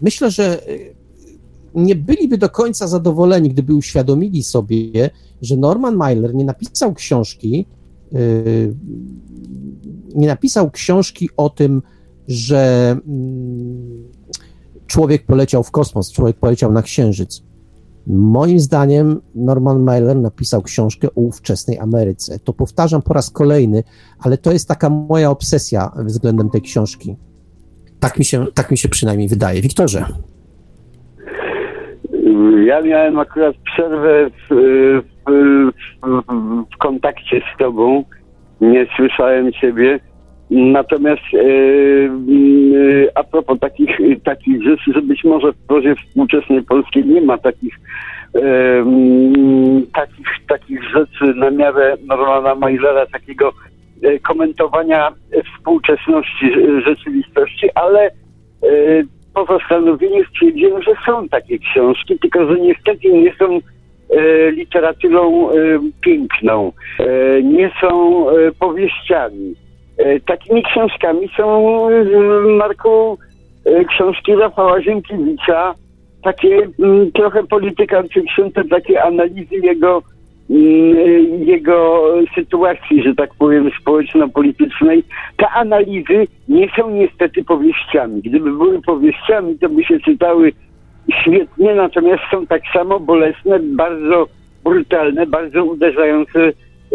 [0.00, 0.60] myślę, że
[1.74, 5.10] nie byliby do końca zadowoleni, gdyby uświadomili sobie,
[5.42, 7.66] że Norman Mailer nie napisał książki,
[8.12, 8.74] yy,
[10.14, 11.82] nie napisał książki o tym,
[12.28, 14.04] że mm,
[14.86, 17.42] człowiek poleciał w kosmos, człowiek poleciał na Księżyc.
[18.06, 22.38] Moim zdaniem Norman Mailer napisał książkę o ówczesnej Ameryce.
[22.38, 23.82] To powtarzam po raz kolejny,
[24.24, 27.16] ale to jest taka moja obsesja względem tej książki.
[28.00, 29.60] Tak mi się, tak mi się przynajmniej wydaje.
[29.60, 30.04] Wiktorze.
[32.66, 34.54] Ja miałem akurat przerwę w,
[35.26, 35.70] w,
[36.06, 36.22] w,
[36.74, 38.04] w kontakcie z tobą.
[38.60, 40.00] Nie słyszałem ciebie.
[40.50, 47.20] Natomiast e, a propos takich, takich rzeczy, że być może w prozie współczesnej polskiej nie
[47.20, 47.74] ma takich,
[48.34, 48.40] e,
[49.94, 53.52] takich, takich rzeczy na miarę Normana Mailera, takiego
[54.02, 55.08] e, komentowania
[55.54, 56.52] współczesności
[56.86, 58.10] rzeczywistości, ale
[59.34, 63.58] po zastanowieniu stwierdziłem, że są takie książki, tylko że niestety nie są
[64.50, 65.48] literaturą
[66.00, 66.72] piękną,
[67.42, 68.24] nie są
[68.58, 69.54] powieściami.
[69.98, 71.88] E, takimi książkami są
[72.56, 73.18] Marku
[73.64, 75.74] e, książki Rafała Ziemkiewicza,
[76.22, 77.44] takie m, mm, trochę
[78.50, 80.02] to takie analizy jego
[80.50, 82.04] Mm, jego
[82.34, 85.04] sytuacji, że tak powiem, społeczno-politycznej,
[85.36, 88.22] te analizy nie są niestety powieściami.
[88.22, 90.52] Gdyby były powieściami, to by się czytały
[91.20, 94.26] świetnie, natomiast są tak samo bolesne, bardzo
[94.64, 96.52] brutalne, bardzo uderzające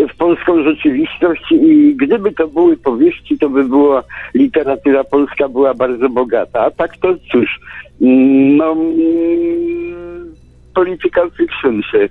[0.07, 4.03] w polską rzeczywistość i gdyby to były powieści, to by była
[4.33, 6.65] literatura polska była bardzo bogata.
[6.65, 7.59] A tak to cóż,
[8.01, 10.33] mm, no mm,
[10.75, 12.09] political fiction się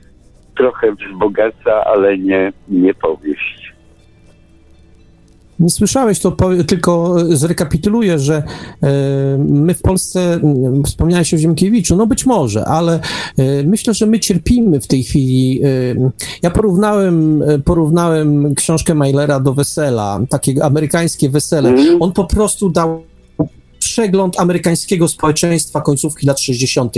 [0.57, 3.78] trochę wzbogaca, ale nie, nie powieść.
[5.61, 6.37] Nie słyszałeś, to
[6.67, 8.43] tylko zrekapituluję, że
[8.83, 8.89] e,
[9.39, 10.41] my w Polsce,
[10.87, 13.01] wspomniałeś o Ziemkiewiczu, no być może, ale
[13.37, 15.61] e, myślę, że my cierpimy w tej chwili.
[15.65, 15.69] E,
[16.43, 21.69] ja porównałem, porównałem książkę Mailera do Wesela, takie amerykańskie wesele.
[21.69, 22.03] Mm.
[22.03, 23.03] On po prostu dał
[23.79, 26.95] przegląd amerykańskiego społeczeństwa końcówki lat 60.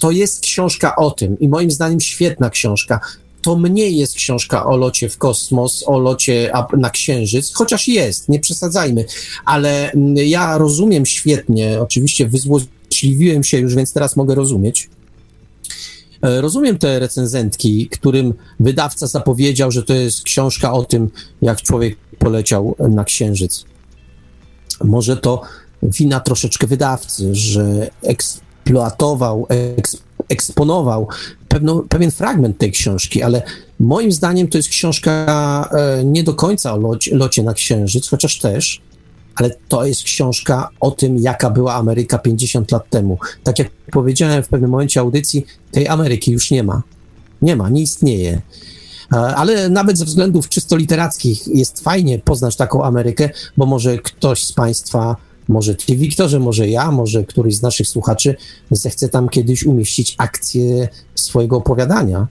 [0.00, 3.00] To jest książka o tym i moim zdaniem świetna książka.
[3.42, 8.40] To mniej jest książka o locie w kosmos, o locie na Księżyc, chociaż jest, nie
[8.40, 9.04] przesadzajmy,
[9.44, 14.90] ale mm, ja rozumiem świetnie, oczywiście wyzłośliwiłem się już, więc teraz mogę rozumieć.
[16.22, 21.10] E, rozumiem te recenzentki, którym wydawca zapowiedział, że to jest książka o tym,
[21.42, 23.64] jak człowiek poleciał na Księżyc.
[24.84, 25.40] Może to
[25.82, 29.96] wina troszeczkę wydawcy, że eksploatował, eks,
[30.28, 31.08] eksponował
[31.48, 33.42] pewną, pewien fragment tej książki, ale
[33.80, 38.38] moim zdaniem to jest książka e, nie do końca o locie, locie na Księżyc, chociaż
[38.38, 38.82] też,
[39.36, 43.18] ale to jest książka o tym, jaka była Ameryka 50 lat temu.
[43.42, 46.82] Tak jak powiedziałem w pewnym momencie audycji, tej Ameryki już nie ma.
[47.42, 48.42] Nie ma, nie istnieje.
[49.12, 54.44] E, ale nawet ze względów czysto literackich jest fajnie poznać taką Amerykę, bo może ktoś
[54.44, 55.16] z Państwa
[55.52, 58.36] może ty, Wiktorze, może ja, może któryś z naszych słuchaczy
[58.70, 62.26] zechce tam kiedyś umieścić akcję swojego opowiadania.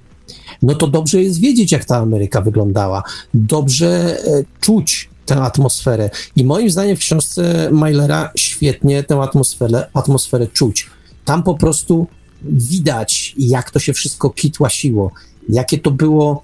[0.61, 3.03] No to dobrze jest wiedzieć, jak ta Ameryka wyglądała.
[3.34, 6.10] Dobrze e, czuć tę atmosferę.
[6.35, 10.89] I moim zdaniem w książce Mailera świetnie tę atmosferę, atmosferę czuć.
[11.26, 12.07] Tam po prostu
[12.43, 15.11] widać, jak to się wszystko kitłasiło,
[15.49, 16.43] jakie to było.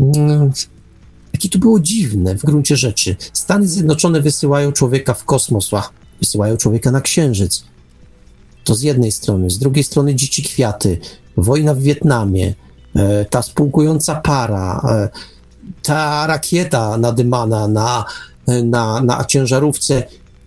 [0.00, 0.52] Mm,
[1.32, 3.16] jakie to było dziwne w gruncie rzeczy.
[3.32, 5.70] Stany Zjednoczone wysyłają człowieka w kosmos,
[6.22, 7.64] wysyłają człowieka na księżyc.
[8.64, 10.98] To z jednej strony, z drugiej strony dzieci kwiaty,
[11.36, 12.54] wojna w Wietnamie,
[12.96, 15.08] e, ta spółkująca para, e,
[15.82, 18.04] ta rakieta nadymana na,
[18.64, 20.02] na, na ciężarówce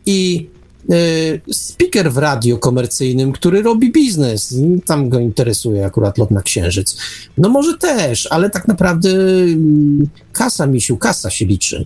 [0.06, 0.50] i
[0.90, 4.56] e, speaker w radio komercyjnym, który robi biznes.
[4.86, 6.98] Tam go interesuje akurat lot na księżyc.
[7.38, 11.86] No może też, ale tak naprawdę mm, kasa, misiu, kasa się liczy.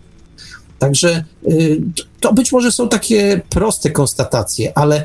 [0.80, 1.82] Także y,
[2.20, 5.04] to być może są takie proste konstatacje, ale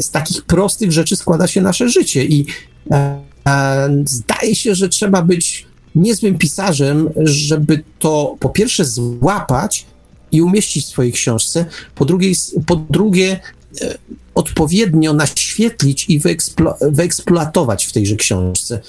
[0.00, 2.46] z takich prostych rzeczy składa się nasze życie i
[2.90, 9.86] e, e, zdaje się, że trzeba być niezłym pisarzem, żeby to po pierwsze złapać
[10.32, 12.32] i umieścić w swojej książce, po drugie,
[12.66, 13.40] po drugie
[13.82, 13.98] e,
[14.34, 18.80] odpowiednio naświetlić i wyeksplo, wyeksploatować w tejże książce.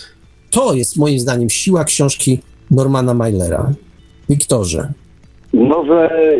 [0.50, 2.40] To jest moim zdaniem siła książki
[2.72, 3.74] Normana Mailera.
[4.30, 4.94] Wiktorze.
[5.54, 6.34] Może e,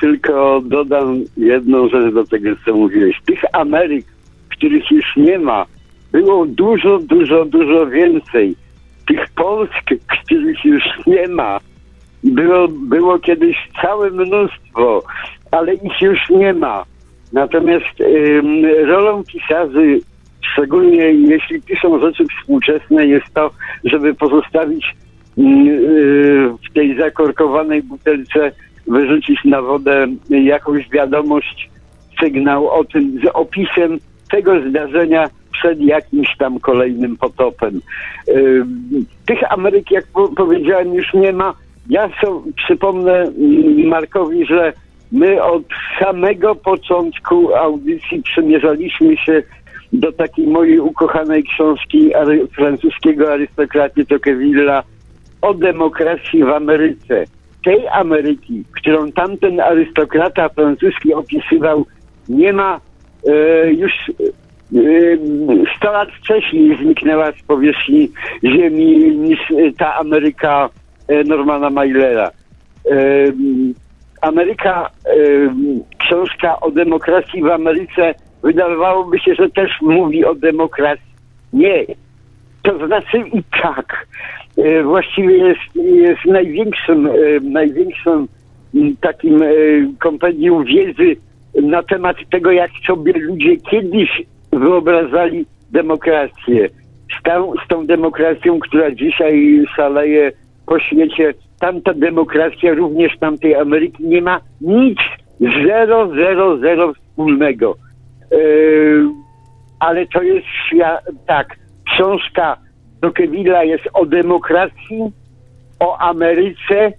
[0.00, 3.20] tylko dodam jedną rzecz do tego, co mówiłeś.
[3.26, 4.06] Tych Ameryk,
[4.48, 5.66] których już nie ma,
[6.12, 8.56] było dużo, dużo, dużo więcej.
[9.08, 11.60] Tych Polsk, których już nie ma,
[12.24, 15.02] było, było kiedyś całe mnóstwo,
[15.50, 16.84] ale ich już nie ma.
[17.32, 20.00] Natomiast e, rolą pisarzy,
[20.52, 23.50] szczególnie jeśli piszą rzeczy współczesne, jest to,
[23.84, 24.96] żeby pozostawić
[25.36, 28.52] w tej zakorkowanej butelce
[28.86, 31.70] wyrzucić na wodę jakąś wiadomość,
[32.20, 33.98] sygnał o tym, z opisem
[34.30, 37.80] tego zdarzenia przed jakimś tam kolejnym potopem.
[39.26, 40.04] Tych Ameryk, jak
[40.36, 41.54] powiedziałem, już nie ma.
[41.90, 43.24] Ja so, przypomnę
[43.84, 44.72] Markowi, że
[45.12, 45.62] my od
[46.00, 49.42] samego początku audycji przymierzaliśmy się
[49.92, 52.10] do takiej mojej ukochanej książki
[52.56, 54.82] francuskiego arystokraty Tocqueville'a
[55.42, 57.24] o demokracji w Ameryce.
[57.64, 61.86] Tej Ameryki, którą tamten arystokrata francuski opisywał,
[62.28, 62.80] nie ma
[63.28, 64.46] e, już e,
[65.76, 68.08] 100 lat wcześniej zniknęła z powierzchni
[68.44, 69.38] ziemi niż
[69.78, 70.68] ta Ameryka
[71.08, 72.30] e, Normana Mailera.
[72.90, 72.96] E,
[74.20, 75.10] Ameryka, e,
[75.98, 81.16] książka o demokracji w Ameryce wydawałoby się, że też mówi o demokracji.
[81.52, 81.86] Nie.
[82.62, 84.06] To znaczy i tak.
[84.56, 87.10] E, właściwie jest, jest największym, e,
[87.42, 88.28] największym
[89.00, 89.46] takim e,
[89.98, 91.16] kompendium wiedzy
[91.62, 94.22] na temat tego, jak sobie ludzie kiedyś
[94.52, 96.68] wyobrażali demokrację.
[97.20, 100.32] Z tą, z tą demokracją, która dzisiaj szaleje
[100.66, 104.98] po świecie, tamta demokracja, również tamtej Ameryki nie ma nic,
[105.40, 107.76] zero, zero, zero wspólnego.
[108.32, 109.08] Yy,
[109.80, 110.46] ale to jest,
[111.26, 111.56] tak,
[111.92, 112.56] książka
[113.00, 115.12] Tocqueville'a jest o demokracji,
[115.80, 116.92] o Ameryce,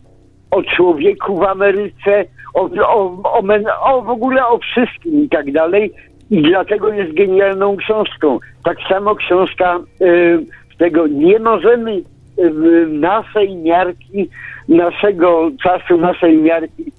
[0.52, 3.42] o człowieku w Ameryce, o, o, o,
[3.82, 5.92] o, w ogóle o wszystkim i tak dalej.
[6.30, 8.40] I dlatego jest genialną książką.
[8.64, 10.46] Tak samo książka y,
[10.78, 12.52] tego nie możemy y,
[12.88, 14.30] naszej miarki,
[14.68, 16.92] naszego czasu, naszej miarki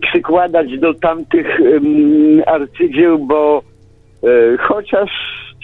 [0.00, 1.80] przykładać do tamtych y,
[2.46, 3.62] arcydzieł, bo
[4.24, 5.10] y, chociaż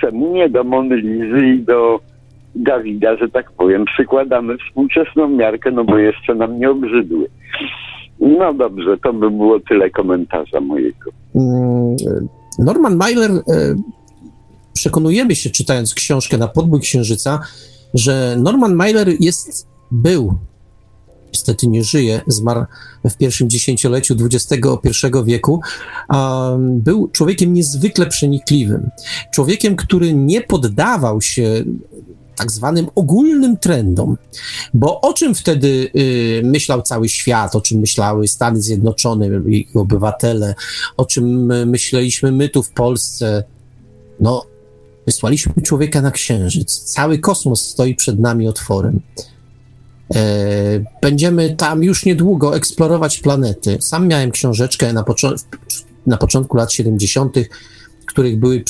[0.01, 2.01] czemu nie do Monlizy i do
[2.55, 7.29] Dawida, że tak powiem, przykładamy współczesną miarkę, no bo jeszcze nam nie obrzydły.
[8.21, 11.11] No dobrze, to by było tyle komentarza mojego.
[11.35, 11.97] Mm,
[12.59, 13.43] Norman Mailer, e,
[14.73, 17.41] przekonujemy się czytając książkę na podbój księżyca,
[17.95, 20.39] że Norman Mailer jest, był,
[21.33, 22.65] niestety nie żyje, zmarł
[23.05, 25.61] w pierwszym dziesięcioleciu XXI wieku,
[26.61, 28.91] był człowiekiem niezwykle przenikliwym.
[29.35, 31.65] Człowiekiem, który nie poddawał się
[32.39, 34.17] tak zwanym ogólnym trendom.
[34.75, 40.55] Bo o czym wtedy y, myślał cały świat, o czym myślały Stany Zjednoczone i obywatele,
[40.97, 43.45] o czym myśleliśmy my tu w Polsce?
[44.21, 44.47] No,
[45.07, 46.79] wysłaliśmy człowieka na księżyc.
[46.79, 49.01] Cały kosmos stoi przed nami otworem.
[50.15, 50.21] E,
[51.03, 53.79] będziemy tam już niedługo eksplorować planety.
[53.81, 55.05] Sam miałem książeczkę na,
[56.07, 57.37] na początku lat 70.,
[58.03, 58.65] w których były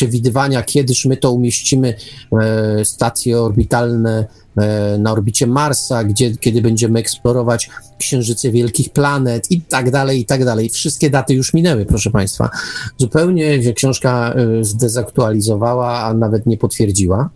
[0.00, 1.94] przewidywania, kiedyż my to umieścimy,
[2.42, 9.60] e, stacje orbitalne e, na orbicie Marsa, gdzie, kiedy będziemy eksplorować księżyce wielkich planet i
[9.60, 10.70] tak dalej, i tak dalej.
[10.70, 12.50] Wszystkie daty już minęły, proszę Państwa.
[12.98, 17.30] Zupełnie się książka e, zdezaktualizowała, a nawet nie potwierdziła.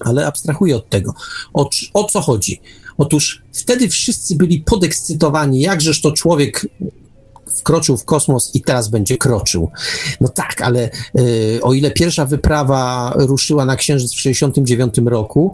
[0.00, 1.14] Ale abstrahuję od tego.
[1.54, 2.60] O, o co chodzi?
[2.98, 6.66] Otóż wtedy wszyscy byli podekscytowani, jakżeż to człowiek
[7.58, 9.70] wkroczył w kosmos i teraz będzie kroczył.
[10.20, 15.52] No tak, ale y, o ile pierwsza wyprawa ruszyła na Księżyc w 1969 roku,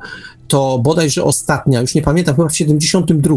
[0.49, 3.35] to bodajże ostatnia, już nie pamiętam, chyba w 72,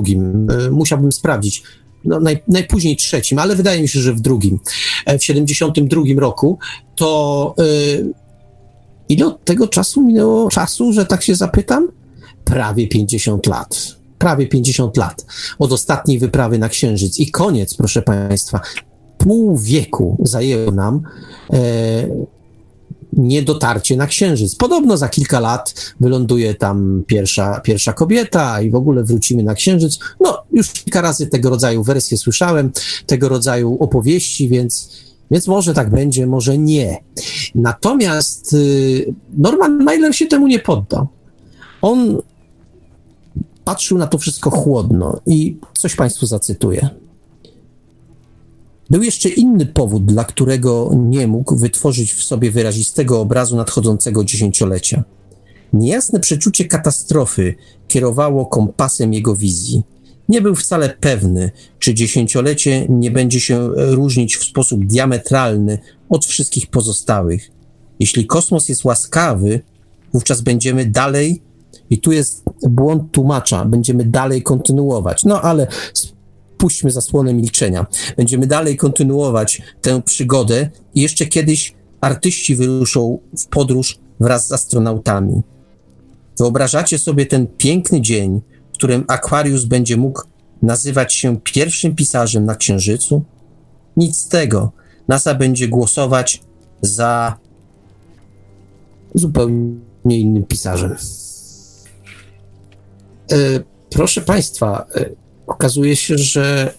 [0.68, 1.64] y, musiałbym sprawdzić,
[2.06, 4.60] no, naj, najpóźniej trzecim, ale wydaje mi się, że w drugim,
[5.06, 6.60] e, w 72 roku,
[6.96, 8.14] to y,
[9.10, 11.88] ile od tego czasu minęło czasu, że tak się zapytam?
[12.44, 15.26] Prawie 50 lat prawie 50 lat
[15.60, 17.20] od ostatniej wyprawy na Księżyc.
[17.20, 18.60] I koniec, proszę Państwa.
[19.18, 21.02] Pół wieku zajęło nam
[21.54, 21.58] e,
[23.14, 24.56] niedotarcie na Księżyc.
[24.56, 30.00] Podobno za kilka lat wyląduje tam pierwsza, pierwsza kobieta i w ogóle wrócimy na Księżyc.
[30.20, 32.72] No, już kilka razy tego rodzaju wersje słyszałem,
[33.06, 34.90] tego rodzaju opowieści, więc,
[35.32, 36.98] więc może tak będzie, może nie.
[37.56, 41.08] Natomiast y, Norman Mailer się temu nie poddał.
[41.82, 42.22] On
[43.68, 46.90] patrzył na to wszystko chłodno i coś Państwu zacytuję.
[48.90, 55.04] Był jeszcze inny powód, dla którego nie mógł wytworzyć w sobie wyrazistego obrazu nadchodzącego dziesięciolecia.
[55.74, 57.56] Niejasne przeczucie katastrofy
[57.88, 59.84] kierowało kompasem jego wizji.
[60.30, 65.80] Nie był wcale pewny, czy dziesięciolecie nie będzie się różnić w sposób diametralny
[66.10, 67.52] od wszystkich pozostałych.
[68.00, 69.62] Jeśli kosmos jest łaskawy,
[70.14, 71.47] wówczas będziemy dalej
[71.90, 73.66] i tu jest błąd tłumacza.
[73.66, 75.26] Będziemy dalej kontynuować.
[75.26, 75.68] No ale
[76.58, 77.86] puśćmy zasłonę milczenia.
[78.18, 85.42] Będziemy dalej kontynuować tę przygodę i jeszcze kiedyś artyści wyruszą w podróż wraz z astronautami.
[86.40, 88.42] Wyobrażacie sobie ten piękny dzień,
[88.74, 90.22] w którym Aquarius będzie mógł
[90.62, 93.24] nazywać się pierwszym pisarzem na Księżycu?
[93.98, 94.72] Nic z tego.
[95.08, 96.42] NASA będzie głosować
[96.82, 97.38] za
[99.16, 100.96] zupełnie innym pisarzem.
[103.32, 103.36] E,
[103.90, 105.10] proszę Państwa, e,
[105.48, 106.74] okazuje się, że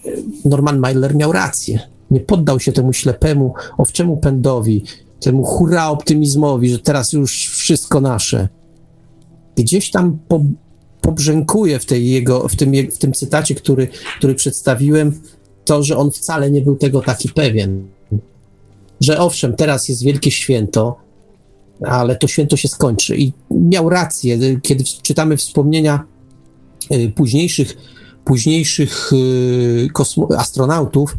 [0.45, 1.79] Norman Mailer miał rację.
[2.11, 4.83] Nie poddał się temu ślepemu, owczemu pędowi,
[5.19, 8.47] temu hurra optymizmowi, że teraz już wszystko nasze.
[9.55, 10.43] Gdzieś tam po,
[11.01, 15.21] pobrzękuje w, tej jego, w, tym, w tym cytacie, który, który przedstawiłem,
[15.65, 17.87] to, że on wcale nie był tego taki pewien.
[19.01, 20.97] Że owszem, teraz jest wielkie święto,
[21.85, 23.17] ale to święto się skończy.
[23.17, 26.03] I miał rację, kiedy czytamy wspomnienia
[27.15, 27.77] późniejszych,
[28.25, 29.89] późniejszych y,
[30.37, 31.17] astronautów,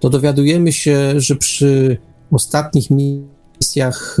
[0.00, 1.98] to dowiadujemy się, że przy
[2.32, 4.18] ostatnich misjach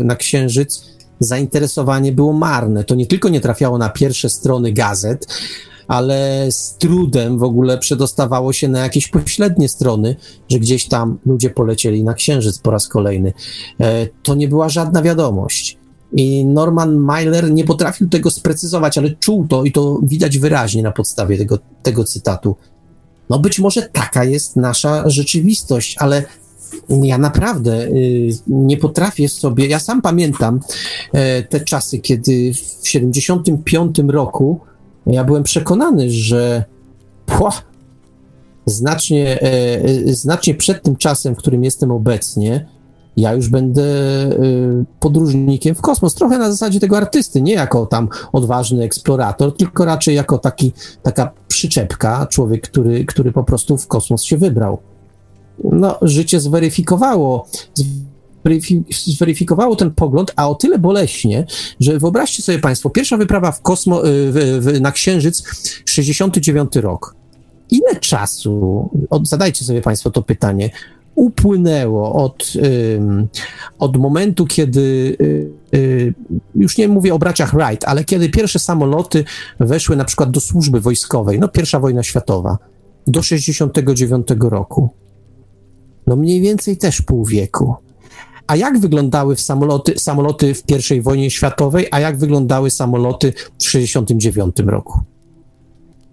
[0.00, 0.84] y, na Księżyc
[1.20, 2.84] zainteresowanie było marne.
[2.84, 5.26] To nie tylko nie trafiało na pierwsze strony gazet,
[5.88, 10.16] ale z trudem w ogóle przedostawało się na jakieś pośrednie strony,
[10.48, 13.32] że gdzieś tam ludzie polecieli na Księżyc po raz kolejny.
[13.80, 15.78] E, to nie była żadna wiadomość.
[16.12, 20.92] I Norman Mailer nie potrafił tego sprecyzować, ale czuł to i to widać wyraźnie na
[20.92, 22.56] podstawie tego, tego cytatu.
[23.30, 26.24] No być może taka jest nasza rzeczywistość, ale
[26.88, 29.66] ja naprawdę y, nie potrafię sobie.
[29.66, 30.60] Ja sam pamiętam
[31.12, 34.60] e, te czasy, kiedy w 75 roku
[35.06, 36.64] ja byłem przekonany, że
[38.66, 42.68] znacznie, e, e, znacznie przed tym czasem, w którym jestem obecnie,
[43.16, 46.14] ja już będę y, podróżnikiem w kosmos.
[46.14, 50.72] Trochę na zasadzie tego artysty, nie jako tam odważny eksplorator, tylko raczej jako taki,
[51.02, 54.78] taka przyczepka, człowiek, który, który po prostu w kosmos się wybrał.
[55.64, 57.46] No, życie zweryfikowało,
[58.90, 61.46] zweryfikowało ten pogląd, a o tyle boleśnie,
[61.80, 65.42] że wyobraźcie sobie Państwo, pierwsza wyprawa w kosmo, y, w, w, na Księżyc,
[65.84, 67.14] 69 rok.
[67.70, 68.88] Ile czasu,
[69.22, 70.70] zadajcie sobie Państwo to pytanie,
[71.16, 72.52] upłynęło od,
[73.78, 76.14] od momentu, kiedy y, y,
[76.54, 79.24] już nie mówię o braciach Wright, ale kiedy pierwsze samoloty
[79.60, 82.58] weszły na przykład do służby wojskowej, no pierwsza wojna światowa,
[83.06, 84.88] do 69 roku.
[86.06, 87.74] No mniej więcej też pół wieku.
[88.46, 94.56] A jak wyglądały samoloty, samoloty w I wojnie światowej, a jak wyglądały samoloty w 69
[94.66, 95.00] roku?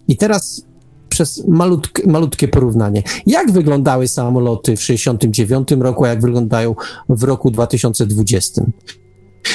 [0.07, 0.65] I teraz
[1.13, 3.03] przez malutkie, malutkie porównanie.
[3.25, 6.75] Jak wyglądały samoloty w 69 roku, a jak wyglądają
[7.09, 8.63] w roku 2020?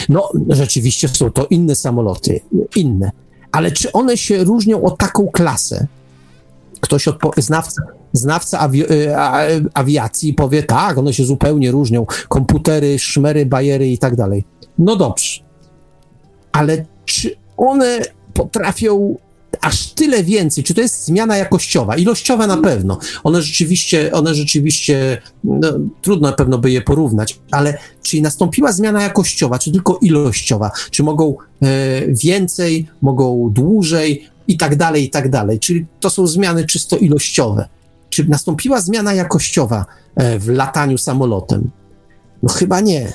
[0.09, 2.41] No, rzeczywiście są to inne samoloty,
[2.77, 3.11] inne.
[3.53, 5.87] Ale czy one się różnią o taką klasę?
[6.81, 7.83] Ktoś, odpo- znawca,
[8.13, 9.15] znawca awi- y,
[9.75, 12.07] awiacji powie, tak, one się zupełnie różnią.
[12.29, 14.45] Komputery, szmery, bajery i tak dalej.
[14.79, 15.41] No dobrze.
[16.53, 18.01] Ale czy one
[18.35, 19.17] potrafią
[19.61, 22.99] aż tyle więcej, czy to jest zmiana jakościowa, ilościowa na pewno.
[23.25, 25.69] One rzeczywiście, one rzeczywiście, no,
[26.03, 30.71] trudno na pewno by je porównać, ale czy nastąpiła zmiana jakościowa, czy tylko ilościowa?
[30.91, 31.67] Czy mogą e,
[32.07, 35.59] więcej, mogą dłużej i tak dalej, i tak dalej.
[35.59, 37.69] Czyli to są zmiany czysto ilościowe.
[38.11, 39.87] Czy nastąpiła zmiana jakościowa
[40.17, 41.71] e, w lataniu samolotem?
[42.43, 43.13] No chyba nie.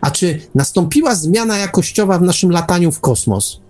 [0.00, 3.60] A czy nastąpiła zmiana jakościowa w naszym lataniu w kosmos?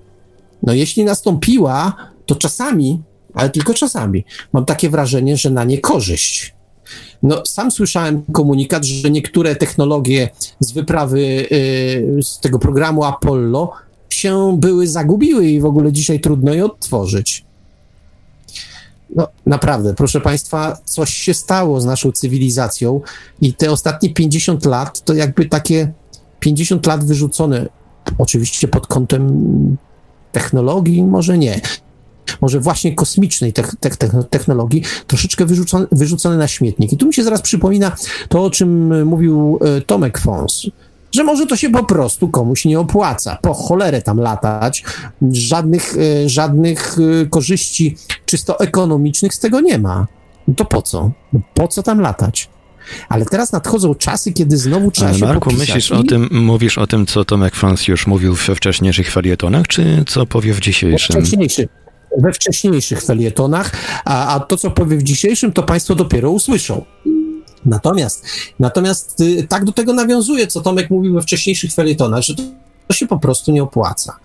[0.62, 1.96] No jeśli nastąpiła,
[2.26, 3.02] to czasami,
[3.34, 6.54] ale tylko czasami, mam takie wrażenie, że na niekorzyść.
[7.22, 10.28] No, sam słyszałem komunikat, że niektóre technologie
[10.60, 13.72] z wyprawy yy, z tego programu Apollo
[14.08, 17.44] się były zagubiły i w ogóle dzisiaj trudno je odtworzyć.
[19.16, 23.00] No, naprawdę, proszę Państwa, coś się stało z naszą cywilizacją
[23.40, 25.92] i te ostatnie 50 lat to jakby takie
[26.40, 27.68] 50 lat wyrzucone,
[28.18, 29.76] oczywiście pod kątem
[30.32, 31.60] technologii, może nie.
[32.40, 36.92] Może właśnie kosmicznej te, te, te, technologii, troszeczkę wyrzucone, wyrzucone na śmietnik.
[36.92, 37.96] I tu mi się zaraz przypomina
[38.28, 40.66] to, o czym mówił e, Tomek Fons
[41.14, 43.38] że może to się po prostu komuś nie opłaca.
[43.42, 44.84] Po cholerę tam latać,
[45.32, 47.96] żadnych, e, żadnych e, korzyści
[48.26, 50.06] czysto ekonomicznych z tego nie ma.
[50.48, 51.10] No to po co?
[51.32, 52.50] No po co tam latać?
[53.08, 55.68] Ale teraz nadchodzą czasy, kiedy znowu trzeba Ale się Marku, popisać.
[55.68, 55.94] myślisz i...
[55.94, 60.26] o tym, mówisz o tym, co Tomek Franz już mówił we wcześniejszych felietonach, czy co
[60.26, 61.16] powie w dzisiejszym?
[61.16, 61.66] We wcześniejszych,
[62.18, 63.70] we wcześniejszych felietonach,
[64.04, 66.84] a, a to, co powie w dzisiejszym, to państwo dopiero usłyszą.
[67.64, 68.26] Natomiast,
[68.58, 72.42] natomiast y, tak do tego nawiązuje, co Tomek mówił we wcześniejszych felietonach, że to,
[72.88, 74.16] to się po prostu nie opłaca.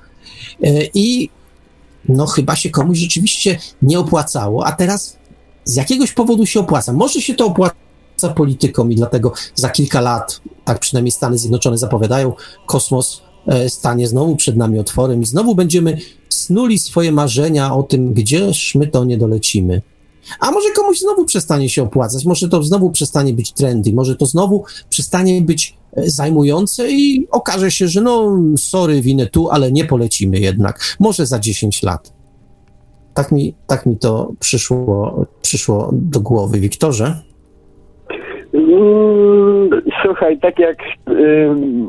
[0.66, 1.30] Y, I
[2.10, 5.18] no chyba się komuś rzeczywiście nie opłacało, a teraz
[5.64, 6.94] z jakiegoś powodu się opłaca.
[6.94, 7.74] Może się to opłaca
[8.36, 12.34] politykom i dlatego za kilka lat, tak przynajmniej Stany Zjednoczone zapowiadają,
[12.66, 13.22] kosmos
[13.68, 15.98] stanie znowu przed nami otworem i znowu będziemy
[16.30, 19.82] snuli swoje marzenia o tym, gdzież my to nie dolecimy.
[20.40, 24.26] A może komuś znowu przestanie się opłacać, może to znowu przestanie być trendy, może to
[24.26, 29.86] znowu przestanie być e, zajmujące i okaże się, że no, sorry, winę tu, ale nie
[29.86, 30.98] polecimy jednak.
[31.00, 32.14] Może za 10 lat.
[33.14, 36.60] Tak mi, tak mi to przyszło, przyszło do głowy.
[36.60, 37.24] Wiktorze?
[40.02, 40.78] Słuchaj, tak jak,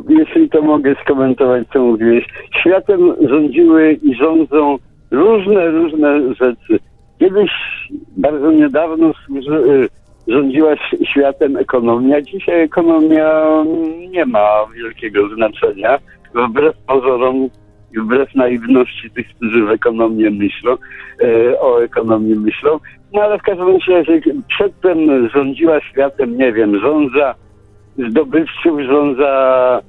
[0.09, 2.24] jeśli to mogę skomentować, co mówiłeś,
[2.60, 4.78] światem rządziły i rządzą
[5.10, 6.78] różne, różne rzeczy.
[7.18, 7.51] Kiedyś,
[8.16, 9.89] bardzo niedawno y,
[10.28, 10.74] rządziła
[11.10, 12.20] światem ekonomia.
[12.20, 13.43] Dzisiaj ekonomia
[14.10, 15.98] nie ma wielkiego znaczenia.
[16.35, 17.48] Wbrew pozorom
[17.97, 22.78] i wbrew naiwności tych, którzy w ekonomię myślą, e, o ekonomii myślą.
[23.12, 27.35] No ale w każdym razie przedtem rządziła światem, nie wiem, rządza
[27.98, 29.80] zdobywców, rządza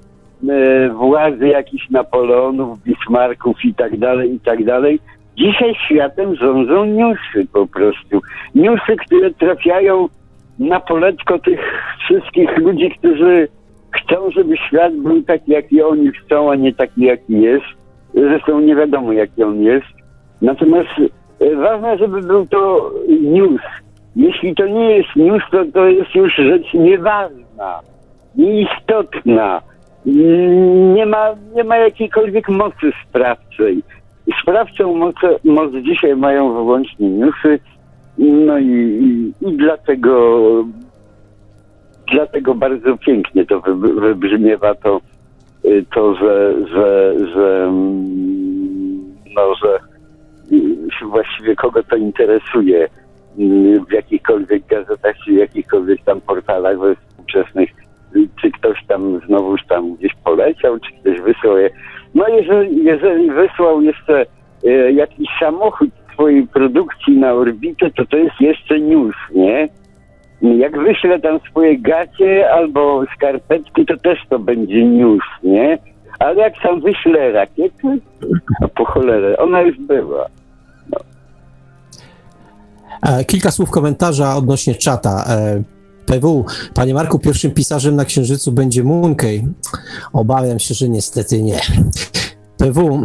[0.49, 4.99] e, władzy jakichś Napoleonów, Bismarcków i tak dalej, i tak dalej.
[5.37, 8.21] Dzisiaj światem rządzą newsy po prostu.
[8.55, 10.07] Newsy, które trafiają
[10.59, 11.59] na poletko tych
[11.99, 13.47] wszystkich ludzi, którzy
[13.91, 17.65] chcą, żeby świat był taki, jaki oni chcą, a nie taki, jaki jest.
[18.13, 19.87] Zresztą nie wiadomo, jaki on jest.
[20.41, 20.89] Natomiast
[21.39, 22.91] e, ważne, żeby był to
[23.21, 23.61] news.
[24.15, 27.79] Jeśli to nie jest news, to to jest już rzecz nieważna,
[28.39, 29.61] nieistotna.
[30.95, 33.83] Nie ma, nie ma jakiejkolwiek mocy sprawczej.
[34.41, 37.59] Sprawczą moc, moc dzisiaj mają wyłącznie newsy,
[38.17, 40.65] no i, i, i dlatego
[42.11, 43.61] dlatego bardzo pięknie to
[44.01, 45.01] wybrzmiewa to
[45.93, 49.79] to, że, że, że, mm, no, że
[50.51, 52.83] y, właściwie kogo to interesuje
[53.39, 57.69] y, w jakichkolwiek gazetach czy jakichkolwiek tam portalach współczesnych,
[58.41, 61.69] czy ktoś tam znowuż tam gdzieś poleciał, czy ktoś wysłał je.
[62.15, 64.25] No jeżeli, jeżeli wysłał jeszcze
[64.93, 69.69] jakiś samochód swojej produkcji na orbitę, to to jest jeszcze news, nie?
[70.41, 75.77] jak wyślę tam swoje gacie albo skarpetki, to też to będzie news, nie?
[76.19, 77.99] Ale jak sam wyślę rakiety,
[78.61, 80.25] to po cholerę, ona już była.
[80.91, 80.99] No.
[83.07, 85.23] E, kilka słów komentarza odnośnie czata.
[86.09, 89.47] PW, panie Marku, pierwszym pisarzem na Księżycu będzie Moonkey.
[90.13, 91.59] Obawiam się, że niestety nie.
[92.57, 92.99] PW, e,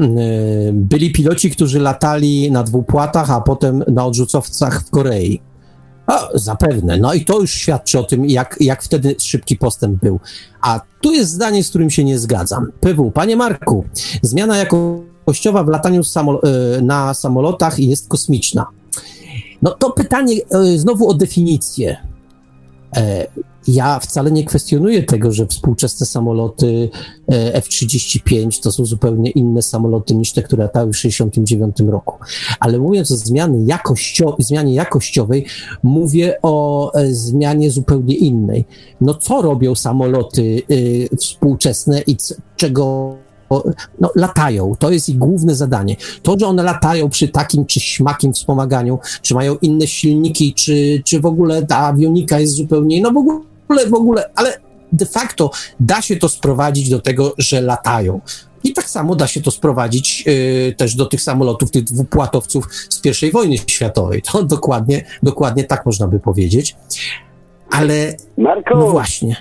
[0.73, 5.41] byli piloci, którzy latali na dwupłatach, a potem na odrzucowcach w Korei.
[6.07, 6.97] O, zapewne.
[6.97, 10.21] No i to już świadczy o tym, jak, jak wtedy szybki postęp był.
[10.61, 12.73] A tu jest zdanie, z którym się nie zgadzam.
[12.81, 13.85] PW, panie Marku,
[14.23, 18.67] zmiana jakościowa w lataniu samol e, na samolotach jest kosmiczna.
[19.63, 22.14] No to pytanie e, znowu o definicję.
[22.97, 23.27] E,
[23.69, 26.91] ja wcale nie kwestionuję tego, że współczesne samoloty
[27.33, 32.19] e, F-35 to są zupełnie inne samoloty niż te, które latały w 1969 roku.
[32.61, 35.47] Ale mówiąc o zmianie, jakościo zmianie jakościowej,
[35.83, 38.65] mówię o e, zmianie zupełnie innej.
[39.01, 40.63] No co robią samoloty
[41.19, 42.17] współczesne i
[42.57, 43.17] czego
[44.01, 44.75] no, latają.
[44.79, 45.97] To jest ich główne zadanie.
[46.23, 51.21] To, że one latają przy takim czy śmakim wspomaganiu, czy mają inne silniki, czy, czy
[51.21, 54.61] w ogóle ta awionika jest zupełnie, no w ogóle ogóle, w ogóle, ale
[54.93, 55.51] de facto
[55.81, 58.21] da się to sprowadzić do tego, że latają.
[58.65, 63.23] I tak samo da się to sprowadzić y, też do tych samolotów, tych dwupłatowców z
[63.23, 64.23] I wojny światowej.
[64.23, 66.77] To dokładnie, dokładnie tak można by powiedzieć.
[67.71, 68.17] Ale.
[68.39, 68.79] Marku!
[68.79, 69.37] No właśnie.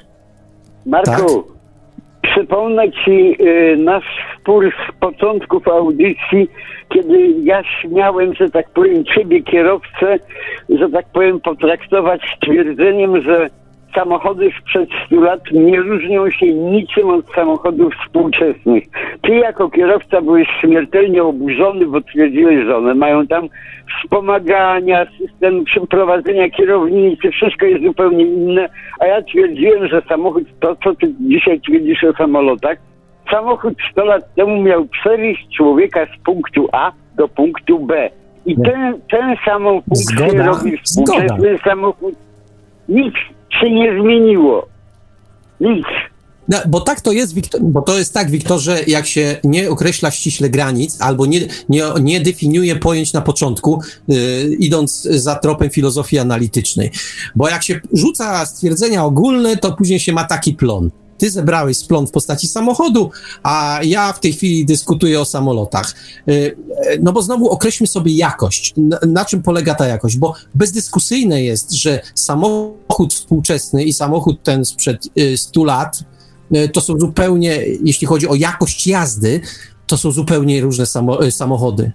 [0.86, 1.53] Marku, tak?
[2.24, 4.06] Przypomnę ci y, nasz
[4.40, 6.50] spór z początków audycji,
[6.90, 10.20] kiedy ja śmiałem, że tak powiem, ciebie kierowcę,
[10.70, 13.50] że tak powiem, potraktować stwierdzeniem, że
[13.96, 18.84] samochody sprzed 100 lat nie różnią się niczym od samochodów współczesnych.
[19.22, 23.50] Ty jako kierowca byłeś śmiertelnie oburzony, bo twierdziłeś, że one mają tam
[24.04, 30.96] wspomagania, system przeprowadzenia kierownicy, wszystko jest zupełnie inne, a ja twierdziłem, że samochód, to co
[30.96, 32.78] ty dzisiaj twierdzisz o samolotach,
[33.32, 38.10] samochód 100 lat temu miał przewieźć człowieka z punktu A do punktu B.
[38.46, 40.46] I ten, ten samą funkcję Zgoda.
[40.46, 41.58] robi współczesny Zgoda.
[41.64, 42.16] samochód.
[42.90, 43.14] Nic
[43.62, 44.68] się nie zmieniło.
[45.60, 45.86] Nic.
[46.48, 50.12] No, bo tak to jest, Wiktor, bo to jest tak, Wiktorze, jak się nie określa
[50.12, 51.40] ściśle granic, albo nie,
[51.70, 54.18] nie, nie definiuje pojęć na początku, yy,
[54.60, 56.92] idąc za tropem filozofii analitycznej.
[57.36, 60.90] Bo jak się rzuca stwierdzenia ogólne, to później się ma taki plon.
[61.24, 63.12] Ty zebrałeś splon w postaci samochodu,
[63.44, 65.94] a ja w tej chwili dyskutuję o samolotach.
[66.30, 66.56] Y,
[67.02, 68.74] no bo znowu określmy sobie jakość.
[68.78, 70.18] Na, na czym polega ta jakość?
[70.18, 76.04] Bo bezdyskusyjne jest, że samochód współczesny i samochód ten sprzed 100 y, lat
[76.56, 79.42] y, to są zupełnie, jeśli chodzi o jakość jazdy,
[79.88, 81.92] to są zupełnie różne samo, samochody.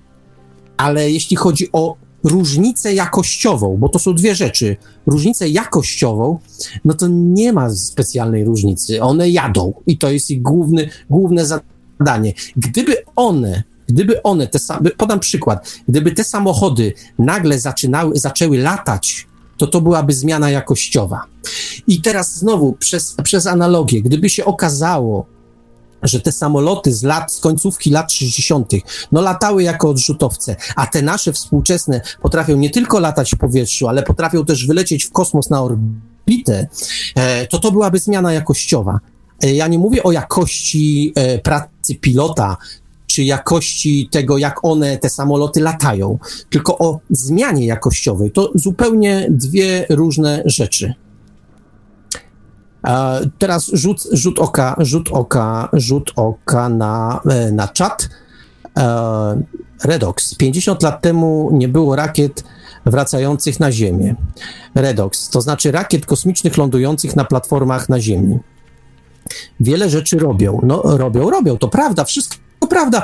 [0.76, 4.76] Ale jeśli chodzi o różnicę jakościową, bo to są dwie rzeczy.
[5.06, 6.38] Różnicę jakościową,
[6.84, 9.02] no to nie ma specjalnej różnicy.
[9.02, 12.32] One jadą i to jest ich główny, główne zadanie.
[12.56, 14.58] Gdyby one Gdyby one, te
[14.96, 19.26] podam przykład, gdyby te samochody nagle zaczynały, zaczęły latać,
[19.56, 21.24] to to byłaby zmiana jakościowa.
[21.86, 25.26] I teraz znowu przez, przez analogię, gdyby się okazało,
[26.02, 28.72] że te samoloty z lat, z końcówki lat 60.,
[29.12, 34.02] no latały jako odrzutowce, a te nasze współczesne potrafią nie tylko latać w powietrzu, ale
[34.02, 36.68] potrafią też wylecieć w kosmos na orbitę,
[37.14, 39.00] e, to to byłaby zmiana jakościowa.
[39.42, 42.56] E, ja nie mówię o jakości e, pracy pilota,
[43.06, 46.18] czy jakości tego, jak one, te samoloty latają,
[46.50, 48.30] tylko o zmianie jakościowej.
[48.30, 50.94] To zupełnie dwie różne rzeczy.
[53.38, 58.08] Teraz rzut, rzut oka, rzut oka, rzut oka na, e, na czat.
[58.78, 59.42] E,
[59.84, 60.34] Redox.
[60.34, 62.44] 50 lat temu nie było rakiet
[62.86, 64.14] wracających na Ziemię.
[64.74, 68.38] Redox, to znaczy rakiet kosmicznych lądujących na platformach na Ziemi.
[69.60, 70.60] Wiele rzeczy robią.
[70.62, 72.36] No, robią, robią, to prawda, wszystko
[72.68, 73.02] prawda,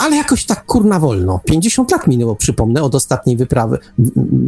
[0.00, 1.40] ale jakoś tak kurna wolno.
[1.44, 3.78] 50 lat minęło, przypomnę, od ostatniej wyprawy,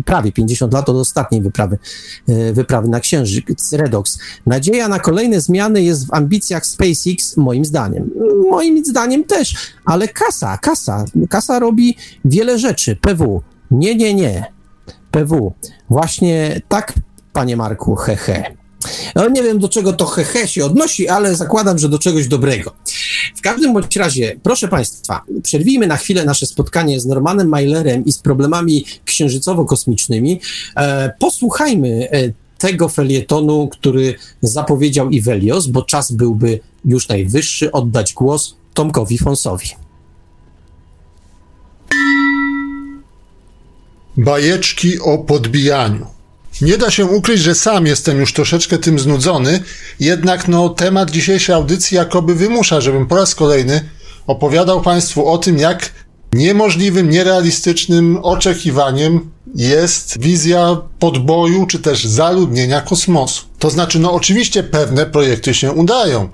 [0.05, 1.79] prawie 50 lat od ostatniej wyprawy,
[2.29, 4.19] e, wyprawy na Księżyc, Redox.
[4.47, 8.11] Nadzieja na kolejne zmiany jest w ambicjach SpaceX, moim zdaniem.
[8.51, 12.97] Moim zdaniem też, ale kasa, kasa, kasa robi wiele rzeczy.
[12.97, 14.45] PW, nie, nie, nie.
[15.11, 15.53] PW,
[15.91, 16.93] właśnie tak,
[17.33, 18.62] panie Marku, hehe.
[19.15, 22.73] No nie wiem, do czego to hehe się odnosi, ale zakładam, że do czegoś dobrego.
[23.37, 28.13] W każdym bądź razie, proszę Państwa, przerwijmy na chwilę nasze spotkanie z Normanem Mailerem i
[28.13, 30.39] z problemami księżycowo-kosmicznymi.
[30.77, 38.57] E, posłuchajmy e, tego felietonu, który zapowiedział Ivelios, bo czas byłby już najwyższy oddać głos
[38.75, 39.69] Tomkowi Fonsowi.
[44.17, 46.07] Bajeczki o podbijaniu.
[46.61, 49.63] Nie da się ukryć, że sam jestem już troszeczkę tym znudzony,
[50.01, 53.89] jednak no, temat dzisiejszej audycji jakoby wymusza, żebym po raz kolejny
[54.27, 55.91] opowiadał Państwu o tym, jak
[56.33, 63.45] niemożliwym, nierealistycznym oczekiwaniem jest wizja podboju czy też zaludnienia kosmosu.
[63.59, 66.29] To znaczy, no oczywiście pewne projekty się udają.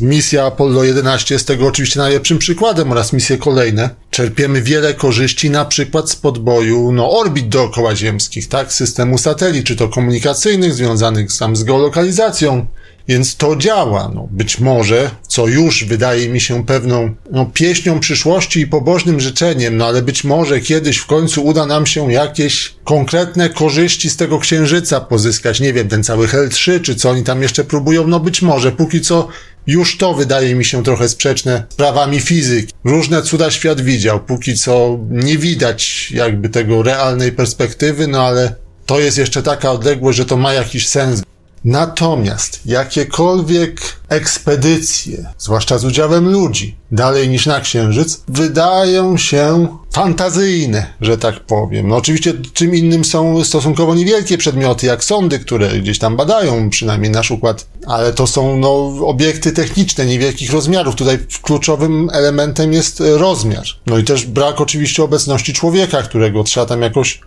[0.00, 3.90] Misja Apollo 11 jest tego oczywiście najlepszym przykładem oraz misje kolejne.
[4.10, 8.72] Czerpiemy wiele korzyści na przykład z podboju no, orbit dookoła ziemskich, tak?
[8.72, 12.66] Systemu satelit, czy to komunikacyjnych, związanych sam z geolokalizacją,
[13.08, 14.10] Więc to działa.
[14.14, 19.76] No, być może, co już wydaje mi się pewną no, pieśnią przyszłości i pobożnym życzeniem,
[19.76, 24.38] no ale być może kiedyś w końcu uda nam się jakieś konkretne korzyści z tego
[24.38, 25.60] księżyca pozyskać.
[25.60, 28.06] Nie wiem, ten cały Hell 3, czy co oni tam jeszcze próbują.
[28.06, 29.28] No być może, póki co
[29.66, 32.72] już to wydaje mi się trochę sprzeczne z prawami fizyki.
[32.84, 34.20] Różne cuda świat widział.
[34.20, 38.54] Póki co nie widać jakby tego realnej perspektywy, no ale
[38.86, 41.22] to jest jeszcze taka odległość, że to ma jakiś sens.
[41.64, 51.18] Natomiast jakiekolwiek ekspedycje, zwłaszcza z udziałem ludzi, dalej niż na Księżyc, wydają się fantazyjne, że
[51.18, 51.88] tak powiem.
[51.88, 57.10] No oczywiście czym innym są stosunkowo niewielkie przedmioty, jak sądy, które gdzieś tam badają przynajmniej
[57.10, 60.94] nasz układ, ale to są no, obiekty techniczne niewielkich rozmiarów.
[60.94, 63.64] Tutaj kluczowym elementem jest rozmiar.
[63.86, 67.20] No i też brak oczywiście obecności człowieka, którego trzeba tam jakoś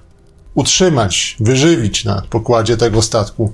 [0.56, 3.54] utrzymać, wyżywić na pokładzie tego statku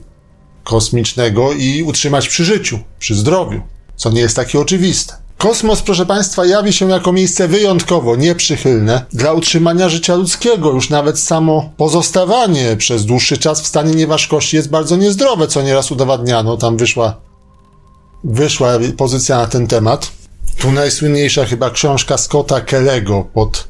[0.64, 3.61] kosmicznego i utrzymać przy życiu, przy zdrowiu,
[3.95, 5.23] co nie jest takie oczywiste.
[5.38, 10.72] Kosmos, proszę Państwa, jawi się jako miejsce wyjątkowo nieprzychylne dla utrzymania życia ludzkiego.
[10.72, 15.91] Już nawet samo pozostawanie przez dłuższy czas w stanie nieważkości jest bardzo niezdrowe, co nieraz
[15.91, 16.57] udowadniano.
[16.57, 17.15] Tam wyszła,
[18.23, 20.11] wyszła pozycja na ten temat.
[20.57, 23.68] Tu najsłynniejsza chyba książka Scotta Kellego pod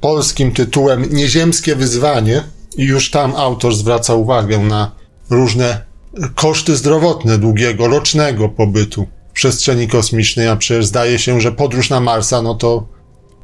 [0.00, 2.42] polskim tytułem Nieziemskie wyzwanie.
[2.76, 4.90] I już tam autor zwraca uwagę na
[5.30, 5.93] różne
[6.34, 12.00] koszty zdrowotne długiego, rocznego pobytu w przestrzeni kosmicznej, a przecież zdaje się, że podróż na
[12.00, 12.86] Marsa, no to,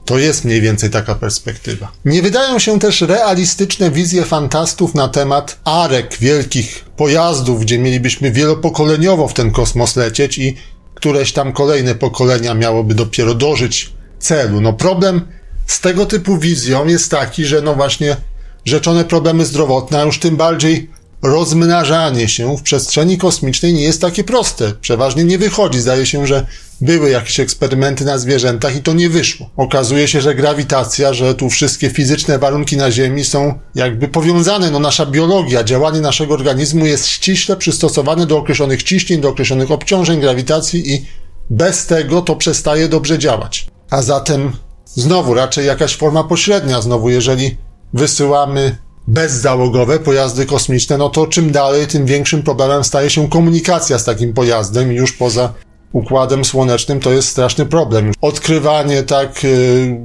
[0.05, 1.93] to jest mniej więcej taka perspektywa.
[2.05, 9.29] Nie wydają się też realistyczne wizje fantastów na temat arek, wielkich pojazdów, gdzie mielibyśmy wielopokoleniowo
[9.29, 10.57] w ten kosmos lecieć i
[10.95, 14.61] któreś tam kolejne pokolenia miałoby dopiero dożyć celu.
[14.61, 15.21] No problem
[15.67, 18.17] z tego typu wizją jest taki, że no właśnie
[18.65, 20.91] rzeczone problemy zdrowotne, a już tym bardziej
[21.23, 24.73] rozmnażanie się w przestrzeni kosmicznej nie jest takie proste.
[24.81, 25.81] Przeważnie nie wychodzi.
[25.81, 26.47] Zdaje się, że
[26.81, 29.51] były jakieś eksperymenty na zwierzętach i to nie wyszło.
[29.57, 34.71] Okazuje się, że grawitacja, że tu wszystkie fizyczne warunki na Ziemi są jakby powiązane.
[34.71, 40.21] No nasza biologia, działanie naszego organizmu jest ściśle przystosowane do określonych ciśnień, do określonych obciążeń
[40.21, 41.07] grawitacji i
[41.51, 43.67] bez tego to przestaje dobrze działać.
[43.91, 44.53] A zatem
[44.85, 46.81] znowu raczej jakaś forma pośrednia.
[46.81, 47.57] Znowu, jeżeli
[47.93, 48.77] wysyłamy
[49.07, 54.35] bezzałogowe pojazdy kosmiczne, no to czym dalej, tym większym problemem staje się komunikacja z takim
[54.35, 55.53] pojazdem już poza
[55.93, 58.13] układem słonecznym to jest straszny problem.
[58.21, 60.01] Odkrywanie tak y,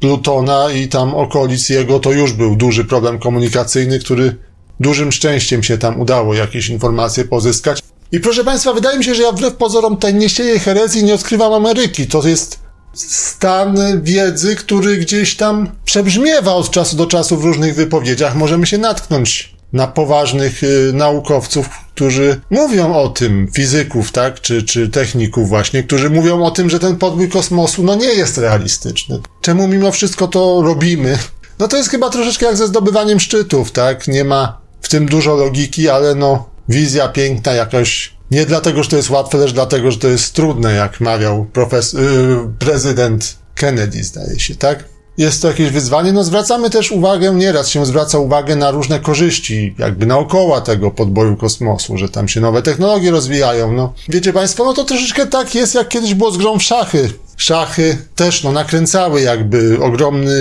[0.00, 4.36] Plutona i tam okolic jego to już był duży problem komunikacyjny, który
[4.80, 7.82] dużym szczęściem się tam udało jakieś informacje pozyskać.
[8.12, 11.52] I proszę Państwa, wydaje mi się, że ja wbrew pozorom tej nie herezji, nie odkrywam
[11.52, 12.06] Ameryki.
[12.06, 12.67] To jest
[13.00, 18.36] stan wiedzy, który gdzieś tam przebrzmiewa od czasu do czasu w różnych wypowiedziach.
[18.36, 24.88] Możemy się natknąć na poważnych y, naukowców, którzy mówią o tym, fizyków, tak, czy, czy
[24.88, 29.20] techników właśnie, którzy mówią o tym, że ten podbój kosmosu, no nie jest realistyczny.
[29.40, 31.18] Czemu mimo wszystko to robimy?
[31.58, 34.08] No to jest chyba troszeczkę jak ze zdobywaniem szczytów, tak?
[34.08, 38.96] Nie ma w tym dużo logiki, ale no, wizja piękna, jakaś nie dlatego, że to
[38.96, 44.40] jest łatwe, lecz dlatego, że to jest trudne, jak mawiał profesor, yy, prezydent Kennedy, zdaje
[44.40, 44.84] się, tak?
[45.18, 46.12] Jest to jakieś wyzwanie.
[46.12, 51.36] No zwracamy też uwagę, nieraz się zwraca uwagę na różne korzyści, jakby naokoło tego podboju
[51.36, 53.72] kosmosu, że tam się nowe technologie rozwijają.
[53.72, 57.10] No, wiecie Państwo, no to troszeczkę tak jest, jak kiedyś było z grą w szachy.
[57.36, 60.32] Szachy też, no, nakręcały jakby ogromny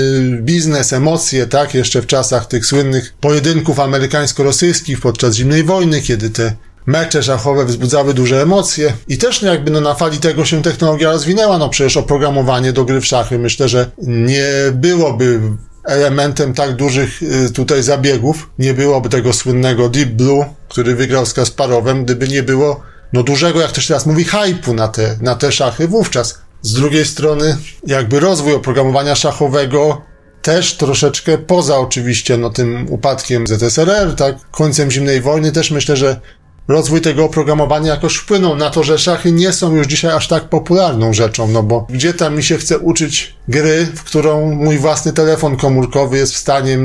[0.42, 6.54] biznes, emocje, tak, jeszcze w czasach tych słynnych pojedynków amerykańsko-rosyjskich podczas zimnej wojny, kiedy te
[6.88, 11.12] mecze szachowe wzbudzały duże emocje i też no jakby no na fali tego się technologia
[11.12, 15.42] rozwinęła, no przecież oprogramowanie do gry w szachy myślę, że nie byłoby
[15.84, 21.34] elementem tak dużych y, tutaj zabiegów, nie byłoby tego słynnego Deep Blue, który wygrał z
[21.34, 22.82] Kasparowem, gdyby nie było
[23.14, 26.42] no dużego, jak to się teraz mówi, hypu na te, na te szachy wówczas.
[26.62, 27.58] Z drugiej strony,
[27.88, 30.02] jakby rozwój oprogramowania szachowego
[30.42, 36.20] też troszeczkę poza oczywiście no tym upadkiem ZSRR, tak, końcem zimnej wojny, też myślę, że
[36.68, 40.44] rozwój tego oprogramowania jakoś wpłynął na to, że szachy nie są już dzisiaj aż tak
[40.44, 45.14] popularną rzeczą, no bo gdzie tam mi się chce uczyć gry, w którą mój własny
[45.14, 46.78] telefon komórkowy jest w stanie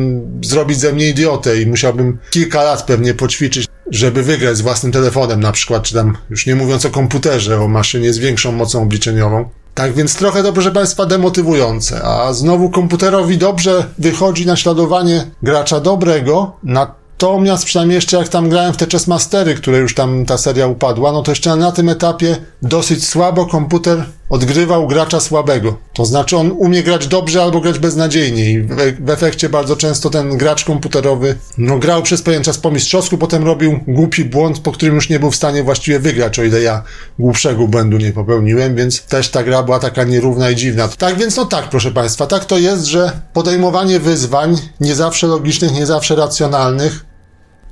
[0.42, 5.40] zrobić ze mnie idiotę i musiałbym kilka lat pewnie poćwiczyć, żeby wygrać z własnym telefonem
[5.40, 9.48] na przykład, czy tam już nie mówiąc o komputerze, o maszynie z większą mocą obliczeniową.
[9.74, 12.02] Tak więc trochę to, proszę Państwa, demotywujące.
[12.02, 18.72] A znowu komputerowi dobrze wychodzi naśladowanie gracza dobrego, na Natomiast przynajmniej jeszcze jak tam grałem
[18.72, 22.36] w te Chessmastery, które już tam ta seria upadła, no to jeszcze na tym etapie
[22.62, 25.76] dosyć słabo komputer odgrywał gracza słabego.
[25.92, 30.10] To znaczy on umie grać dobrze albo grać beznadziejnie i w, w efekcie bardzo często
[30.10, 34.72] ten gracz komputerowy no, grał przez pewien czas po mistrzowsku, potem robił głupi błąd, po
[34.72, 36.82] którym już nie był w stanie właściwie wygrać, o ile ja
[37.18, 40.88] głupszego błędu nie popełniłem, więc też ta gra była taka nierówna i dziwna.
[40.88, 45.72] Tak więc no tak, proszę Państwa, tak to jest, że podejmowanie wyzwań, nie zawsze logicznych,
[45.72, 47.11] nie zawsze racjonalnych,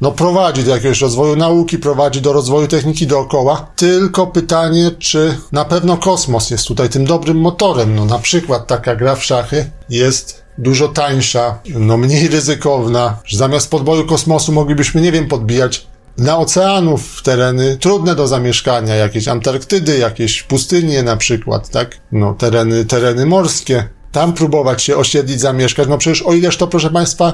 [0.00, 3.70] no prowadzi do jakiegoś rozwoju nauki, prowadzi do rozwoju techniki dookoła.
[3.76, 7.94] Tylko pytanie, czy na pewno kosmos jest tutaj tym dobrym motorem.
[7.94, 13.16] No na przykład taka gra w szachy jest dużo tańsza, no mniej ryzykowna.
[13.32, 15.86] Zamiast podboju kosmosu moglibyśmy, nie wiem, podbijać
[16.18, 21.96] na oceanów tereny trudne do zamieszkania, jakieś Antarktydy, jakieś pustynie na przykład, tak?
[22.12, 23.88] No tereny, tereny morskie.
[24.12, 25.88] Tam próbować się osiedlić, zamieszkać.
[25.88, 27.32] No przecież o ileż to, proszę Państwa,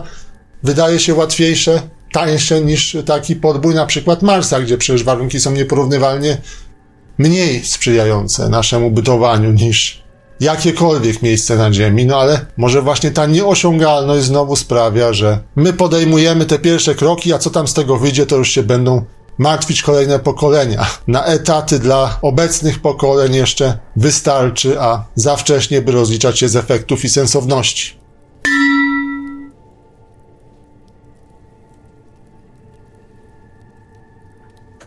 [0.62, 1.82] wydaje się łatwiejsze,
[2.16, 6.38] tańsze niż taki podbój na przykład Marsa, gdzie przecież warunki są nieporównywalnie
[7.18, 10.02] mniej sprzyjające naszemu bytowaniu niż
[10.40, 16.44] jakiekolwiek miejsce na Ziemi, no ale może właśnie ta nieosiągalność znowu sprawia, że my podejmujemy
[16.44, 19.04] te pierwsze kroki, a co tam z tego wyjdzie, to już się będą
[19.38, 20.86] martwić kolejne pokolenia.
[21.06, 27.04] Na etaty dla obecnych pokoleń jeszcze wystarczy, a za wcześnie, by rozliczać się z efektów
[27.04, 28.05] i sensowności.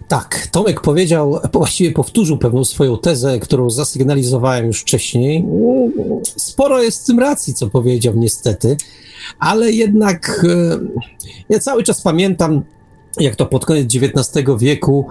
[0.09, 5.45] Tak, Tomek powiedział, właściwie powtórzył pewną swoją tezę, którą zasygnalizowałem już wcześniej.
[6.23, 8.77] Sporo jest w tym racji, co powiedział, niestety,
[9.39, 10.79] ale jednak e,
[11.49, 12.61] ja cały czas pamiętam,
[13.19, 15.05] jak to pod koniec XIX wieku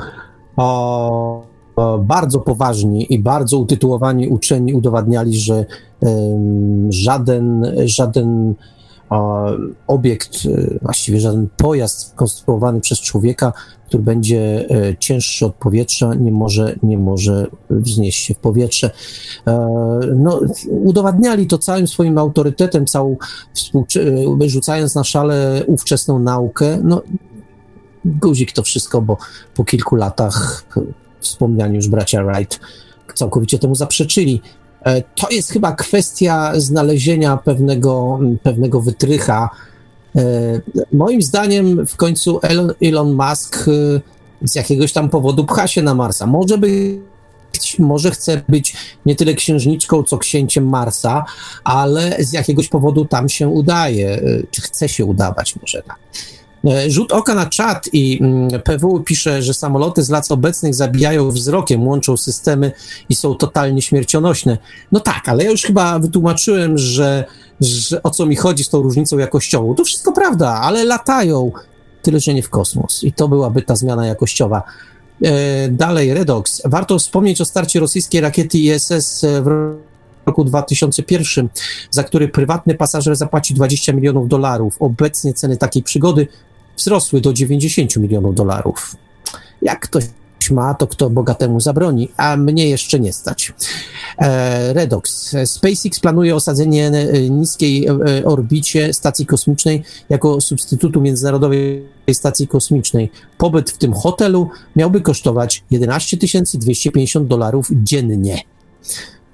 [0.57, 1.43] o,
[1.77, 5.65] o, bardzo poważni i bardzo utytułowani uczeni udowadniali, że
[6.91, 8.55] żaden, żaden
[9.87, 13.53] obiekt, e, właściwie żaden pojazd skonstruowany przez człowieka,
[13.89, 18.90] który będzie e, cięższy od powietrza, nie może, nie może wznieść się w powietrze.
[19.47, 20.40] E, no,
[20.70, 23.16] udowadniali to całym swoim autorytetem, całą
[24.47, 26.78] rzucając na szale ówczesną naukę.
[26.85, 27.02] No,
[28.05, 29.16] guzik to wszystko, bo
[29.55, 30.65] po kilku latach
[31.20, 32.60] wspomniani już bracia Wright
[33.15, 34.43] całkowicie temu zaprzeczyli.
[34.85, 39.51] E, to jest chyba kwestia znalezienia pewnego, pewnego wytrycha.
[40.19, 40.61] E,
[40.93, 42.40] moim zdaniem w końcu
[42.81, 44.01] Elon, Musk e,
[44.43, 46.27] z jakiegoś tam powodu pcha się na Marsa.
[46.27, 46.99] Może być
[47.78, 48.77] może chce być
[49.07, 51.24] nie tyle księżniczką, co księciem Marsa,
[51.65, 54.20] ale z jakiegoś powodu tam się udaje,
[54.51, 55.99] czy chce się udawać, może tak.
[56.65, 61.31] E, rzut oka na czat i mm, PW pisze, że samoloty z lat obecnych zabijają
[61.31, 62.73] wzrokiem, łączą systemy
[63.09, 64.59] i są totalnie śmiercionośne.
[64.93, 67.25] No tak, ale ja już chyba wytłumaczyłem, że,
[67.61, 69.75] że o co mi chodzi z tą różnicą jakościową.
[69.75, 71.53] To wszystko prawda, ale latają,
[72.03, 73.05] tyle że nie w kosmos.
[73.05, 74.63] I to byłaby ta zmiana jakościowa.
[75.23, 76.63] E, dalej, Redox.
[76.65, 79.75] Warto wspomnieć o starcie rosyjskiej rakiety ISS w
[80.27, 81.49] roku 2001,
[81.91, 84.77] za który prywatny pasażer zapłaci 20 milionów dolarów.
[84.81, 86.27] Obecnie ceny takiej przygody
[86.79, 88.97] wzrosły do 90 milionów dolarów.
[89.63, 90.05] Jak ktoś
[90.51, 93.53] ma, to kto bogatemu zabroni, a mnie jeszcze nie stać.
[94.19, 95.37] E, Redox.
[95.45, 103.11] SpaceX planuje osadzenie e, niskiej e, orbicie stacji kosmicznej jako substytutu Międzynarodowej Stacji Kosmicznej.
[103.39, 106.17] Pobyt w tym hotelu miałby kosztować 11
[106.55, 108.43] 250 dolarów dziennie.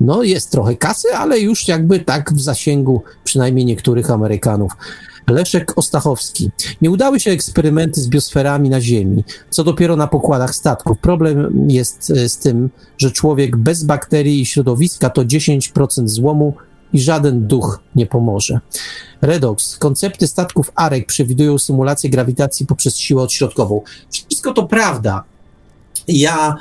[0.00, 4.72] No, jest trochę kasy, ale już jakby tak w zasięgu przynajmniej niektórych Amerykanów.
[5.28, 6.50] Leszek Ostachowski.
[6.82, 10.98] Nie udały się eksperymenty z biosferami na Ziemi, co dopiero na pokładach statków.
[10.98, 16.54] Problem jest e, z tym, że człowiek bez bakterii i środowiska to 10% złomu
[16.92, 18.60] i żaden duch nie pomoże.
[19.22, 19.78] Redox.
[19.78, 23.82] Koncepty statków AREK przewidują symulację grawitacji poprzez siłę odśrodkową.
[24.10, 25.24] Wszystko to prawda.
[26.08, 26.56] Ja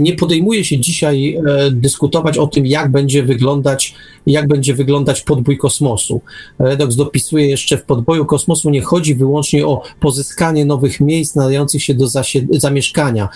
[0.00, 3.94] nie podejmuje się dzisiaj e, dyskutować o tym, jak będzie wyglądać,
[4.26, 6.20] jak będzie wyglądać podbój kosmosu.
[6.58, 11.94] Redox dopisuje jeszcze, w podboju kosmosu nie chodzi wyłącznie o pozyskanie nowych miejsc nadających się
[11.94, 12.06] do
[12.50, 13.28] zamieszkania.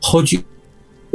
[0.00, 0.38] Chodzi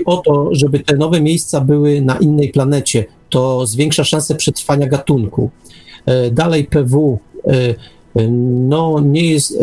[0.05, 3.05] o to, żeby te nowe miejsca były na innej planecie.
[3.29, 5.49] To zwiększa szanse przetrwania gatunku.
[6.05, 7.19] E, dalej PW
[8.29, 9.57] no nie jest,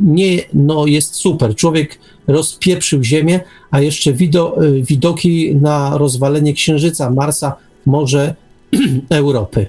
[0.00, 1.54] nie, no jest super.
[1.54, 3.40] Człowiek rozpieprzył Ziemię,
[3.70, 7.56] a jeszcze wido, widoki na rozwalenie Księżyca, Marsa,
[7.86, 8.34] może
[9.10, 9.66] Europy.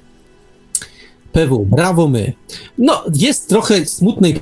[1.31, 2.33] PW, brawo my.
[2.77, 4.39] No, jest trochę smutnej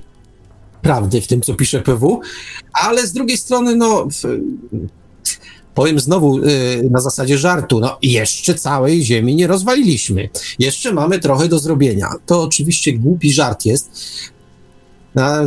[0.82, 2.22] prawdy w tym, co pisze PW,
[2.74, 4.08] ale z drugiej strony, no,
[5.78, 10.30] powiem znowu y, na zasadzie żartu, no jeszcze całej ziemi nie rozwaliliśmy.
[10.60, 12.10] Jeszcze mamy trochę do zrobienia.
[12.26, 13.92] To oczywiście głupi żart jest.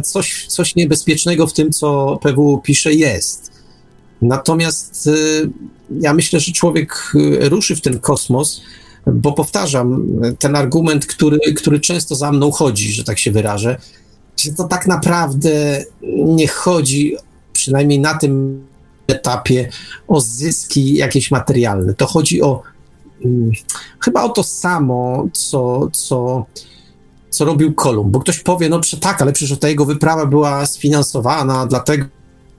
[0.05, 3.51] Coś, coś niebezpiecznego w tym, co PW pisze, jest.
[4.23, 5.51] Natomiast y,
[6.01, 8.61] ja myślę, że człowiek y, ruszy w ten kosmos,
[9.07, 10.07] bo powtarzam,
[10.39, 13.77] ten argument, który, który często za mną chodzi, że tak się wyrażę,
[14.37, 15.85] że to tak naprawdę
[16.25, 17.17] nie chodzi,
[17.53, 18.65] przynajmniej na tym
[19.11, 19.69] etapie,
[20.09, 21.95] o zyski jakieś materialne.
[21.95, 22.63] To chodzi o
[23.25, 23.53] mm,
[24.05, 26.47] chyba o to samo, co, co,
[27.31, 28.11] co robił Kolumb.
[28.11, 32.07] Bo ktoś powie, no tak, ale przecież ta jego wyprawa była sfinansowana, dlatego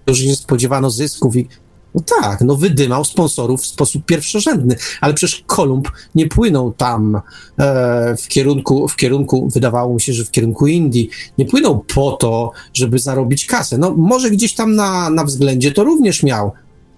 [0.08, 1.48] że nie spodziewano zysków i
[1.96, 7.16] no tak, no wydymał sponsorów w sposób pierwszorzędny, ale przecież Kolumb nie płynął tam
[7.60, 12.12] e, w kierunku, w kierunku, wydawało mi się, że w kierunku Indii, nie płynął po
[12.12, 13.78] to, żeby zarobić kasę.
[13.78, 16.52] No może gdzieś tam na, na względzie to również miał,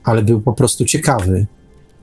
[0.03, 1.47] ale był po prostu ciekawy.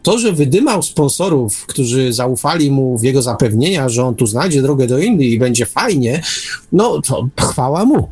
[0.02, 4.86] To, że wydymał sponsorów, którzy zaufali mu w jego zapewnienia, że on tu znajdzie drogę
[4.86, 6.22] do Indii i będzie fajnie,
[6.72, 8.08] no to chwała mu.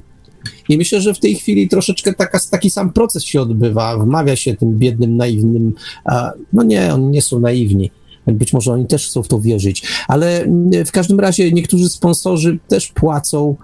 [0.69, 3.99] I myślę, że w tej chwili troszeczkę taka, taki sam proces się odbywa.
[3.99, 5.75] Wmawia się tym biednym, naiwnym.
[6.53, 7.91] No nie, oni nie są naiwni.
[8.27, 12.59] Być może oni też chcą w to wierzyć, ale mm, w każdym razie niektórzy sponsorzy
[12.69, 13.57] też płacą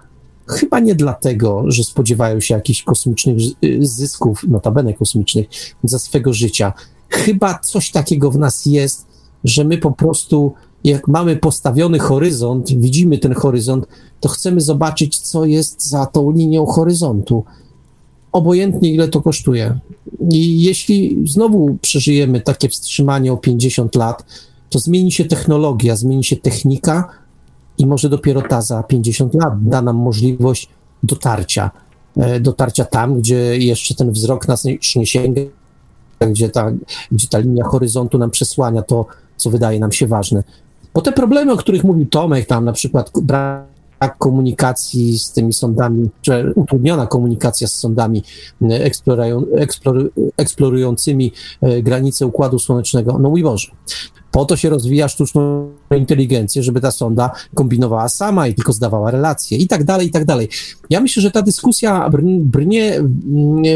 [0.47, 5.47] chyba nie dlatego, że spodziewają się jakichś kosmicznych y, zysków, notabene kosmicznych,
[5.83, 6.73] za swego życia.
[7.09, 9.07] Chyba coś takiego w nas jest,
[9.43, 10.53] że my po prostu
[10.85, 13.87] jak mamy postawiony horyzont, widzimy ten horyzont,
[14.19, 17.43] to chcemy zobaczyć, co jest za tą linią horyzontu.
[18.31, 19.79] Obojętnie, ile to kosztuje.
[20.31, 24.25] I jeśli znowu przeżyjemy takie wstrzymanie o 50 lat,
[24.69, 27.09] to zmieni się technologia, zmieni się technika
[27.77, 30.69] i może dopiero ta za 50 lat da nam możliwość
[31.03, 31.71] dotarcia.
[32.17, 34.63] E, dotarcia tam, gdzie jeszcze ten wzrok nas
[34.95, 35.41] nie sięga,
[36.19, 36.71] gdzie ta,
[37.11, 39.05] gdzie ta linia horyzontu nam przesłania to,
[39.37, 40.43] co wydaje nam się ważne.
[40.95, 46.09] Bo te problemy, o których mówił Tomek, tam na przykład brak komunikacji z tymi sądami,
[46.21, 48.23] czy utrudniona komunikacja z sądami
[50.37, 51.31] eksplorującymi
[51.61, 53.71] e, granice Układu Słonecznego, no mój Boże.
[54.31, 59.57] Po to się rozwija sztuczną inteligencję, żeby ta sonda kombinowała sama i tylko zdawała relacje
[59.57, 60.49] i tak dalej, i tak dalej.
[60.89, 62.09] Ja myślę, że ta dyskusja
[62.39, 63.01] brnie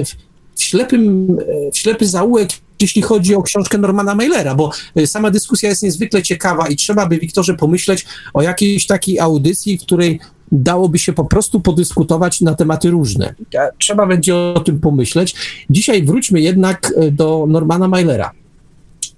[0.06, 1.38] w, ślepym,
[1.74, 2.50] w ślepy zaułek
[2.82, 7.06] jeśli chodzi o książkę Normana Mailera, bo y, sama dyskusja jest niezwykle ciekawa i trzeba
[7.06, 10.20] by, Wiktorze, pomyśleć o jakiejś takiej audycji, w której
[10.52, 13.36] dałoby się po prostu podyskutować na tematy różne.
[13.78, 15.36] Trzeba będzie o tym pomyśleć.
[15.70, 18.32] Dzisiaj wróćmy jednak y, do Normana Mailera,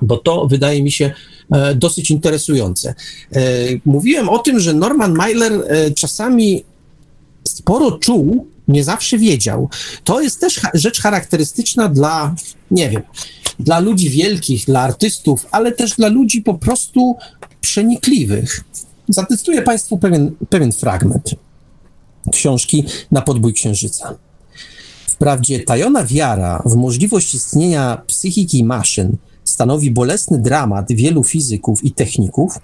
[0.02, 1.12] bo to wydaje mi się
[1.52, 2.96] e, dosyć interesujące.
[3.36, 3.42] E,
[3.86, 6.64] mówiłem o tym, że Norman Mailer e, czasami
[7.48, 9.70] sporo czuł, nie zawsze wiedział.
[10.04, 12.36] To jest też rzecz charakterystyczna dla,
[12.72, 13.02] nie wiem,
[13.60, 17.16] dla ludzi wielkich, dla artystów, ale też dla ludzi po prostu
[17.62, 18.64] przenikliwych.
[19.10, 21.36] Zacytuję Państwu pewien, pewien fragment
[22.32, 24.16] książki Na podbój księżyca.
[25.08, 32.60] Wprawdzie tajona wiara w możliwość istnienia psychiki maszyn stanowi bolesny dramat wielu fizyków i techników,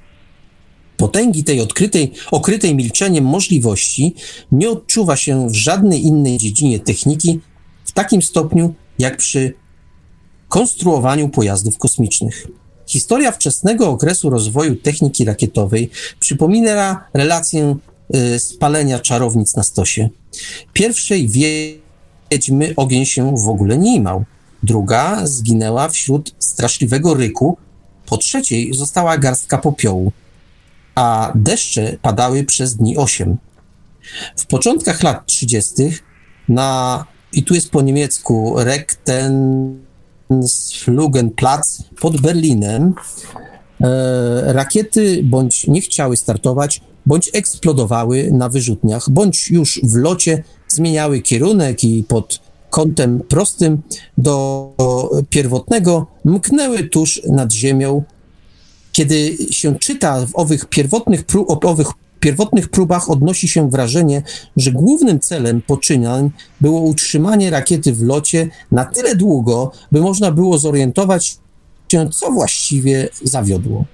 [0.98, 4.15] potęgi tej odkrytej, okrytej milczeniem możliwości
[4.52, 7.40] nie odczuwa się w żadnej innej dziedzinie techniki
[7.86, 9.53] w takim stopniu jak przy
[10.49, 12.48] konstruowaniu pojazdów kosmicznych.
[12.88, 17.78] Historia wczesnego okresu rozwoju techniki rakietowej przypomina relację
[18.15, 20.10] y, spalenia czarownic na stosie.
[20.74, 24.24] Pierwszej wiedźmy ogień się w ogóle nie imał.
[24.64, 27.57] Druga zginęła wśród straszliwego ryku.
[28.06, 30.11] Po trzeciej została garstka popiołu,
[30.98, 33.38] a deszcze padały przez dni osiem.
[34.36, 35.74] W początkach lat 30.
[36.49, 39.78] na, i tu jest po niemiecku, Rekten
[40.80, 42.94] Flugenplatz pod Berlinem
[43.82, 51.22] e, rakiety bądź nie chciały startować, bądź eksplodowały na wyrzutniach, bądź już w locie zmieniały
[51.22, 53.82] kierunek i pod kątem prostym
[54.18, 54.74] do
[55.30, 58.03] pierwotnego mknęły tuż nad ziemią.
[58.98, 61.88] Kiedy się czyta w owych pierwotnych, prób, owych
[62.19, 64.22] pierwotnych próbach odnosi się wrażenie,
[64.57, 70.57] że głównym celem poczynań było utrzymanie rakiety w locie na tyle długo, by można było
[70.57, 71.38] zorientować
[71.91, 73.86] się, co właściwie zawiodło.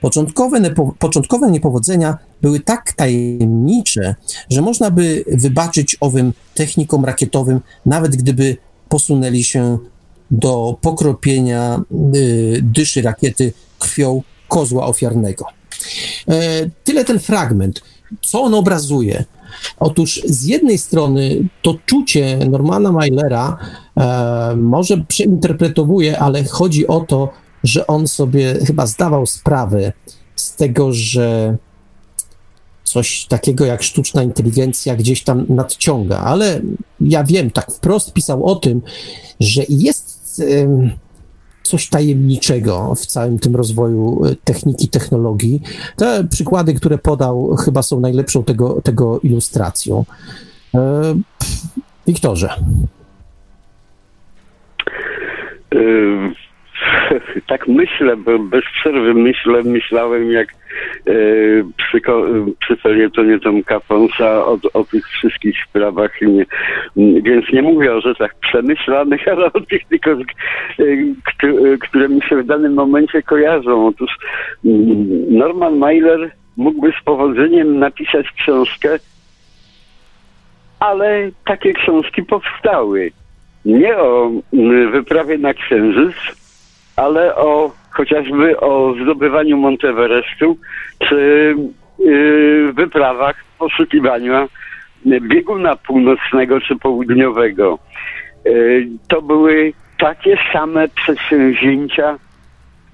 [0.00, 4.14] Początkowe, nepo, początkowe niepowodzenia były tak tajemnicze,
[4.50, 8.56] że można by wybaczyć owym technikom rakietowym, nawet gdyby
[8.88, 9.78] posunęli się
[10.30, 11.80] do pokropienia
[12.14, 15.44] y, dyszy rakiety krwią kozła ofiarnego.
[16.28, 17.82] E, tyle ten fragment.
[18.20, 19.24] Co on obrazuje?
[19.80, 23.58] Otóż z jednej strony to czucie Normana Mailera
[23.96, 27.28] e, może przeinterpretowuje, ale chodzi o to,
[27.64, 29.92] że on sobie chyba zdawał sprawę
[30.36, 31.56] z tego, że
[32.84, 36.60] coś takiego jak sztuczna inteligencja gdzieś tam nadciąga, ale
[37.00, 38.82] ja wiem, tak wprost pisał o tym,
[39.40, 40.42] że jest jest
[41.62, 45.62] coś tajemniczego w całym tym rozwoju e, techniki, technologii.
[45.96, 50.04] Te przykłady, które podał, chyba są najlepszą tego, tego ilustracją.
[50.74, 51.14] E,
[52.06, 52.48] Wiktorze.
[57.46, 58.16] tak myślę,
[58.50, 60.48] bez przerwy myślę, myślałem jak
[61.06, 61.12] e,
[61.76, 62.00] przy,
[62.60, 66.44] przy felietonie Tomka Fonsa o, o tych wszystkich sprawach, nie,
[66.96, 70.16] więc nie mówię o rzeczach przemyślanych, ale o tych tylko, e,
[71.80, 73.86] które mi się w danym momencie kojarzą.
[73.86, 74.10] Otóż
[75.30, 78.98] Norman Mailer mógłby z powodzeniem napisać książkę,
[80.80, 83.10] ale takie książki powstały.
[83.64, 84.30] Nie o
[84.92, 86.14] wyprawie na Księżyc,
[86.96, 90.58] ale o chociażby o zdobywaniu Monteverestu
[91.08, 91.54] czy
[91.98, 94.48] yy, wyprawach poszukiwania
[95.06, 97.78] bieguna północnego czy południowego.
[98.44, 102.18] Yy, to były takie same przedsięwzięcia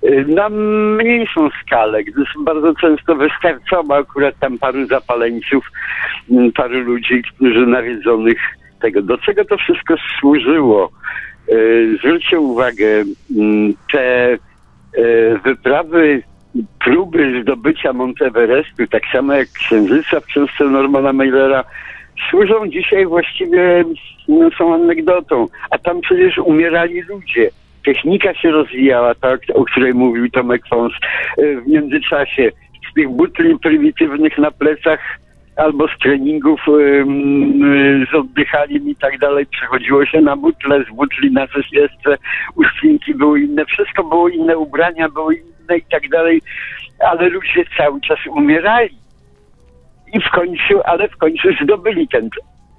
[0.03, 5.65] yy, na mniejszą skalę, gdyż bardzo często wystarczało akurat tam paru zapaleńców,
[6.29, 8.39] yy, paru ludzi, którzy nawiedzonych
[8.81, 9.03] tego.
[9.03, 10.91] Do czego to wszystko służyło?
[11.49, 11.55] E,
[11.99, 13.05] zwróćcie uwagę,
[13.37, 14.39] mm, te e,
[15.45, 16.23] wyprawy,
[16.85, 21.65] próby zdobycia Monteverestu, tak samo jak Księżyca w książce Normana Mailera,
[22.31, 23.85] służą dzisiaj właściwie,
[24.29, 25.47] no, są anegdotą.
[25.71, 27.51] A tam przecież umierali ludzie.
[27.85, 30.93] Technika się rozwijała, tak, o której mówił Tomek Fons.
[31.39, 32.51] E, w międzyczasie
[32.91, 35.01] z tych butli prymitywnych na plecach
[35.59, 36.61] albo z treningów
[38.11, 42.17] z oddychaniem i tak dalej przechodziło się na butle, z butli na coś jeszcze,
[42.57, 46.41] ustrinki były inne, wszystko było inne, ubrania były inne i tak dalej,
[46.99, 48.97] ale ludzie cały czas umierali.
[50.15, 52.31] I w końcu, ale w końcu zdobyli ten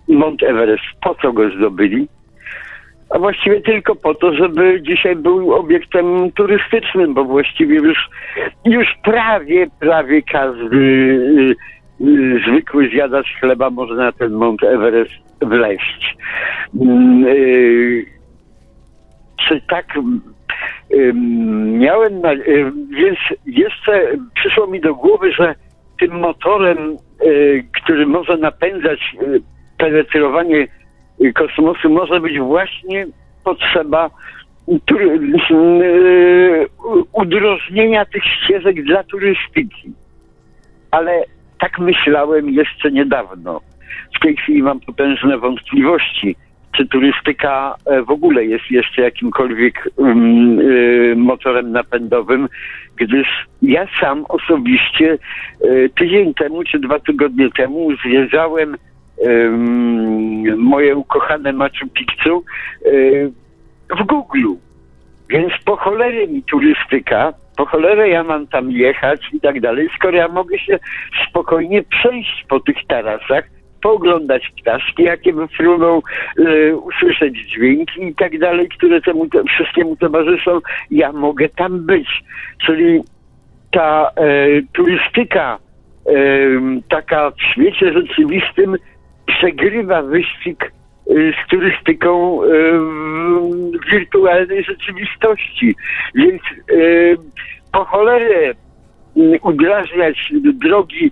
[0.07, 0.83] Mont Everest.
[1.01, 2.07] Po co go zdobyli?
[3.09, 8.09] A właściwie tylko po to, żeby dzisiaj był obiektem turystycznym, bo właściwie już,
[8.65, 11.78] już prawie, prawie każdy y, Y,
[12.47, 15.11] zwykły zjadacz chleba może na ten Mount Everest
[15.41, 16.17] wleść.
[16.81, 18.05] Mm, y,
[19.47, 19.85] czy tak
[21.77, 22.29] miałem, na,
[22.89, 24.01] więc jeszcze
[24.35, 25.55] przyszło mi do głowy, że
[25.99, 29.15] tym motorem, y, który może napędzać
[29.77, 30.67] penetrowanie
[31.35, 33.07] kosmosu, może być właśnie
[33.43, 34.09] potrzeba
[37.13, 39.91] udrożnienia tych ścieżek dla turystyki.
[40.91, 41.23] Ale
[41.59, 43.61] tak myślałem jeszcze niedawno.
[44.15, 46.35] W tej chwili mam potężne wątpliwości,
[46.77, 52.49] czy turystyka e, w ogóle jest jeszcze jakimkolwiek um, y, motorem napędowym,
[52.95, 53.27] gdyż
[53.61, 55.17] ja sam osobiście
[55.63, 59.49] y, tydzień temu czy dwa tygodnie temu zwiedzałem y,
[60.57, 62.43] moje ukochane Machu Picchu
[63.99, 64.53] w Google.
[65.29, 70.17] Więc po cholerę mi turystyka, po cholerę ja mam tam jechać i tak dalej, skoro
[70.17, 70.79] ja mogę się
[71.29, 73.43] spokojnie przejść po tych tarasach,
[73.81, 76.01] pooglądać ptaszki, jakie wyfruną,
[76.39, 80.59] y, usłyszeć dźwięki i tak dalej, które temu te, wszystkiemu towarzyszą,
[80.91, 82.23] ja mogę tam być.
[82.65, 83.01] Czyli
[83.71, 85.57] ta y, turystyka
[86.09, 86.59] y,
[86.89, 88.75] taka w świecie rzeczywistym
[89.25, 90.71] przegrywa wyścig
[91.09, 92.39] z turystyką
[93.81, 95.75] w wirtualnej rzeczywistości.
[96.15, 96.41] Więc
[97.71, 98.53] po cholerę
[99.41, 101.11] udrażniać drogi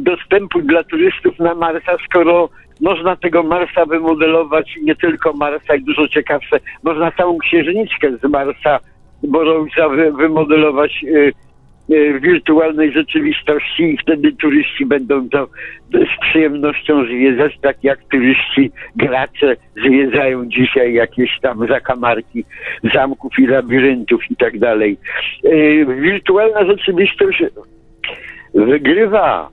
[0.00, 2.48] dostępu dla turystów na Marsa, skoro
[2.80, 8.80] można tego Marsa wymodelować, nie tylko Marsa, i dużo ciekawsze, można całą księżniczkę z Marsa
[9.22, 9.88] Borowca
[10.18, 11.32] wymodelować y,
[12.20, 15.48] wirtualnej rzeczywistości i wtedy turyści będą to
[15.92, 22.44] z przyjemnością zwiedzać, tak jak turyści, gracze zwiedzają dzisiaj jakieś tam zakamarki
[22.94, 24.98] zamków i labiryntów i tak dalej.
[25.44, 27.42] E, wirtualna rzeczywistość
[28.54, 29.50] wygrywa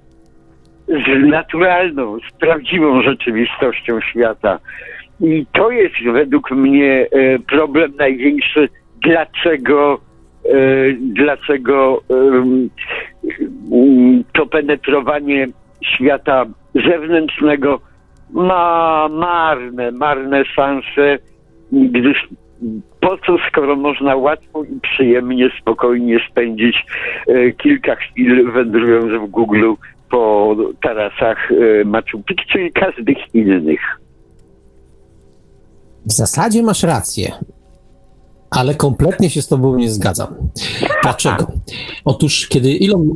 [0.87, 4.59] z naturalną, z prawdziwą rzeczywistością świata.
[5.21, 8.69] I to jest według mnie e, problem największy,
[9.03, 10.04] dlaczego E,
[10.99, 12.01] dlaczego
[14.33, 15.47] to penetrowanie
[15.83, 16.45] świata
[16.75, 17.79] zewnętrznego
[18.29, 21.17] ma marne, marne szanse,
[21.71, 22.27] gdyż
[23.01, 26.75] po co, skoro można łatwo i przyjemnie, spokojnie spędzić
[27.27, 29.73] e, kilka chwil wędrując w Google
[30.09, 33.79] po tarasach e, Machu Picchu i każdych innych.
[36.05, 37.31] W zasadzie masz rację
[38.49, 40.35] ale kompletnie się z tobą nie zgadzam.
[41.03, 41.51] Dlaczego?
[42.05, 43.09] Otóż, kiedy Elon,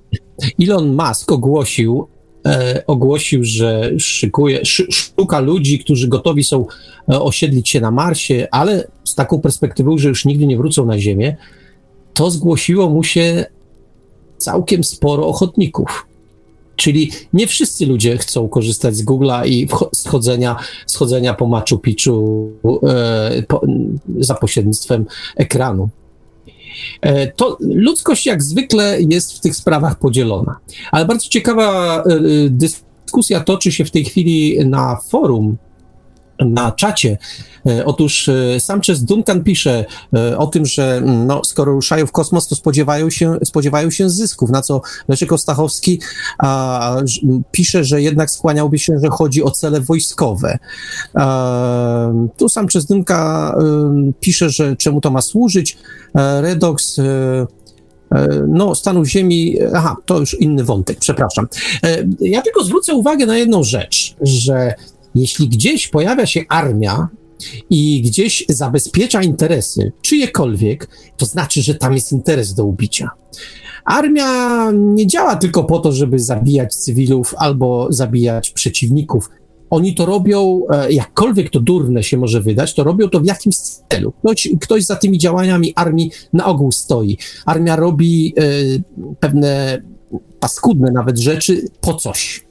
[0.61, 2.07] Elon Musk ogłosił
[2.45, 6.65] e, ogłosił, że szykuje, szuka ludzi, którzy gotowi są
[7.11, 10.99] e, osiedlić się na Marsie, ale z taką perspektywą, że już nigdy nie wrócą na
[10.99, 11.37] Ziemię,
[12.13, 13.45] to zgłosiło mu się
[14.37, 16.08] całkiem sporo ochotników.
[16.79, 22.49] Czyli nie wszyscy ludzie chcą korzystać z Google'a i schodzenia, schodzenia po Machu Picchu
[22.87, 23.61] e, po,
[24.19, 25.89] za pośrednictwem ekranu.
[27.01, 30.55] E, to ludzkość jak zwykle jest w tych sprawach podzielona.
[30.91, 32.19] Ale bardzo ciekawa e,
[32.49, 35.57] dyskusja toczy się w tej chwili na forum
[36.39, 37.17] na czacie.
[37.67, 42.11] E, otóż e, Sanchez Duncan pisze e, o tym, że mm, no, skoro ruszają w
[42.11, 45.99] kosmos, to spodziewają się, spodziewają się zysków, na co Leszek Ostachowski
[46.37, 46.95] a,
[47.51, 50.57] pisze, że jednak skłaniałby się, że chodzi o cele wojskowe.
[51.13, 53.53] A, tu Sanchez Duncan
[54.19, 55.77] pisze, że czemu to ma służyć.
[56.41, 57.01] Redox
[58.47, 61.47] no, stanu Ziemi, aha, to już inny wątek, przepraszam.
[62.19, 64.73] Ja tylko zwrócę uwagę na jedną rzecz, że
[65.19, 67.07] jeśli gdzieś pojawia się armia
[67.69, 70.87] i gdzieś zabezpiecza interesy czyjekolwiek,
[71.17, 73.09] to znaczy, że tam jest interes do ubicia.
[73.85, 79.29] Armia nie działa tylko po to, żeby zabijać cywilów albo zabijać przeciwników.
[79.69, 83.55] Oni to robią, e, jakkolwiek to durne się może wydać, to robią to w jakimś
[83.55, 84.13] celu.
[84.23, 87.17] Ktoś, ktoś za tymi działaniami armii na ogół stoi.
[87.45, 88.41] Armia robi e,
[89.19, 89.81] pewne
[90.39, 92.48] paskudne nawet rzeczy po coś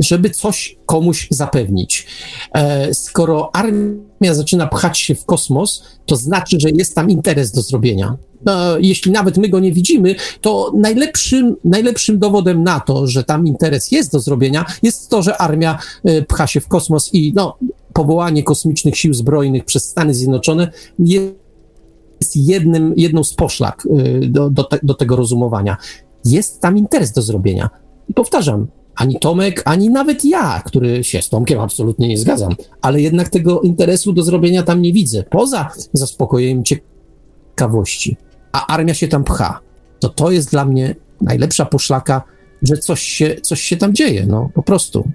[0.00, 2.06] żeby coś komuś zapewnić.
[2.54, 7.62] E, skoro armia zaczyna pchać się w kosmos, to znaczy, że jest tam interes do
[7.62, 8.16] zrobienia.
[8.44, 13.46] No, jeśli nawet my go nie widzimy, to najlepszym, najlepszym dowodem na to, że tam
[13.46, 17.58] interes jest do zrobienia, jest to, że armia e, pcha się w kosmos i no,
[17.92, 24.64] powołanie kosmicznych sił zbrojnych przez Stany Zjednoczone jest jednym, jedną z poszlak e, do, do,
[24.64, 25.76] te, do tego rozumowania.
[26.24, 27.70] Jest tam interes do zrobienia.
[28.08, 28.66] I powtarzam,
[28.98, 33.60] ani Tomek, ani nawet ja, który się z Tomkiem absolutnie nie zgadzam, ale jednak tego
[33.60, 35.22] interesu do zrobienia tam nie widzę.
[35.22, 38.16] Poza zaspokojeniem ciekawości,
[38.52, 39.60] a armia się tam pcha,
[40.00, 42.22] to to jest dla mnie najlepsza poszlaka,
[42.62, 45.08] że coś się, coś się tam dzieje, no po prostu.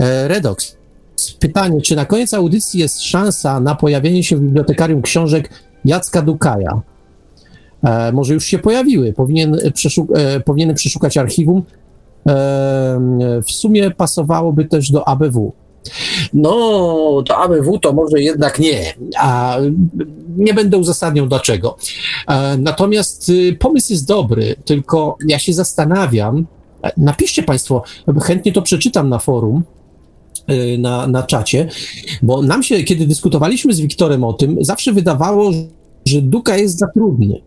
[0.00, 0.76] E, Redox,
[1.38, 5.50] pytanie, czy na koniec audycji jest szansa na pojawienie się w bibliotekarium książek
[5.84, 6.80] Jacka Dukaja?
[7.84, 9.12] E, może już się pojawiły.
[9.12, 11.62] Powinien, przeszuk e, powinienem przeszukać archiwum
[13.46, 15.52] w sumie pasowałoby też do ABW.
[16.34, 19.56] No, do ABW to może jednak nie, a
[20.36, 21.76] nie będę uzasadniał dlaczego.
[22.28, 26.46] E, natomiast y, pomysł jest dobry, tylko ja się zastanawiam,
[26.82, 27.82] e, napiszcie Państwo,
[28.22, 29.62] chętnie to przeczytam na forum,
[30.50, 31.68] y, na, na czacie,
[32.22, 35.50] bo nam się, kiedy dyskutowaliśmy z Wiktorem o tym, zawsze wydawało,
[36.06, 37.42] że Dukaj jest za trudny,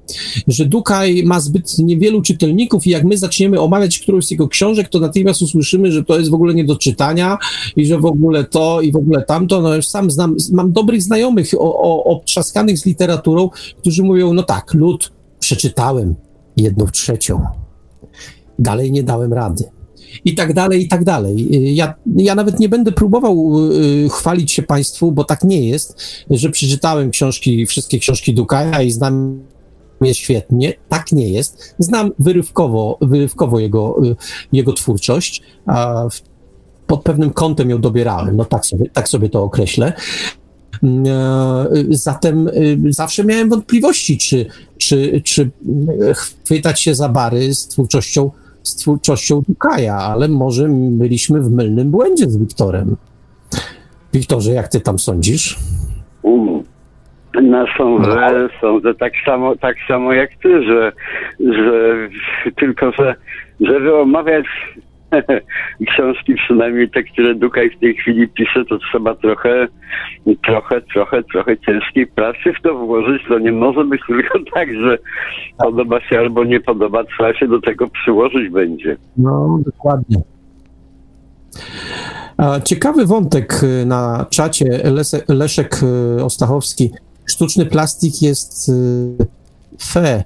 [0.47, 4.89] że Dukaj ma zbyt niewielu czytelników i jak my zaczniemy omawiać którąś z jego książek,
[4.89, 7.37] to natychmiast usłyszymy, że to jest w ogóle nie do czytania
[7.75, 9.61] i że w ogóle to i w ogóle tamto.
[9.61, 14.43] No już sam znam, mam dobrych znajomych o, o, obtrzaskanych z literaturą, którzy mówią, no
[14.43, 16.15] tak, lud przeczytałem
[16.57, 17.41] jedną trzecią,
[18.59, 19.78] dalej nie dałem rady
[20.25, 21.47] i tak dalej, i tak dalej.
[21.75, 26.49] Ja, ja nawet nie będę próbował y, chwalić się Państwu, bo tak nie jest, że
[26.49, 29.43] przeczytałem książki, wszystkie książki Dukaja i znam
[30.01, 30.73] je świetnie.
[30.89, 31.75] Tak nie jest.
[31.79, 34.15] Znam wyrywkowo, wyrywkowo jego, y,
[34.51, 36.07] jego twórczość, a
[36.87, 39.93] pod pewnym kątem ją dobierałem, no tak sobie, tak sobie to określę.
[40.83, 44.45] Mm, e, zatem y, zawsze miałem wątpliwości, czy,
[44.77, 45.49] czy, czy
[46.15, 48.31] chwytać się za bary z twórczością
[48.63, 52.95] z twórczością Dukaja, ale może byliśmy w mylnym błędzie z Wiktorem.
[54.13, 55.57] Wiktorze, jak ty tam sądzisz?
[56.21, 56.63] Um,
[57.41, 60.91] no sądzę, sądzę tak samo, tak samo jak ty, że,
[61.39, 61.95] że
[62.55, 63.15] tylko, że
[63.61, 64.45] żeby omawiać
[65.93, 69.67] książki, przynajmniej te, które Dukaj w tej chwili pisze, to trzeba trochę,
[70.43, 73.21] trochę, trochę, trochę ciężkiej pracy w to włożyć.
[73.27, 74.97] To nie może być tylko tak, że
[75.57, 78.97] podoba się albo nie podoba, trzeba się do tego przyłożyć będzie.
[79.17, 80.17] No, dokładnie.
[82.63, 84.65] Ciekawy wątek y, na czacie
[85.27, 85.79] Leszek
[86.19, 86.91] y, Ostachowski.
[87.25, 88.73] Sztuczny plastik jest y,
[89.81, 90.23] fe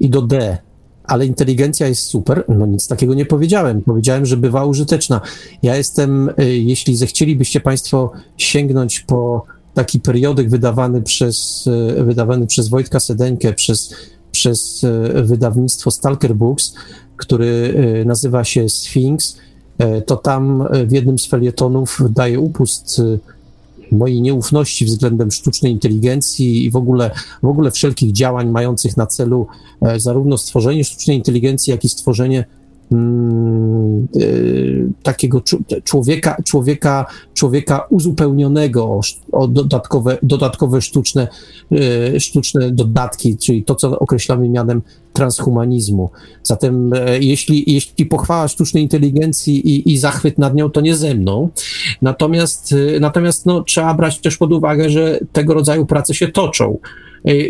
[0.00, 0.58] i do D
[1.06, 2.44] ale inteligencja jest super.
[2.48, 3.82] No nic takiego nie powiedziałem.
[3.82, 5.20] Powiedziałem, że bywa użyteczna.
[5.62, 11.66] Ja jestem, y, jeśli zechcielibyście Państwo sięgnąć po taki periodyk wydawany przez,
[11.98, 13.94] y, wydawany przez Wojtka Sedeńkę, przez,
[14.30, 16.74] przez y, wydawnictwo Stalker Books,
[17.16, 17.74] który
[18.06, 19.36] nazywa się Sphinx,
[20.06, 23.00] to tam w jednym z felietonów daje upust
[23.92, 27.10] mojej nieufności względem sztucznej inteligencji i w ogóle,
[27.42, 29.46] w ogóle wszelkich działań mających na celu
[29.82, 32.44] e, zarówno stworzenie sztucznej inteligencji, jak i stworzenie
[32.92, 34.08] mm,
[35.02, 35.42] takiego
[35.84, 39.00] człowieka, człowieka, człowieka uzupełnionego
[39.32, 41.28] o, dodatkowe, dodatkowe sztuczne,
[42.18, 44.82] sztuczne dodatki, czyli to, co określamy mianem
[45.12, 46.10] transhumanizmu.
[46.42, 46.90] Zatem
[47.20, 51.48] jeśli, jeśli pochwała sztucznej inteligencji i, i zachwyt nad nią, to nie ze mną.
[52.02, 56.78] Natomiast, natomiast no, trzeba brać też pod uwagę, że tego rodzaju prace się toczą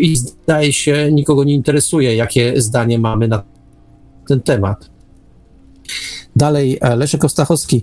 [0.00, 3.42] i zdaje się, nikogo nie interesuje, jakie zdanie mamy na
[4.28, 4.95] ten temat.
[6.36, 7.82] Dalej, e, Leszek Ostachowski.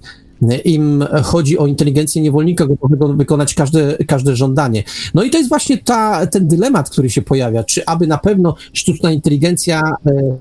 [0.65, 4.83] Im chodzi o inteligencję niewolnika, gotowego wykonać każde, każde żądanie.
[5.13, 7.63] No i to jest właśnie ta, ten dylemat, który się pojawia.
[7.63, 10.37] Czy aby na pewno sztuczna inteligencja e,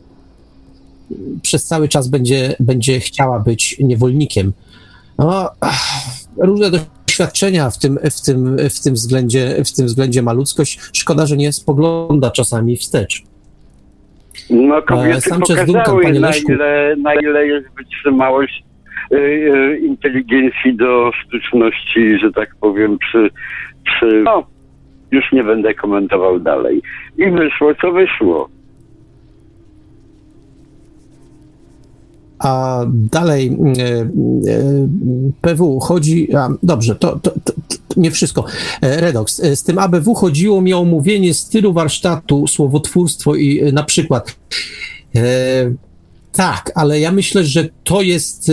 [1.42, 4.52] przez cały czas będzie, będzie chciała być niewolnikiem?
[5.18, 5.50] No,
[6.38, 6.70] różne
[7.06, 10.78] doświadczenia w tym, w, tym, w, tym względzie, w tym względzie ma ludzkość.
[10.92, 13.24] Szkoda, że nie spogląda czasami wstecz.
[14.50, 18.64] No kobiety Sanchez pokazały, Duncan, na, ile, na ile jest wytrzymałość
[19.12, 23.30] y, y, inteligencji do sztuczności, że tak powiem, przy,
[23.84, 24.22] przy...
[24.24, 24.46] No,
[25.10, 26.82] już nie będę komentował dalej.
[27.18, 28.48] I wyszło, co wyszło.
[32.38, 34.88] A dalej e,
[35.40, 36.36] PW chodzi.
[36.36, 37.30] A, dobrze, to, to,
[37.96, 38.44] nie wszystko.
[38.82, 39.36] E, Redox.
[39.54, 44.36] Z tym ABW chodziło mi o omówienie stylu warsztatu, słowotwórstwo i na przykład.
[45.16, 45.20] E,
[46.32, 48.48] tak, ale ja myślę, że to jest.
[48.48, 48.52] E,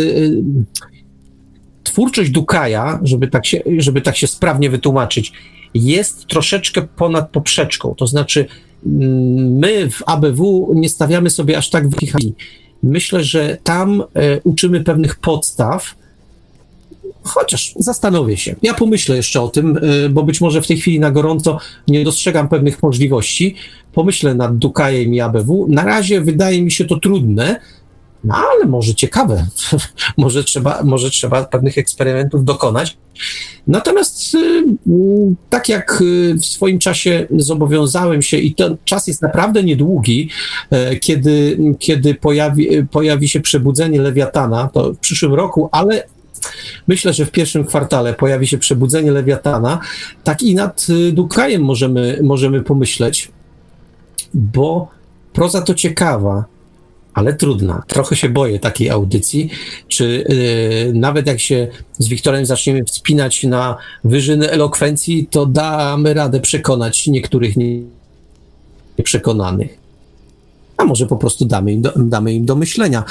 [1.83, 5.33] twórczość Dukaja, żeby tak, się, żeby tak się sprawnie wytłumaczyć,
[5.73, 7.95] jest troszeczkę ponad poprzeczką.
[7.95, 8.45] To znaczy,
[8.85, 12.33] mm, my w ABW nie stawiamy sobie aż tak wysokich
[12.83, 15.95] Myślę, że tam e, uczymy pewnych podstaw,
[17.23, 18.55] chociaż zastanowię się.
[18.61, 22.03] Ja pomyślę jeszcze o tym, e, bo być może w tej chwili na gorąco nie
[22.03, 23.55] dostrzegam pewnych możliwości.
[23.93, 25.67] Pomyślę nad Dukajem i ABW.
[25.69, 27.59] Na razie wydaje mi się to trudne,
[28.23, 29.47] no ale może ciekawe.
[30.17, 32.97] może, trzeba, może trzeba pewnych eksperymentów dokonać.
[33.67, 34.63] Natomiast y,
[35.49, 40.29] tak jak y, w swoim czasie zobowiązałem się, i ten czas jest naprawdę niedługi,
[41.01, 46.03] kiedy, kiedy pojawi, pojawi się przebudzenie Lewiatana, to w przyszłym roku, ale
[46.87, 49.79] Myślę, że w pierwszym kwartale pojawi się przebudzenie Lewiatana.
[50.23, 53.31] Tak i nad y, Dukajem możemy, możemy pomyśleć,
[54.33, 54.87] bo
[55.33, 56.45] proza to ciekawa
[57.13, 57.83] ale trudna.
[57.87, 59.49] Trochę się boję takiej audycji.
[59.87, 61.67] Czy yy, nawet jak się
[61.97, 67.55] z Wiktorem zaczniemy wspinać na wyżyny elokwencji, to damy radę przekonać niektórych
[68.97, 69.77] nieprzekonanych.
[70.77, 73.03] A może po prostu damy im do, damy im do myślenia.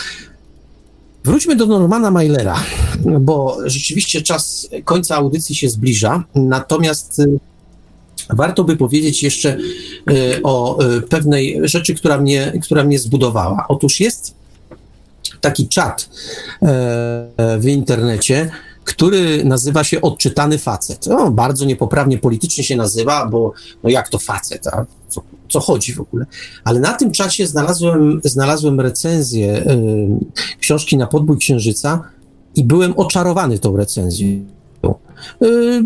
[1.25, 2.57] Wróćmy do Normana Mailera,
[3.21, 6.25] bo rzeczywiście czas końca audycji się zbliża.
[6.35, 7.39] Natomiast y,
[8.31, 9.57] Warto by powiedzieć jeszcze
[10.11, 13.65] e, o e, pewnej rzeczy, która mnie, która mnie zbudowała.
[13.69, 14.35] Otóż jest
[15.41, 16.09] taki czat
[16.63, 18.51] e, w internecie,
[18.89, 21.07] który nazywa się Odczytany Facet.
[21.07, 23.53] No, bardzo niepoprawnie politycznie się nazywa, bo
[23.83, 26.27] no jak to facet, a co, co chodzi w ogóle?
[26.65, 32.03] Ale na tym czacie znalazłem, znalazłem recenzję y, książki Na podbój księżyca
[32.55, 34.45] i byłem oczarowany tą recenzją.
[35.43, 35.85] Y,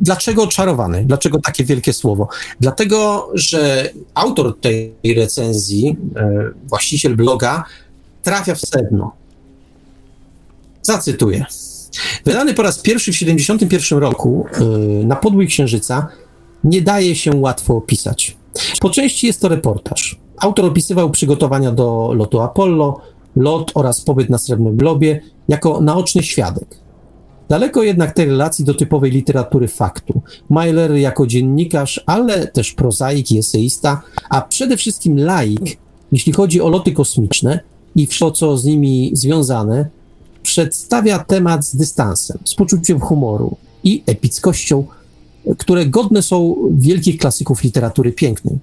[0.00, 1.04] Dlaczego oczarowany?
[1.04, 2.28] Dlaczego takie wielkie słowo?
[2.60, 7.64] Dlatego, że autor tej recenzji, e, właściciel bloga,
[8.22, 9.12] trafia w sedno.
[10.82, 11.46] Zacytuję.
[12.24, 14.64] Wydany po raz pierwszy w 1971 roku e,
[15.06, 16.08] na podłej Księżyca
[16.64, 18.36] nie daje się łatwo opisać.
[18.80, 20.20] Po części jest to reportaż.
[20.38, 23.00] Autor opisywał przygotowania do lotu Apollo,
[23.36, 26.78] lot oraz pobyt na Srebrnym Globie jako naoczny świadek.
[27.48, 30.22] Daleko jednak tej relacji do typowej literatury faktu.
[30.50, 35.78] Myler jako dziennikarz, ale też prozaik i eseista, a przede wszystkim laik,
[36.12, 37.60] jeśli chodzi o loty kosmiczne
[37.96, 39.90] i wszystko, co z nimi związane,
[40.56, 44.84] przedstawia temat z dystansem, z poczuciem humoru i epickością,
[45.58, 48.58] które godne są wielkich klasyków literatury pięknej.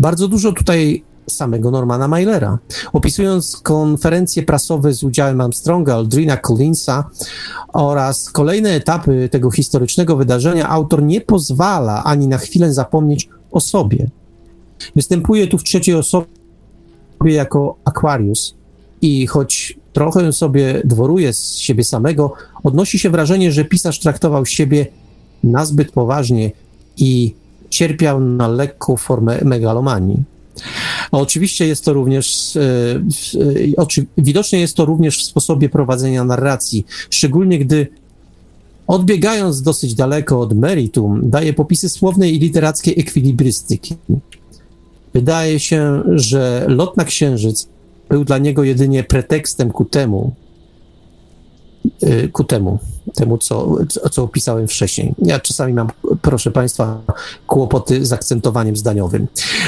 [0.00, 2.58] Bardzo dużo tutaj samego Normana Mailera.
[2.92, 7.10] Opisując konferencje prasowe z udziałem Armstronga, Aldrina Collinsa
[7.72, 14.10] oraz kolejne etapy tego historycznego wydarzenia, autor nie pozwala ani na chwilę zapomnieć o sobie.
[14.96, 16.26] Występuje tu w trzeciej osobie
[17.24, 18.54] jako Aquarius
[19.02, 22.32] i choć trochę sobie dworuje z siebie samego,
[22.64, 24.86] odnosi się wrażenie, że pisarz traktował siebie
[25.44, 26.50] nazbyt poważnie
[26.96, 27.34] i
[27.70, 30.22] cierpiał na lekką formę megalomanii.
[31.10, 32.60] Oczywiście jest to również, e,
[33.40, 37.86] e, widocznie jest to również w sposobie prowadzenia narracji, szczególnie gdy
[38.86, 43.96] odbiegając dosyć daleko od meritum, daje popisy słownej i literackiej ekwilibrystyki.
[45.14, 47.68] Wydaje się, że lot na Księżyc
[48.08, 50.34] był dla niego jedynie pretekstem ku temu,
[52.02, 52.78] y, ku temu,
[53.14, 53.76] temu co,
[54.10, 55.14] co opisałem wcześniej.
[55.18, 55.88] Ja czasami mam,
[56.22, 57.02] proszę Państwa,
[57.46, 59.26] kłopoty z akcentowaniem zdaniowym.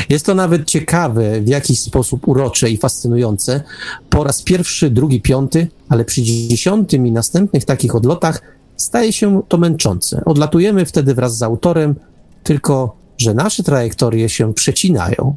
[0.09, 3.62] Jest to nawet ciekawe, w jakiś sposób urocze i fascynujące.
[4.11, 8.43] Po raz pierwszy, drugi, piąty, ale przy dziesiątym i następnych takich odlotach
[8.77, 10.23] staje się to męczące.
[10.25, 11.95] Odlatujemy wtedy wraz z autorem,
[12.43, 15.37] tylko że nasze trajektorie się przecinają.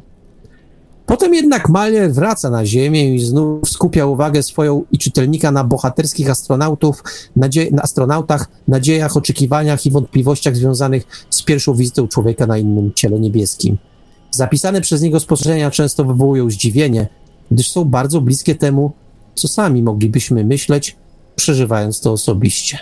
[1.06, 6.30] Potem jednak Malier wraca na Ziemię i znów skupia uwagę swoją i czytelnika na bohaterskich
[6.30, 7.02] astronautów,
[7.36, 13.20] nadzie- na astronautach, nadziejach, oczekiwaniach i wątpliwościach związanych z pierwszą wizytą człowieka na innym ciele
[13.20, 13.78] niebieskim.
[14.30, 17.08] Zapisane przez niego spostrzeżenia często wywołują zdziwienie,
[17.50, 18.92] gdyż są bardzo bliskie temu,
[19.34, 20.96] co sami moglibyśmy myśleć,
[21.36, 22.78] przeżywając to osobiście.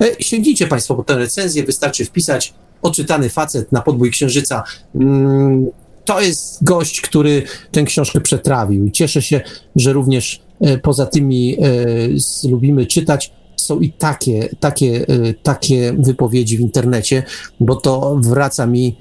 [0.00, 4.64] E, sięgnijcie Państwo po tę recenzję, wystarczy wpisać oczytany facet na podbój księżyca.
[4.94, 5.66] Mm,
[6.06, 7.42] to jest gość, który
[7.72, 8.86] tę książkę przetrawił.
[8.86, 9.40] I cieszę się,
[9.76, 16.56] że również e, poza tymi e, lubimy czytać, są i takie, takie, e, takie wypowiedzi
[16.56, 17.22] w internecie,
[17.60, 18.96] bo to wraca mi,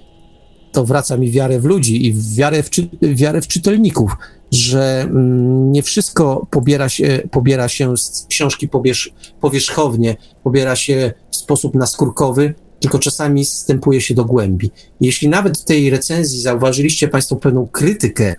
[0.72, 4.12] to wraca mi wiarę w ludzi i wiarę w, czy, wiarę w czytelników,
[4.52, 11.36] że mm, nie wszystko pobiera się, pobiera się z książki powierz, powierzchownie, pobiera się w
[11.36, 12.54] sposób naskórkowy,
[12.86, 14.72] tylko czasami wstępuje się do głębi.
[15.02, 18.36] Jeśli nawet w tej recenzji zauważyliście Państwo pewną krytykę,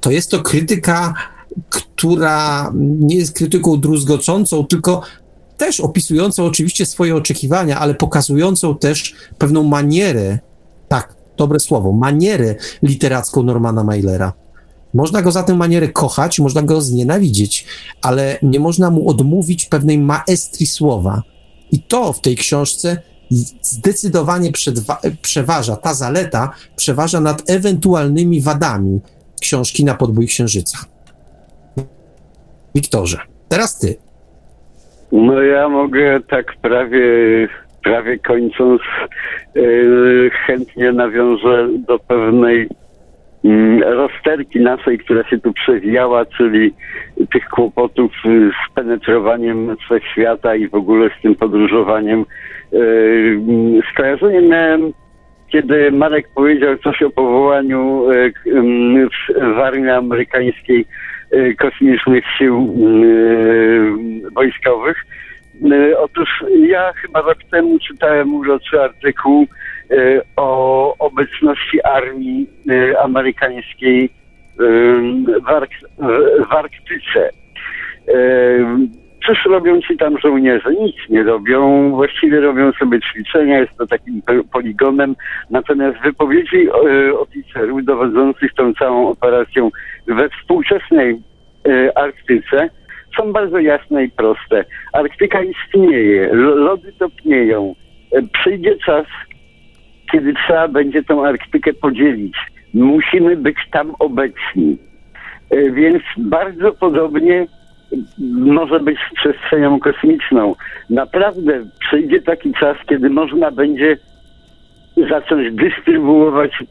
[0.00, 1.14] to jest to krytyka,
[1.68, 5.02] która nie jest krytyką druzgoczącą, tylko
[5.56, 10.38] też opisującą oczywiście swoje oczekiwania, ale pokazującą też pewną manierę,
[10.88, 14.32] tak, dobre słowo, manierę literacką Normana Mailera.
[14.94, 17.66] Można go za tę manierę kochać, można go znienawidzieć,
[18.02, 21.22] ale nie można mu odmówić pewnej maestrii słowa.
[21.72, 23.02] I to w tej książce
[23.60, 24.50] zdecydowanie
[25.22, 29.00] przeważa, ta zaleta przeważa nad ewentualnymi wadami
[29.40, 30.78] książki na podbój księżyca.
[32.74, 33.18] Wiktorze,
[33.48, 33.96] teraz ty.
[35.12, 37.06] No ja mogę tak prawie,
[37.84, 38.80] prawie kończąc,
[39.54, 42.68] yy, chętnie nawiążę do pewnej
[43.44, 46.74] mm, rozterki naszej, która się tu przewijała, czyli
[47.32, 52.24] tych kłopotów z penetrowaniem wszechświata i w ogóle z tym podróżowaniem.
[52.74, 54.92] Yy, skojarzenie miałem,
[55.48, 59.08] kiedy Marek powiedział coś o powołaniu yy,
[59.54, 60.86] w, armii amerykańskiej
[61.32, 64.96] yy, kosmicznych sił yy, wojskowych.
[65.62, 66.28] Yy, Otóż
[66.68, 69.46] ja chyba rok temu czytałem uroczy artykuł
[69.90, 75.02] yy, o obecności armii yy, amerykańskiej yy,
[75.40, 75.88] w, Ark-
[76.48, 77.30] w Arktyce.
[79.26, 80.70] Cóż robią ci tam żołnierze?
[80.74, 84.22] Nic nie robią, właściwie robią sobie ćwiczenia, jest to takim
[84.52, 85.14] poligonem.
[85.50, 89.70] Natomiast wypowiedzi e, oficerów dowodzących tą całą operacją
[90.06, 91.20] we współczesnej
[91.68, 92.68] e, Arktyce
[93.18, 94.64] są bardzo jasne i proste.
[94.92, 97.74] Arktyka istnieje, lo- lody topnieją.
[98.12, 99.06] E, Przyjdzie czas,
[100.12, 102.36] kiedy trzeba będzie tą Arktykę podzielić.
[102.74, 104.78] Musimy być tam obecni.
[105.72, 107.46] Więc bardzo podobnie
[108.30, 110.54] może być przestrzenią kosmiczną.
[110.90, 113.96] Naprawdę przyjdzie taki czas, kiedy można będzie
[115.10, 116.64] zacząć dystrybuować,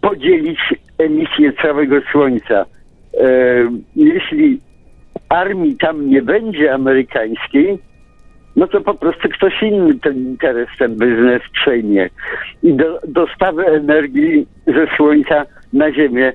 [0.00, 0.58] podzielić
[0.98, 2.64] emisję całego Słońca.
[3.20, 3.26] E,
[3.96, 4.60] jeśli
[5.28, 7.78] armii tam nie będzie amerykańskiej,
[8.56, 12.10] no to po prostu ktoś inny ten interes, ten biznes przejmie.
[12.62, 16.32] I do, dostawy energii ze Słońca na Ziemię,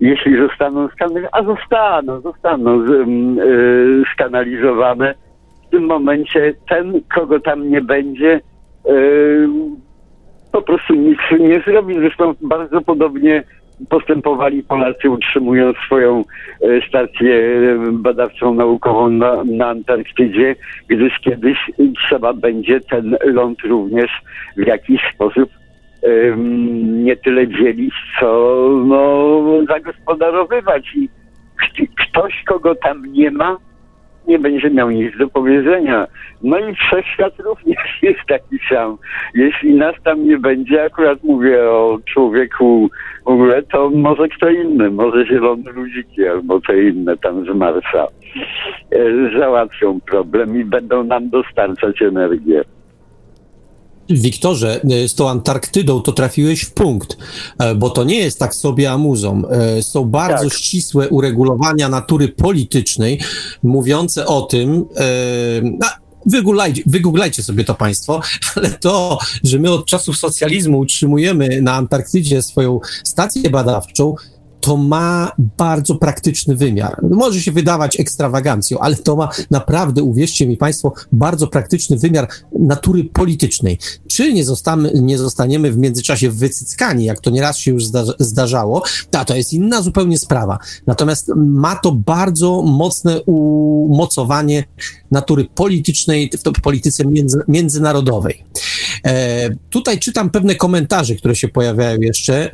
[0.00, 5.14] jeśli zostaną skanalizowane, a zostaną, zostaną um, y, skanalizowane,
[5.66, 8.40] w tym momencie ten, kogo tam nie będzie,
[8.90, 9.48] y,
[10.52, 11.94] po prostu nic nie zrobi.
[11.94, 13.42] Zresztą bardzo podobnie
[13.88, 17.40] postępowali Polacy, utrzymując swoją e, stację
[17.92, 20.56] badawczą, naukową na, na Antarktydzie,
[20.88, 21.58] gdyż kiedyś
[22.06, 24.10] trzeba będzie ten ląd również
[24.56, 25.50] w jakiś sposób
[26.86, 28.26] nie tyle dzielić, co
[28.86, 30.94] no, zagospodarowywać.
[30.96, 31.08] I
[31.58, 33.56] kt- ktoś, kogo tam nie ma,
[34.28, 36.06] nie będzie miał nic do powiedzenia.
[36.42, 38.98] No i wszechświat również jest taki sam.
[39.34, 42.90] Jeśli nas tam nie będzie, akurat mówię o człowieku
[43.24, 48.06] w ogóle, to może kto inny, może zielone ludziki albo te inne tam z Marsa
[48.92, 52.62] e, załatwią problem i będą nam dostarczać energię.
[54.10, 57.16] Wiktorze, e, z tą Antarktydą to trafiłeś w punkt,
[57.58, 59.42] e, bo to nie jest tak sobie amuzą.
[59.48, 60.58] E, Są bardzo Tak.
[60.58, 63.20] ścisłe uregulowania natury politycznej,
[63.62, 64.84] mówiące o tym,
[65.62, 65.86] no,
[66.26, 68.20] wygooglajcie, wygooglajcie sobie to państwo,
[68.56, 74.14] ale to, że my od czasów socjalizmu utrzymujemy na Antarktydzie swoją stację badawczą,
[74.66, 77.02] to ma bardzo praktyczny wymiar.
[77.10, 82.28] Może się wydawać ekstrawagancją, ale to ma naprawdę, uwierzcie mi Państwo, bardzo praktyczny wymiar
[82.58, 83.78] natury politycznej.
[84.08, 87.84] Czy nie, zostamy, nie zostaniemy w międzyczasie wycyckani, jak to nieraz się już
[88.18, 90.58] zdarzało, to, to jest inna zupełnie sprawa.
[90.86, 94.64] Natomiast ma to bardzo mocne umocowanie
[95.10, 98.44] natury politycznej w polityce między, międzynarodowej.
[99.04, 102.50] E, tutaj czytam pewne komentarze, które się pojawiają jeszcze.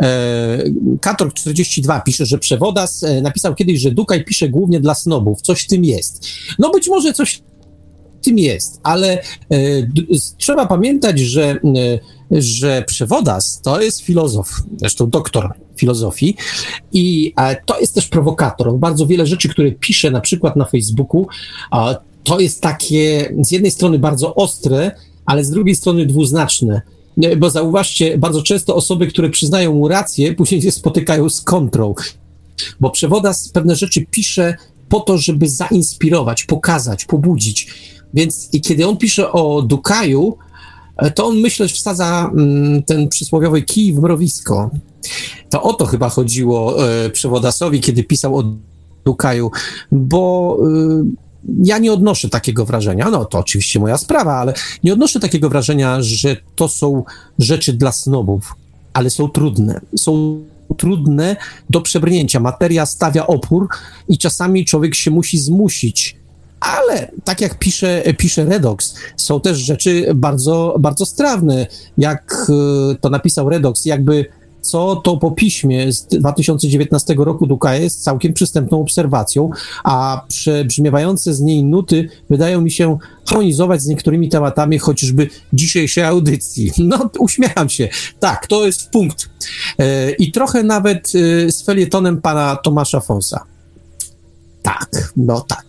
[0.00, 0.64] E,
[1.00, 5.42] Kator 42 pisze, że Przewodas e, napisał kiedyś, że Dukaj pisze głównie dla snobów.
[5.42, 6.26] Coś w tym jest.
[6.58, 7.42] No być może coś
[8.20, 9.22] w tym jest, ale e,
[10.36, 11.60] trzeba pamiętać, że,
[12.30, 16.36] że Przewodas to jest filozof, zresztą doktor filozofii
[16.92, 17.34] i
[17.66, 18.78] to jest też prowokator.
[18.78, 21.26] Bardzo wiele rzeczy, które pisze na przykład na Facebooku,
[22.24, 24.90] to jest takie z jednej strony bardzo ostre,
[25.26, 26.82] ale z drugiej strony dwuznaczne.
[27.38, 31.94] Bo zauważcie, bardzo często osoby, które przyznają mu rację, później się spotykają z kontrą.
[32.80, 34.56] Bo Przewodas pewne rzeczy pisze
[34.88, 37.66] po to, żeby zainspirować, pokazać, pobudzić.
[38.14, 40.36] Więc i kiedy on pisze o Dukaju,
[41.14, 44.70] to on myślę, że wsadza mm, ten przysłowiowy kij w mrowisko.
[45.50, 48.44] To o to chyba chodziło e, Przewodasowi, kiedy pisał o
[49.04, 49.50] Dukaju,
[49.92, 51.29] bo e,
[51.62, 54.54] ja nie odnoszę takiego wrażenia, no to oczywiście moja sprawa, ale
[54.84, 57.04] nie odnoszę takiego wrażenia, że to są
[57.38, 58.54] rzeczy dla snobów,
[58.92, 59.80] ale są trudne.
[59.96, 60.44] Są
[60.76, 61.36] trudne
[61.70, 62.40] do przebrnięcia.
[62.40, 63.68] Materia stawia opór
[64.08, 66.16] i czasami człowiek się musi zmusić.
[66.60, 71.66] Ale tak jak pisze, pisze Redox, są też rzeczy bardzo, bardzo strawne.
[71.98, 72.46] Jak
[72.92, 74.26] e, to napisał Redox, jakby
[74.60, 79.50] co to po piśmie z 2019 roku Duka jest całkiem przystępną obserwacją,
[79.84, 86.72] a przebrzmiewające z niej nuty wydają mi się harmonizować z niektórymi tematami chociażby dzisiejszej audycji.
[86.90, 87.88] No, uśmiecham się.
[88.20, 89.30] Tak, to jest punkt.
[89.78, 93.44] E, I trochę nawet e, z felietonem pana Tomasza Fonsa.
[94.62, 95.64] Tak, no tak.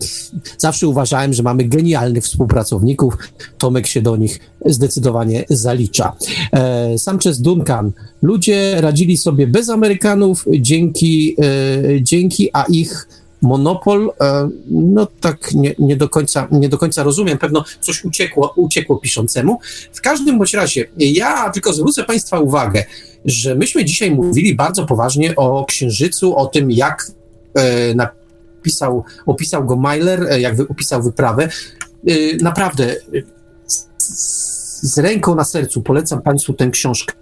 [0.58, 3.18] Zawsze uważałem, że mamy genialnych współpracowników.
[3.58, 6.16] Tomek się do nich zdecydowanie zalicza.
[6.54, 7.92] E, Sanchez Duncan.
[8.22, 13.08] Ludzie radzili sobie bez Amerykanów dzięki, e, dzięki a ich
[13.42, 18.54] monopol, e, no tak nie, nie, do końca, nie do końca rozumiem, pewno coś uciekło,
[18.56, 19.60] uciekło piszącemu.
[19.94, 22.84] W każdym bądź razie, ja tylko zwrócę Państwa uwagę,
[23.26, 27.12] że myśmy dzisiaj mówili bardzo poważnie o Księżycu, o tym, jak
[27.54, 28.21] e, na
[28.62, 31.50] opisał, opisał go Myler, e, jak opisał wyprawę.
[32.08, 32.12] E,
[32.42, 32.96] naprawdę
[34.82, 37.14] z ręką na sercu polecam Państwu tę książkę,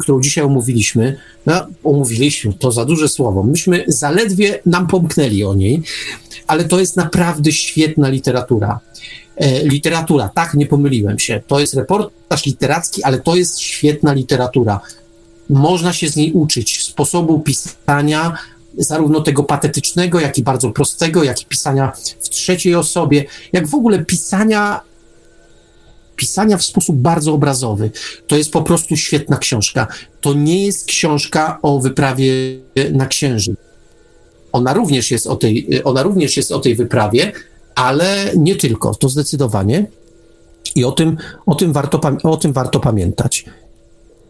[0.00, 1.16] którą dzisiaj omówiliśmy.
[1.46, 3.42] No, omówiliśmy, to za duże słowo.
[3.42, 5.82] Myśmy zaledwie nam pomknęli o niej,
[6.46, 8.80] ale to jest naprawdę świetna literatura.
[9.36, 11.40] E, literatura, tak, nie pomyliłem się.
[11.46, 14.80] To jest reportaż literacki, ale to jest świetna literatura.
[15.48, 18.38] Można się z niej uczyć sposobu pisania,
[18.78, 23.74] zarówno tego patetycznego, jak i bardzo prostego, jak i pisania w trzeciej osobie, jak w
[23.74, 24.80] ogóle pisania
[26.20, 27.90] pisania w sposób bardzo obrazowy.
[28.26, 29.86] To jest po prostu świetna książka.
[30.20, 32.32] To nie jest książka o wyprawie
[32.92, 33.56] na Księżyc.
[34.52, 37.32] Ona również jest o tej, ona również jest o tej wyprawie,
[37.74, 39.86] ale nie tylko, to zdecydowanie.
[40.74, 41.16] I o tym,
[41.46, 43.44] o tym, warto, o tym warto pamiętać.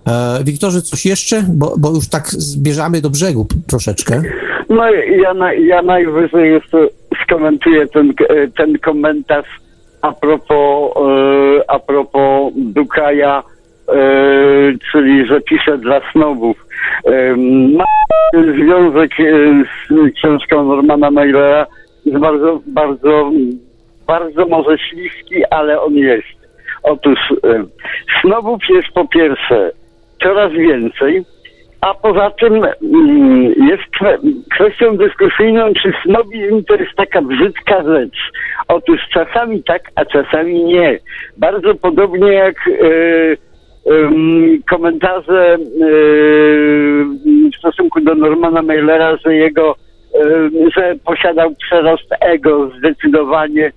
[0.09, 1.43] E, Wiktorze, coś jeszcze?
[1.48, 4.22] Bo, bo już tak zbierzamy do brzegu troszeczkę.
[4.68, 6.89] No ja, ja najwyżej jeszcze
[7.24, 8.12] skomentuję ten,
[8.56, 9.60] ten komentarz
[10.02, 13.43] a propos, e, a propos Dukaja,
[13.89, 13.93] e,
[14.93, 16.56] czyli że pisze dla snobów.
[17.05, 17.36] E,
[17.77, 17.85] ma
[18.32, 19.10] związek
[19.89, 21.66] z książką Normana Mailera,
[22.05, 23.31] jest bardzo, bardzo,
[24.06, 26.40] bardzo może śliski, ale on jest.
[26.82, 27.18] Otóż
[28.20, 29.70] snobów jest po pierwsze
[30.22, 31.24] coraz więcej,
[31.80, 34.16] a poza tym mm, jest
[34.55, 38.18] kwestią dyskusyjną, czy snobizm to jest taka brzydka rzecz.
[38.68, 40.98] Otóż czasami tak, a czasami nie.
[41.36, 42.82] Bardzo podobnie jak e,
[44.70, 45.59] komentarze e,
[47.52, 49.76] w stosunku do Normana Mailera, że jego,
[50.14, 53.72] e, że posiadał przerost ego zdecydowanie.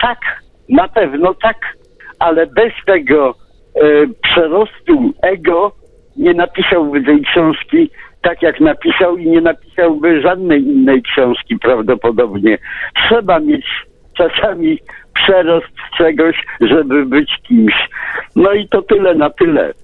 [0.00, 0.18] tak,
[0.68, 1.56] na pewno tak,
[2.18, 3.34] ale bez tego
[3.82, 5.72] E, przerostu ego
[6.16, 7.90] nie napisałby tej książki
[8.22, 12.58] tak, jak napisał i nie napisałby żadnej innej książki prawdopodobnie.
[12.94, 13.66] Trzeba mieć
[14.16, 14.78] czasami
[15.14, 17.74] przerost czegoś, żeby być kimś.
[18.36, 19.74] No i to tyle na tyle.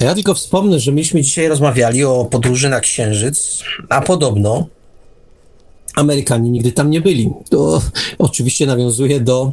[0.00, 4.66] Ja tylko wspomnę, że myśmy dzisiaj rozmawiali o podróży na Księżyc, a podobno
[5.96, 7.30] Amerykanie nigdy tam nie byli.
[7.50, 7.80] To
[8.18, 9.52] oczywiście nawiązuje do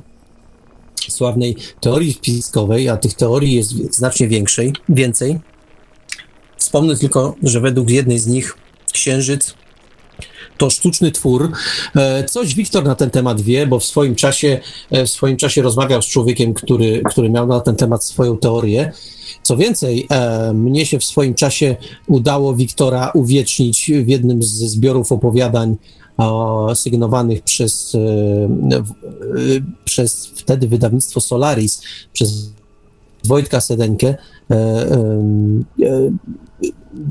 [1.10, 5.40] sławnej teorii spiskowej, a tych teorii jest znacznie większej, więcej.
[6.58, 8.58] Wspomnę tylko, że według jednej z nich
[8.92, 9.54] Księżyc
[10.60, 11.52] to sztuczny twór.
[11.96, 14.60] E, coś Wiktor na ten temat wie, bo w swoim czasie,
[14.92, 18.92] e, w swoim czasie rozmawiał z człowiekiem, który, który miał na ten temat swoją teorię.
[19.44, 21.76] Co więcej, e, mnie się w swoim czasie
[22.08, 25.76] udało Wiktora uwiecznić w jednym ze zbiorów opowiadań
[26.76, 27.98] sygnowanych przez,
[29.86, 31.82] przez wtedy wydawnictwo Solaris,
[32.14, 32.50] przez
[33.24, 34.16] Wojtka Sedenkę,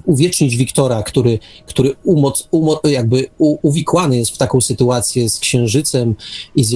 [0.04, 6.14] uwiecznić Wiktora, który, który umoc, umo, jakby u, uwikłany jest w taką sytuację z księżycem
[6.56, 6.74] i z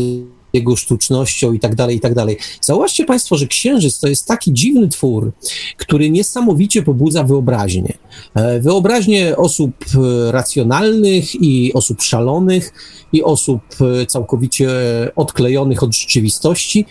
[0.52, 2.36] jego sztucznością i tak dalej, i tak dalej.
[2.60, 5.32] Zauważcie Państwo, że księżyc to jest taki dziwny twór,
[5.76, 7.92] który niesamowicie pobudza wyobraźnię.
[8.34, 12.72] E, wyobraźnię osób e, racjonalnych i osób szalonych
[13.12, 14.68] i osób e, całkowicie
[15.16, 16.86] odklejonych od rzeczywistości,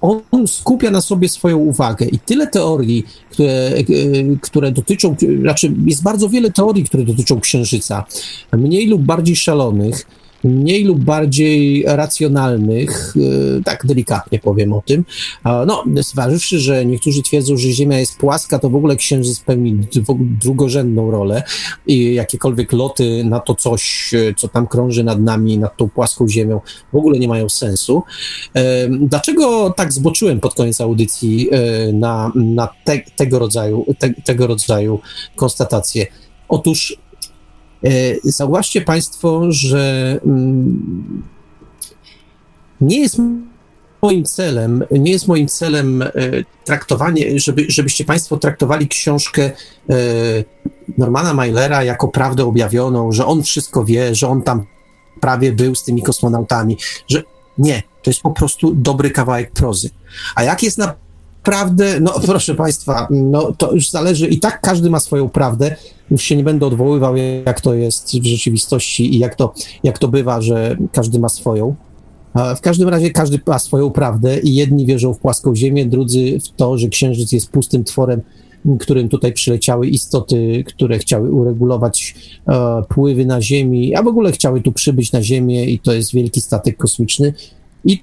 [0.00, 3.72] on skupia na sobie swoją uwagę i tyle teorii, które,
[4.40, 8.04] które dotyczą, znaczy jest bardzo wiele teorii, które dotyczą Księżyca,
[8.52, 10.06] mniej lub bardziej szalonych,
[10.44, 13.14] mniej lub bardziej racjonalnych,
[13.58, 15.04] e, tak delikatnie powiem o tym.
[15.44, 19.78] No, zważywszy, że niektórzy twierdzą, że Ziemia jest płaska, to w ogóle Księżyc pełni
[20.42, 21.42] drugorzędną rolę
[21.86, 26.28] i jakiekolwiek loty na to coś, e, co tam krąży nad nami, nad tą płaską
[26.28, 26.60] Ziemią,
[26.92, 28.02] w ogóle nie mają sensu.
[29.00, 31.48] Dlaczego tak zboczyłem pod koniec audycji
[31.92, 35.00] na, na te, tego, rodzaju, te, tego rodzaju
[35.36, 36.06] konstatacje?
[36.48, 36.98] Otóż
[38.24, 41.22] zauważcie Państwo, że mm,
[42.80, 43.18] nie jest
[44.02, 46.10] moim celem, nie jest moim celem e,
[46.64, 49.94] traktowanie, żeby, żebyście Państwo traktowali książkę e,
[50.98, 54.66] Normana Mailera jako prawdę objawioną, że on wszystko wie, że on tam
[55.20, 56.76] prawie był z tymi kosmonautami,
[57.08, 57.22] że
[57.58, 59.90] nie, to jest po prostu dobry kawałek prozy.
[60.34, 60.94] A jak jest na
[61.42, 65.76] prawdę, no proszę Państwa, no to już zależy, i tak każdy ma swoją prawdę,
[66.10, 67.14] już się nie będę odwoływał,
[67.46, 69.54] jak to jest w rzeczywistości i jak to,
[69.84, 71.74] jak to bywa, że każdy ma swoją.
[72.56, 76.48] W każdym razie każdy ma swoją prawdę i jedni wierzą w płaską ziemię, drudzy w
[76.48, 78.22] to, że księżyc jest pustym tworem,
[78.80, 82.14] którym tutaj przyleciały istoty, które chciały uregulować
[82.48, 86.12] e, pływy na Ziemi, a w ogóle chciały tu przybyć na Ziemię i to jest
[86.12, 87.34] wielki statek kosmiczny.
[87.84, 88.02] I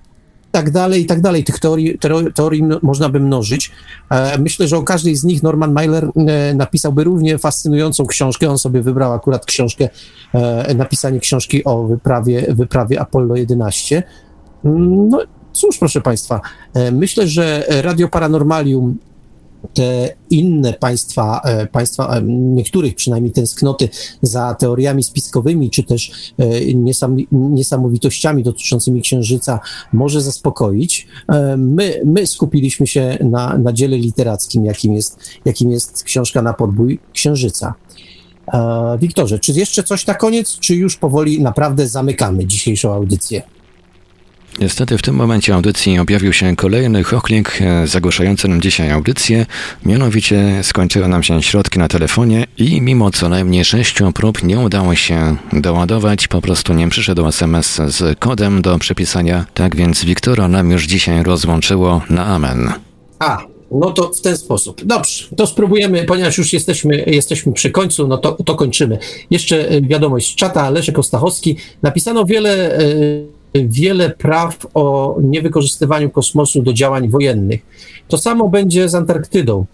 [0.51, 1.43] tak dalej, i tak dalej.
[1.43, 1.99] Tych teorii,
[2.35, 3.71] teorii można by mnożyć.
[4.09, 8.49] E, myślę, że o każdej z nich Norman Mailer e, napisałby równie fascynującą książkę.
[8.49, 9.89] On sobie wybrał akurat książkę,
[10.33, 14.03] e, napisanie książki o wyprawie, wyprawie Apollo 11.
[14.65, 15.19] Mm, no
[15.53, 16.41] cóż, proszę Państwa,
[16.91, 18.97] myślę, że Radio Paranormalium
[19.73, 23.89] te inne państwa, e, państwa, e, niektórych przynajmniej tęsknoty
[24.21, 29.59] za teoriami spiskowymi, czy też e, niesam, niesamowitościami dotyczącymi Księżyca
[29.93, 31.07] może zaspokoić.
[31.57, 36.99] My, my skupiliśmy się na, na dziele literackim, jakim jest, jakim jest książka na podbój
[37.13, 37.73] Księżyca.
[38.99, 43.41] Wiktorze, czy jeszcze coś na koniec, czy już powoli naprawdę zamykamy dzisiejszą audycję?
[44.59, 49.45] Niestety w tym momencie audycji objawił się kolejny chochlik e, zagłuszający nam dzisiaj audycję.
[49.85, 54.95] Mianowicie skończyły nam się środki na telefonie i mimo co najmniej sześciu prób nie udało
[54.95, 59.45] się doładować, po prostu nie przyszedł SMS z kodem do przepisania.
[59.53, 62.71] Tak więc Wiktora nam już dzisiaj rozłączyło na amen.
[63.19, 64.83] A, no to w ten sposób.
[64.83, 68.97] Dobrze, to spróbujemy, ponieważ już jesteśmy, jesteśmy przy końcu, no to, to kończymy.
[69.31, 71.57] Jeszcze e, wiadomość z czata, Leszek Ostachowski.
[71.81, 72.77] Napisano wiele...
[72.79, 77.61] Yy, wiele praw o niewykorzystywaniu kosmosu do działań wojennych.
[78.07, 79.65] To samo będzie z Antarktydą.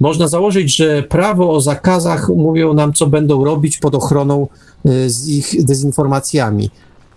[0.00, 4.48] Można założyć, że prawo o zakazach mówią nam, co będą robić pod ochroną
[4.86, 6.70] y, z ich dezinformacjami.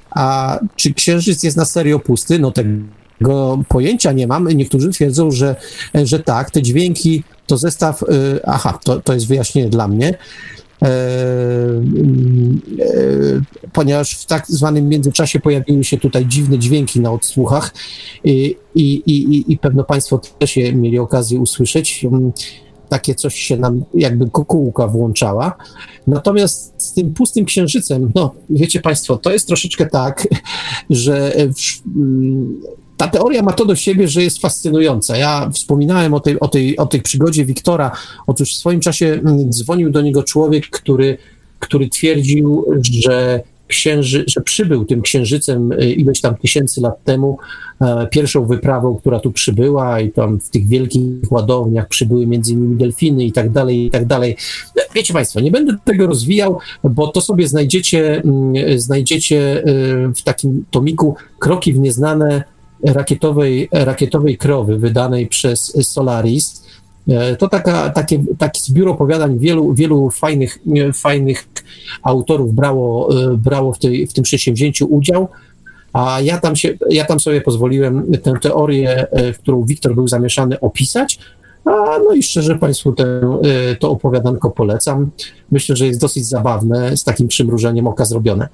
[0.09, 2.39] A czy Księżyc jest na serio pusty?
[2.39, 4.47] No tego pojęcia nie mam.
[4.47, 5.55] Niektórzy twierdzą, że,
[5.93, 6.51] że tak.
[6.51, 10.17] Te dźwięki to zestaw, y, aha, to, to jest wyjaśnienie dla mnie,
[13.73, 17.73] ponieważ w tak zwanym międzyczasie pojawiły się tutaj dziwne dźwięki na odsłuchach
[18.23, 22.05] i, i, i, i pewno Państwo też je mieli okazję usłyszeć.
[22.05, 22.31] Mm,
[22.89, 25.57] takie coś się nam jakby kukułka włączała.
[26.07, 30.27] Natomiast z tym pustym księżycem, no wiecie Państwo, to jest troszeczkę tak,
[30.89, 32.61] że w, mm,
[32.97, 35.17] ta teoria ma to do siebie, że jest fascynująca.
[35.17, 37.91] Ja wspominałem o tej, o tej, o tej przygodzie Wiktora.
[38.27, 41.17] Otóż w swoim czasie mm, dzwonił do niego człowiek, który,
[41.59, 47.37] który twierdził, że księży, że przybył tym księżycem y, ileś tam tysięcy lat temu,
[47.81, 52.77] e, pierwszą wyprawą, która tu przybyła i tam w tych wielkich ładowniach przybyły między innymi
[52.77, 54.35] delfiny i tak dalej, i tak dalej.
[54.95, 60.65] Wiecie Państwo, nie będę tego rozwijał, bo to sobie znajdziecie, mm, znajdziecie y, w takim
[60.71, 62.43] tomiku Kroki w nieznane
[62.83, 66.67] rakietowej, rakietowej krowy wydanej przez Solaris.
[67.09, 70.59] E, to taka, takie, taki zbiór opowiadań wielu, wielu fajnych,
[70.93, 71.47] fajnych
[72.03, 75.27] autorów brało, e, brało w, tej, w tym przedsięwzięciu udział,
[75.93, 80.07] a ja tam, się, ja tam sobie pozwoliłem tę teorię, e, w którą Wiktor był
[80.07, 81.19] zamieszany, opisać.
[81.65, 83.05] A, no i szczerze Państwu te,
[83.79, 85.11] to opowiadanko polecam.
[85.51, 88.47] Myślę, że jest dosyć zabawne, z takim przymrużeniem oka zrobione.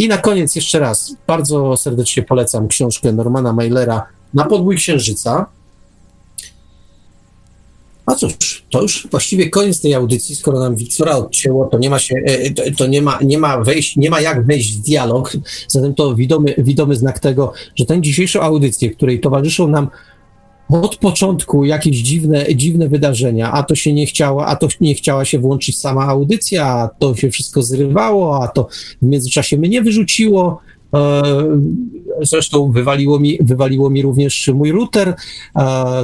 [0.00, 5.46] I na koniec jeszcze raz bardzo serdecznie polecam książkę Normana Mailera Na podbój księżyca.
[8.06, 11.98] A cóż, to już właściwie koniec tej audycji, skoro nam Wiktora odcięło, to nie ma
[11.98, 15.32] się, e, to nie ma, nie ma wejść, nie ma jak wejść w dialog,
[15.68, 19.88] zatem to widomy, widomy znak tego, że tę dzisiejszą audycję, której towarzyszą nam
[20.72, 25.24] od początku jakieś dziwne, dziwne wydarzenia, a to się nie chciała, a to nie chciała
[25.24, 28.68] się włączyć sama audycja, a to się wszystko zrywało, a to
[29.02, 30.60] w międzyczasie mnie wyrzuciło.
[30.94, 31.22] E,
[32.22, 35.14] zresztą wywaliło mi, wywaliło mi również mój router.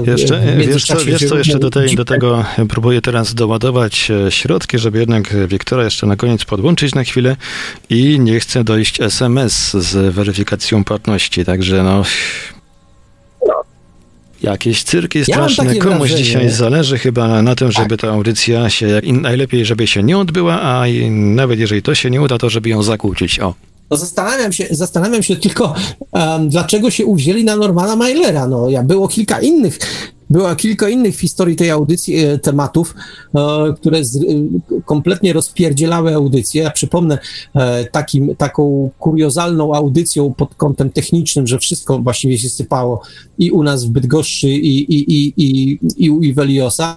[0.06, 4.78] Jeszcze, wiesz co, wiesz co jeszcze do, tej, do tego próbuję teraz doładować e, środki,
[4.78, 7.36] żeby jednak Wiktora jeszcze na koniec podłączyć na chwilę
[7.90, 12.02] i nie chcę dojść SMS z weryfikacją płatności, także no
[14.50, 15.74] Jakieś cyrki straszne.
[15.74, 16.22] Ja Komuś wrażenie.
[16.22, 18.00] dzisiaj zależy chyba na tym, żeby tak.
[18.00, 22.22] ta audycja się, jak, najlepiej, żeby się nie odbyła, a nawet jeżeli to się nie
[22.22, 23.40] uda, to żeby ją zakłócić.
[23.40, 23.54] O.
[23.90, 25.74] No zastanawiam się, zastanawiam się tylko,
[26.12, 28.46] um, dlaczego się uwzięli na Normana Mailera.
[28.46, 29.78] No, ja było kilka innych
[30.30, 32.94] było kilka innych w historii tej audycji e, tematów,
[33.34, 34.20] e, które z, e,
[34.84, 36.62] kompletnie rozpierdzielały audycję.
[36.62, 37.18] Ja przypomnę
[37.92, 43.02] takim, taką kuriozalną audycją pod kątem technicznym, że wszystko właściwie się sypało
[43.38, 46.96] i u nas w Bydgoszczy i, i, i, i, i u Iweliosa.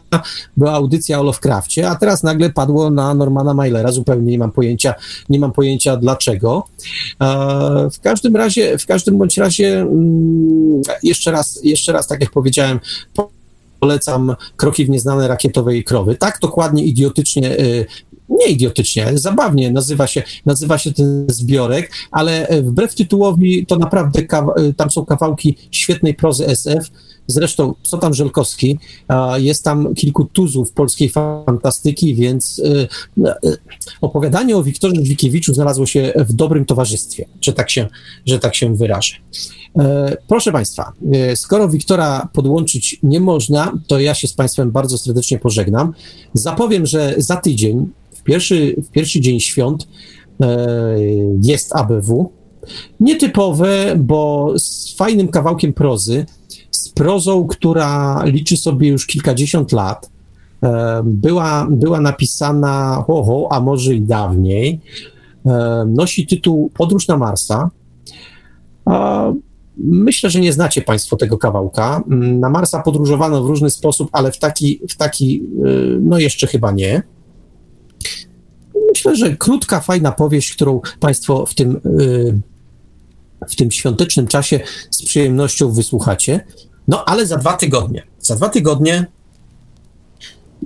[0.57, 3.91] Była audycja o Lovecraftie, a teraz nagle padło na Normana Mailera.
[3.91, 4.93] Zupełnie nie mam pojęcia,
[5.29, 6.63] nie mam pojęcia dlaczego.
[7.93, 12.79] W każdym razie, w każdym bądź razie mm, jeszcze raz, jeszcze raz, tak jak powiedziałem,
[13.79, 16.15] polecam Kroki w nieznane rakietowej krowy.
[16.15, 17.85] Tak dokładnie idiotycznie y,
[18.29, 24.21] nie idiotycznie, zabawnie nazywa się, nazywa się ten zbiorek, ale y, wbrew tytułowi to naprawdę
[24.21, 26.89] y, tam są kawałki świetnej prozy SF.
[27.27, 28.79] Zresztą, co tam Żelkowski,
[29.37, 32.61] jest tam kilku tuzów polskiej fantastyki, więc
[34.01, 37.87] opowiadanie o Wiktorze Żwikiewiczu znalazło się w dobrym towarzystwie, że tak się,
[38.25, 39.15] że tak się wyrażę.
[39.77, 44.97] E, proszę Państwa, e, skoro Wiktora podłączyć nie można, to ja się z Państwem bardzo
[44.97, 45.93] serdecznie pożegnam.
[46.33, 47.89] Zapowiem, że za tydzień,
[48.29, 49.87] pierwszy, w pierwszy dzień świąt,
[50.41, 50.57] e,
[51.41, 52.31] jest ABW.
[52.99, 56.25] Nietypowe, bo z fajnym kawałkiem prozy,
[56.71, 60.09] z prozą, która liczy sobie już kilkadziesiąt lat.
[61.03, 64.79] Była, była napisana, ho, a może i dawniej.
[65.87, 67.69] Nosi tytuł Podróż na Marsa.
[69.77, 72.03] Myślę, że nie znacie Państwo tego kawałka.
[72.07, 75.43] Na Marsa podróżowano w różny sposób, ale w taki, w taki
[76.01, 77.03] no jeszcze chyba nie.
[78.89, 82.39] Myślę, że krótka, fajna powieść, którą Państwo w tym, y,
[83.49, 84.59] w tym świątecznym czasie
[84.91, 86.45] z przyjemnością wysłuchacie.
[86.87, 88.03] No ale za dwa tygodnie.
[88.19, 89.05] Za dwa tygodnie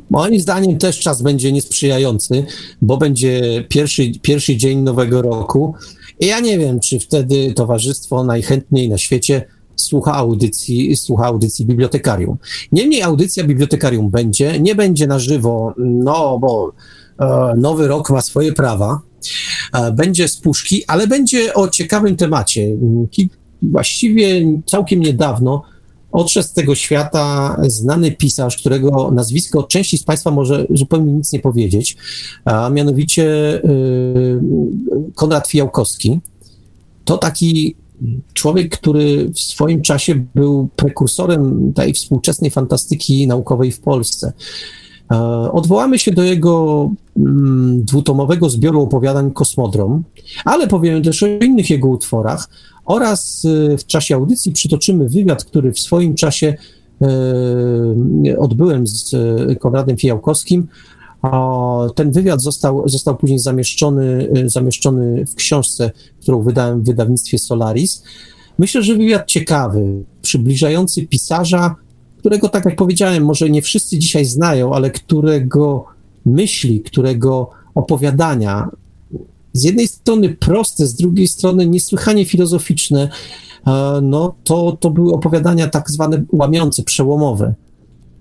[0.09, 2.45] Moim zdaniem też czas będzie niesprzyjający,
[2.81, 5.73] bo będzie pierwszy, pierwszy dzień nowego roku
[6.19, 12.37] i ja nie wiem, czy wtedy towarzystwo najchętniej na świecie słucha audycji, słucha audycji bibliotekarium.
[12.71, 16.73] Niemniej audycja bibliotekarium będzie, nie będzie na żywo, no bo
[17.57, 19.01] nowy rok ma swoje prawa,
[19.73, 22.67] e, będzie z puszki, ale będzie o ciekawym temacie.
[23.61, 25.63] Właściwie całkiem niedawno
[26.11, 31.39] odszedł z tego świata znany pisarz, którego nazwisko części z Państwa może zupełnie nic nie
[31.39, 31.97] powiedzieć,
[32.45, 33.25] a mianowicie
[33.55, 34.39] y,
[35.15, 36.19] Konrad Fijałkowski.
[37.05, 37.75] To taki
[38.33, 44.33] człowiek, który w swoim czasie był prekursorem tej współczesnej fantastyki naukowej w Polsce.
[45.51, 50.03] Odwołamy się do jego mm, dwutomowego zbioru opowiadań Kosmodrom,
[50.45, 52.49] ale powiemy też o innych jego utworach,
[52.85, 56.55] oraz y, w czasie audycji przytoczymy wywiad, który w swoim czasie
[58.27, 59.15] y, odbyłem z
[59.59, 60.67] Konradem Fijałkowskim.
[61.95, 65.91] Ten wywiad został, został później zamieszczony, zamieszczony w książce,
[66.21, 68.03] którą wydałem w wydawnictwie Solaris.
[68.59, 71.75] Myślę, że wywiad ciekawy, przybliżający pisarza,
[72.23, 75.85] którego, tak jak powiedziałem, może nie wszyscy dzisiaj znają, ale którego
[76.25, 78.69] myśli, którego opowiadania
[79.53, 83.09] z jednej strony proste, z drugiej strony niesłychanie filozoficzne,
[83.67, 87.53] e, no to, to były opowiadania tak zwane łamiące, przełomowe.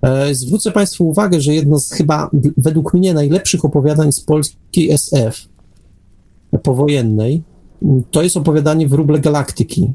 [0.03, 5.49] E, zwrócę Państwu uwagę, że jedno z chyba według mnie najlepszych opowiadań z polskiej SF
[6.63, 7.43] powojennej
[8.11, 9.93] to jest opowiadanie Wróble Galaktyki.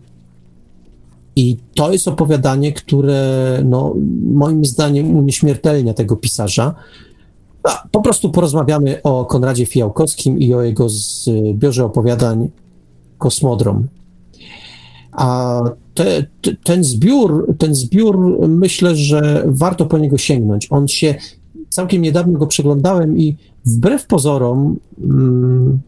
[1.38, 3.95] I to jest opowiadanie, które no,
[4.33, 6.75] moim zdaniem unieśmiertelnia tego pisarza.
[7.64, 12.49] A, po prostu porozmawiamy o Konradzie Fijałkowskim i o jego zbiorze opowiadań
[13.17, 13.88] Kosmodrom.
[15.11, 15.61] A
[15.93, 20.67] te, te, ten zbiór, ten zbiór myślę, że warto po niego sięgnąć.
[20.69, 21.16] On się
[21.69, 25.80] całkiem niedawno go przeglądałem i wbrew pozorom mm,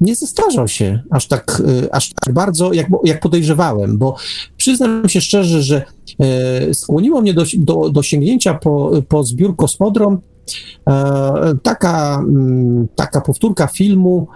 [0.00, 4.16] nie zestarzał się aż tak, y, aż tak bardzo, jak, jak podejrzewałem, bo
[4.56, 5.84] przyznam się szczerze, że
[6.20, 10.20] e, skłoniło mnie do, do, do sięgnięcia po, po zbiór Kosmodrom.
[10.88, 14.28] E, taka, mm, taka powtórka filmu,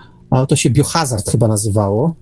[0.49, 2.15] to się Biohazard chyba nazywało,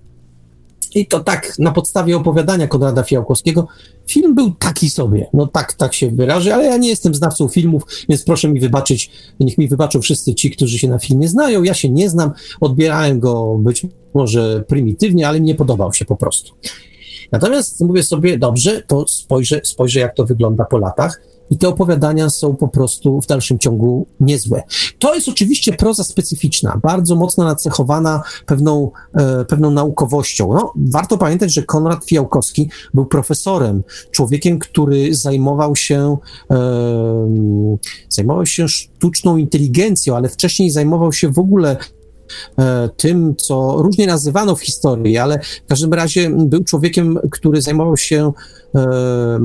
[0.95, 3.67] i to tak na podstawie opowiadania Konrada Fiałkowskiego.
[4.07, 7.83] Film był taki sobie, no tak, tak się wyrażę, ale ja nie jestem znawcą filmów,
[8.09, 11.63] więc proszę mi wybaczyć, niech mi wybaczą wszyscy ci, którzy się na filmie znają.
[11.63, 16.53] Ja się nie znam, odbierałem go być może prymitywnie, ale nie podobał się po prostu.
[17.31, 21.21] Natomiast mówię sobie, dobrze, to spojrzę, spojrzę jak to wygląda po latach
[21.51, 24.63] i te opowiadania są po prostu w dalszym ciągu niezłe.
[24.99, 30.53] To jest oczywiście proza specyficzna, bardzo mocno nacechowana pewną, e, pewną naukowością.
[30.53, 36.17] No, warto pamiętać, że Konrad Fiałkowski był profesorem, człowiekiem, który zajmował się,
[36.51, 36.57] e,
[38.09, 41.77] zajmował się sztuczną inteligencją, ale wcześniej zajmował się w ogóle
[42.97, 48.31] tym, co różnie nazywano w historii, ale w każdym razie był człowiekiem, który zajmował się
[48.75, 49.39] e,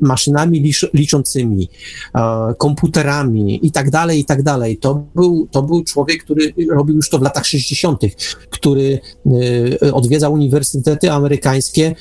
[0.00, 1.68] maszynami liczącymi,
[2.14, 4.76] e, komputerami i tak dalej, i tak dalej.
[4.78, 8.02] To był, to był człowiek, który robił już to w latach 60.,
[8.50, 8.98] który
[9.92, 11.94] odwiedzał uniwersytety amerykańskie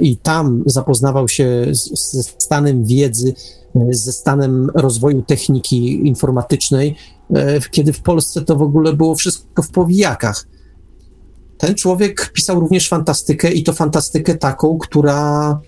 [0.00, 3.34] i tam zapoznawał się ze stanem wiedzy,
[3.90, 6.96] ze stanem rozwoju techniki informatycznej
[7.34, 10.46] E, kiedy w Polsce to w ogóle było wszystko w powijakach.
[11.58, 15.60] Ten człowiek pisał również fantastykę i to fantastykę taką, która.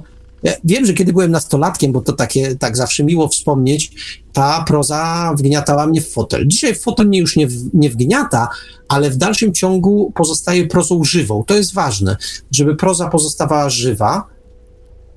[0.42, 3.92] Ja wiem, że kiedy byłem nastolatkiem, bo to takie, tak zawsze miło wspomnieć,
[4.32, 6.46] ta proza wgniatała mnie w fotel.
[6.46, 8.48] Dzisiaj fotel mnie już nie, w, nie wgniata,
[8.88, 11.44] ale w dalszym ciągu pozostaje prozą żywą.
[11.46, 12.16] To jest ważne,
[12.50, 14.26] żeby proza pozostawała żywa.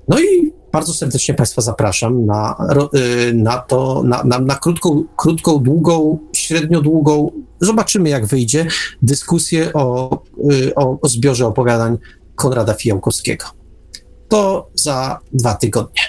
[0.08, 2.56] No i bardzo serdecznie Państwa zapraszam na,
[3.28, 8.66] y, na to, na, na, na krótką, krótką, długą, średnio długą, zobaczymy jak wyjdzie,
[9.02, 10.18] dyskusję o,
[10.52, 11.98] y, o, o zbiorze opowiadań
[12.34, 13.46] Konrada Fijałkowskiego.
[14.28, 16.02] To za dwa tygodnie.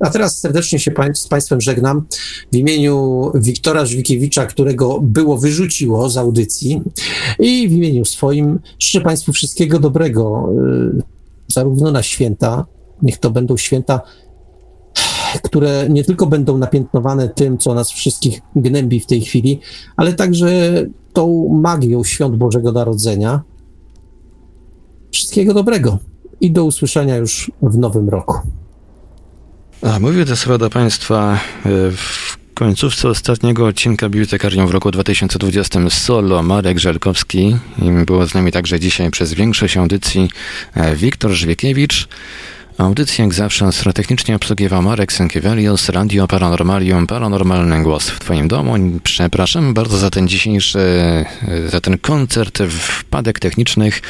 [0.00, 2.06] A teraz serdecznie się z Państwem żegnam
[2.52, 6.82] w imieniu Wiktora Żwikiewicza, którego było wyrzuciło z audycji
[7.38, 10.48] i w imieniu swoim życzę Państwu wszystkiego dobrego,
[10.98, 11.02] y,
[11.48, 12.66] zarówno na święta,
[13.02, 14.00] Niech to będą święta,
[15.42, 19.60] które nie tylko będą napiętnowane tym, co nas wszystkich gnębi w tej chwili,
[19.96, 20.72] ale także
[21.12, 23.42] tą magią świąt Bożego Narodzenia.
[25.10, 25.98] Wszystkiego dobrego
[26.40, 28.38] i do usłyszenia już w nowym roku.
[29.82, 35.90] A mówię te słowa do Państwa e, w końcówce ostatniego odcinka Bibliotekarium w roku 2020
[35.90, 37.56] solo Marek Żelkowski.
[38.06, 40.30] Było z nami także dzisiaj przez większość audycji
[40.74, 42.08] e, Wiktor Żwiekiewicz.
[42.78, 48.74] Audycję jak zawsze strategicznie obsługiwał Marek Sękiewelius, Radio Paranormalium, Paranormalny Głos w Twoim domu.
[49.02, 50.78] Przepraszam bardzo za ten dzisiejszy,
[51.66, 54.02] za ten koncert wpadek technicznych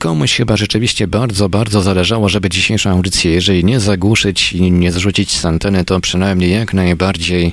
[0.00, 5.36] komuś chyba rzeczywiście bardzo, bardzo zależało, żeby dzisiejszą audycję, jeżeli nie zagłuszyć i nie zrzucić
[5.36, 7.52] z anteny, to przynajmniej jak najbardziej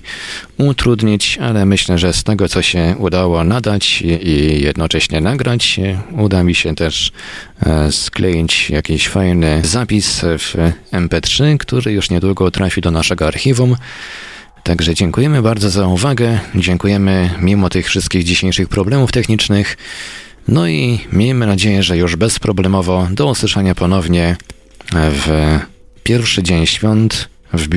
[0.58, 5.80] utrudnić, ale myślę, że z tego, co się udało nadać i jednocześnie nagrać,
[6.12, 7.12] uda mi się też
[7.66, 10.56] e, skleić jakiś fajny zapis w
[10.92, 13.76] MP3, który już niedługo trafi do naszego archiwum.
[14.64, 16.40] Także dziękujemy bardzo za uwagę.
[16.56, 19.78] Dziękujemy mimo tych wszystkich dzisiejszych problemów technicznych.
[20.48, 24.36] No i miejmy nadzieję, że już bezproblemowo do usłyszenia ponownie
[24.94, 25.60] w
[26.04, 27.68] pierwszy dzień świąt w,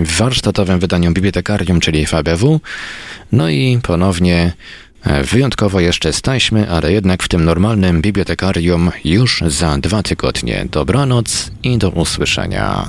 [0.00, 2.60] w warsztatowym wydaniu Bibliotekarium, czyli FABW.
[3.32, 4.52] No i ponownie
[5.04, 10.66] e, wyjątkowo jeszcze staśmy, ale jednak w tym normalnym bibliotekarium już za dwa tygodnie.
[10.70, 12.88] Dobranoc i do usłyszenia.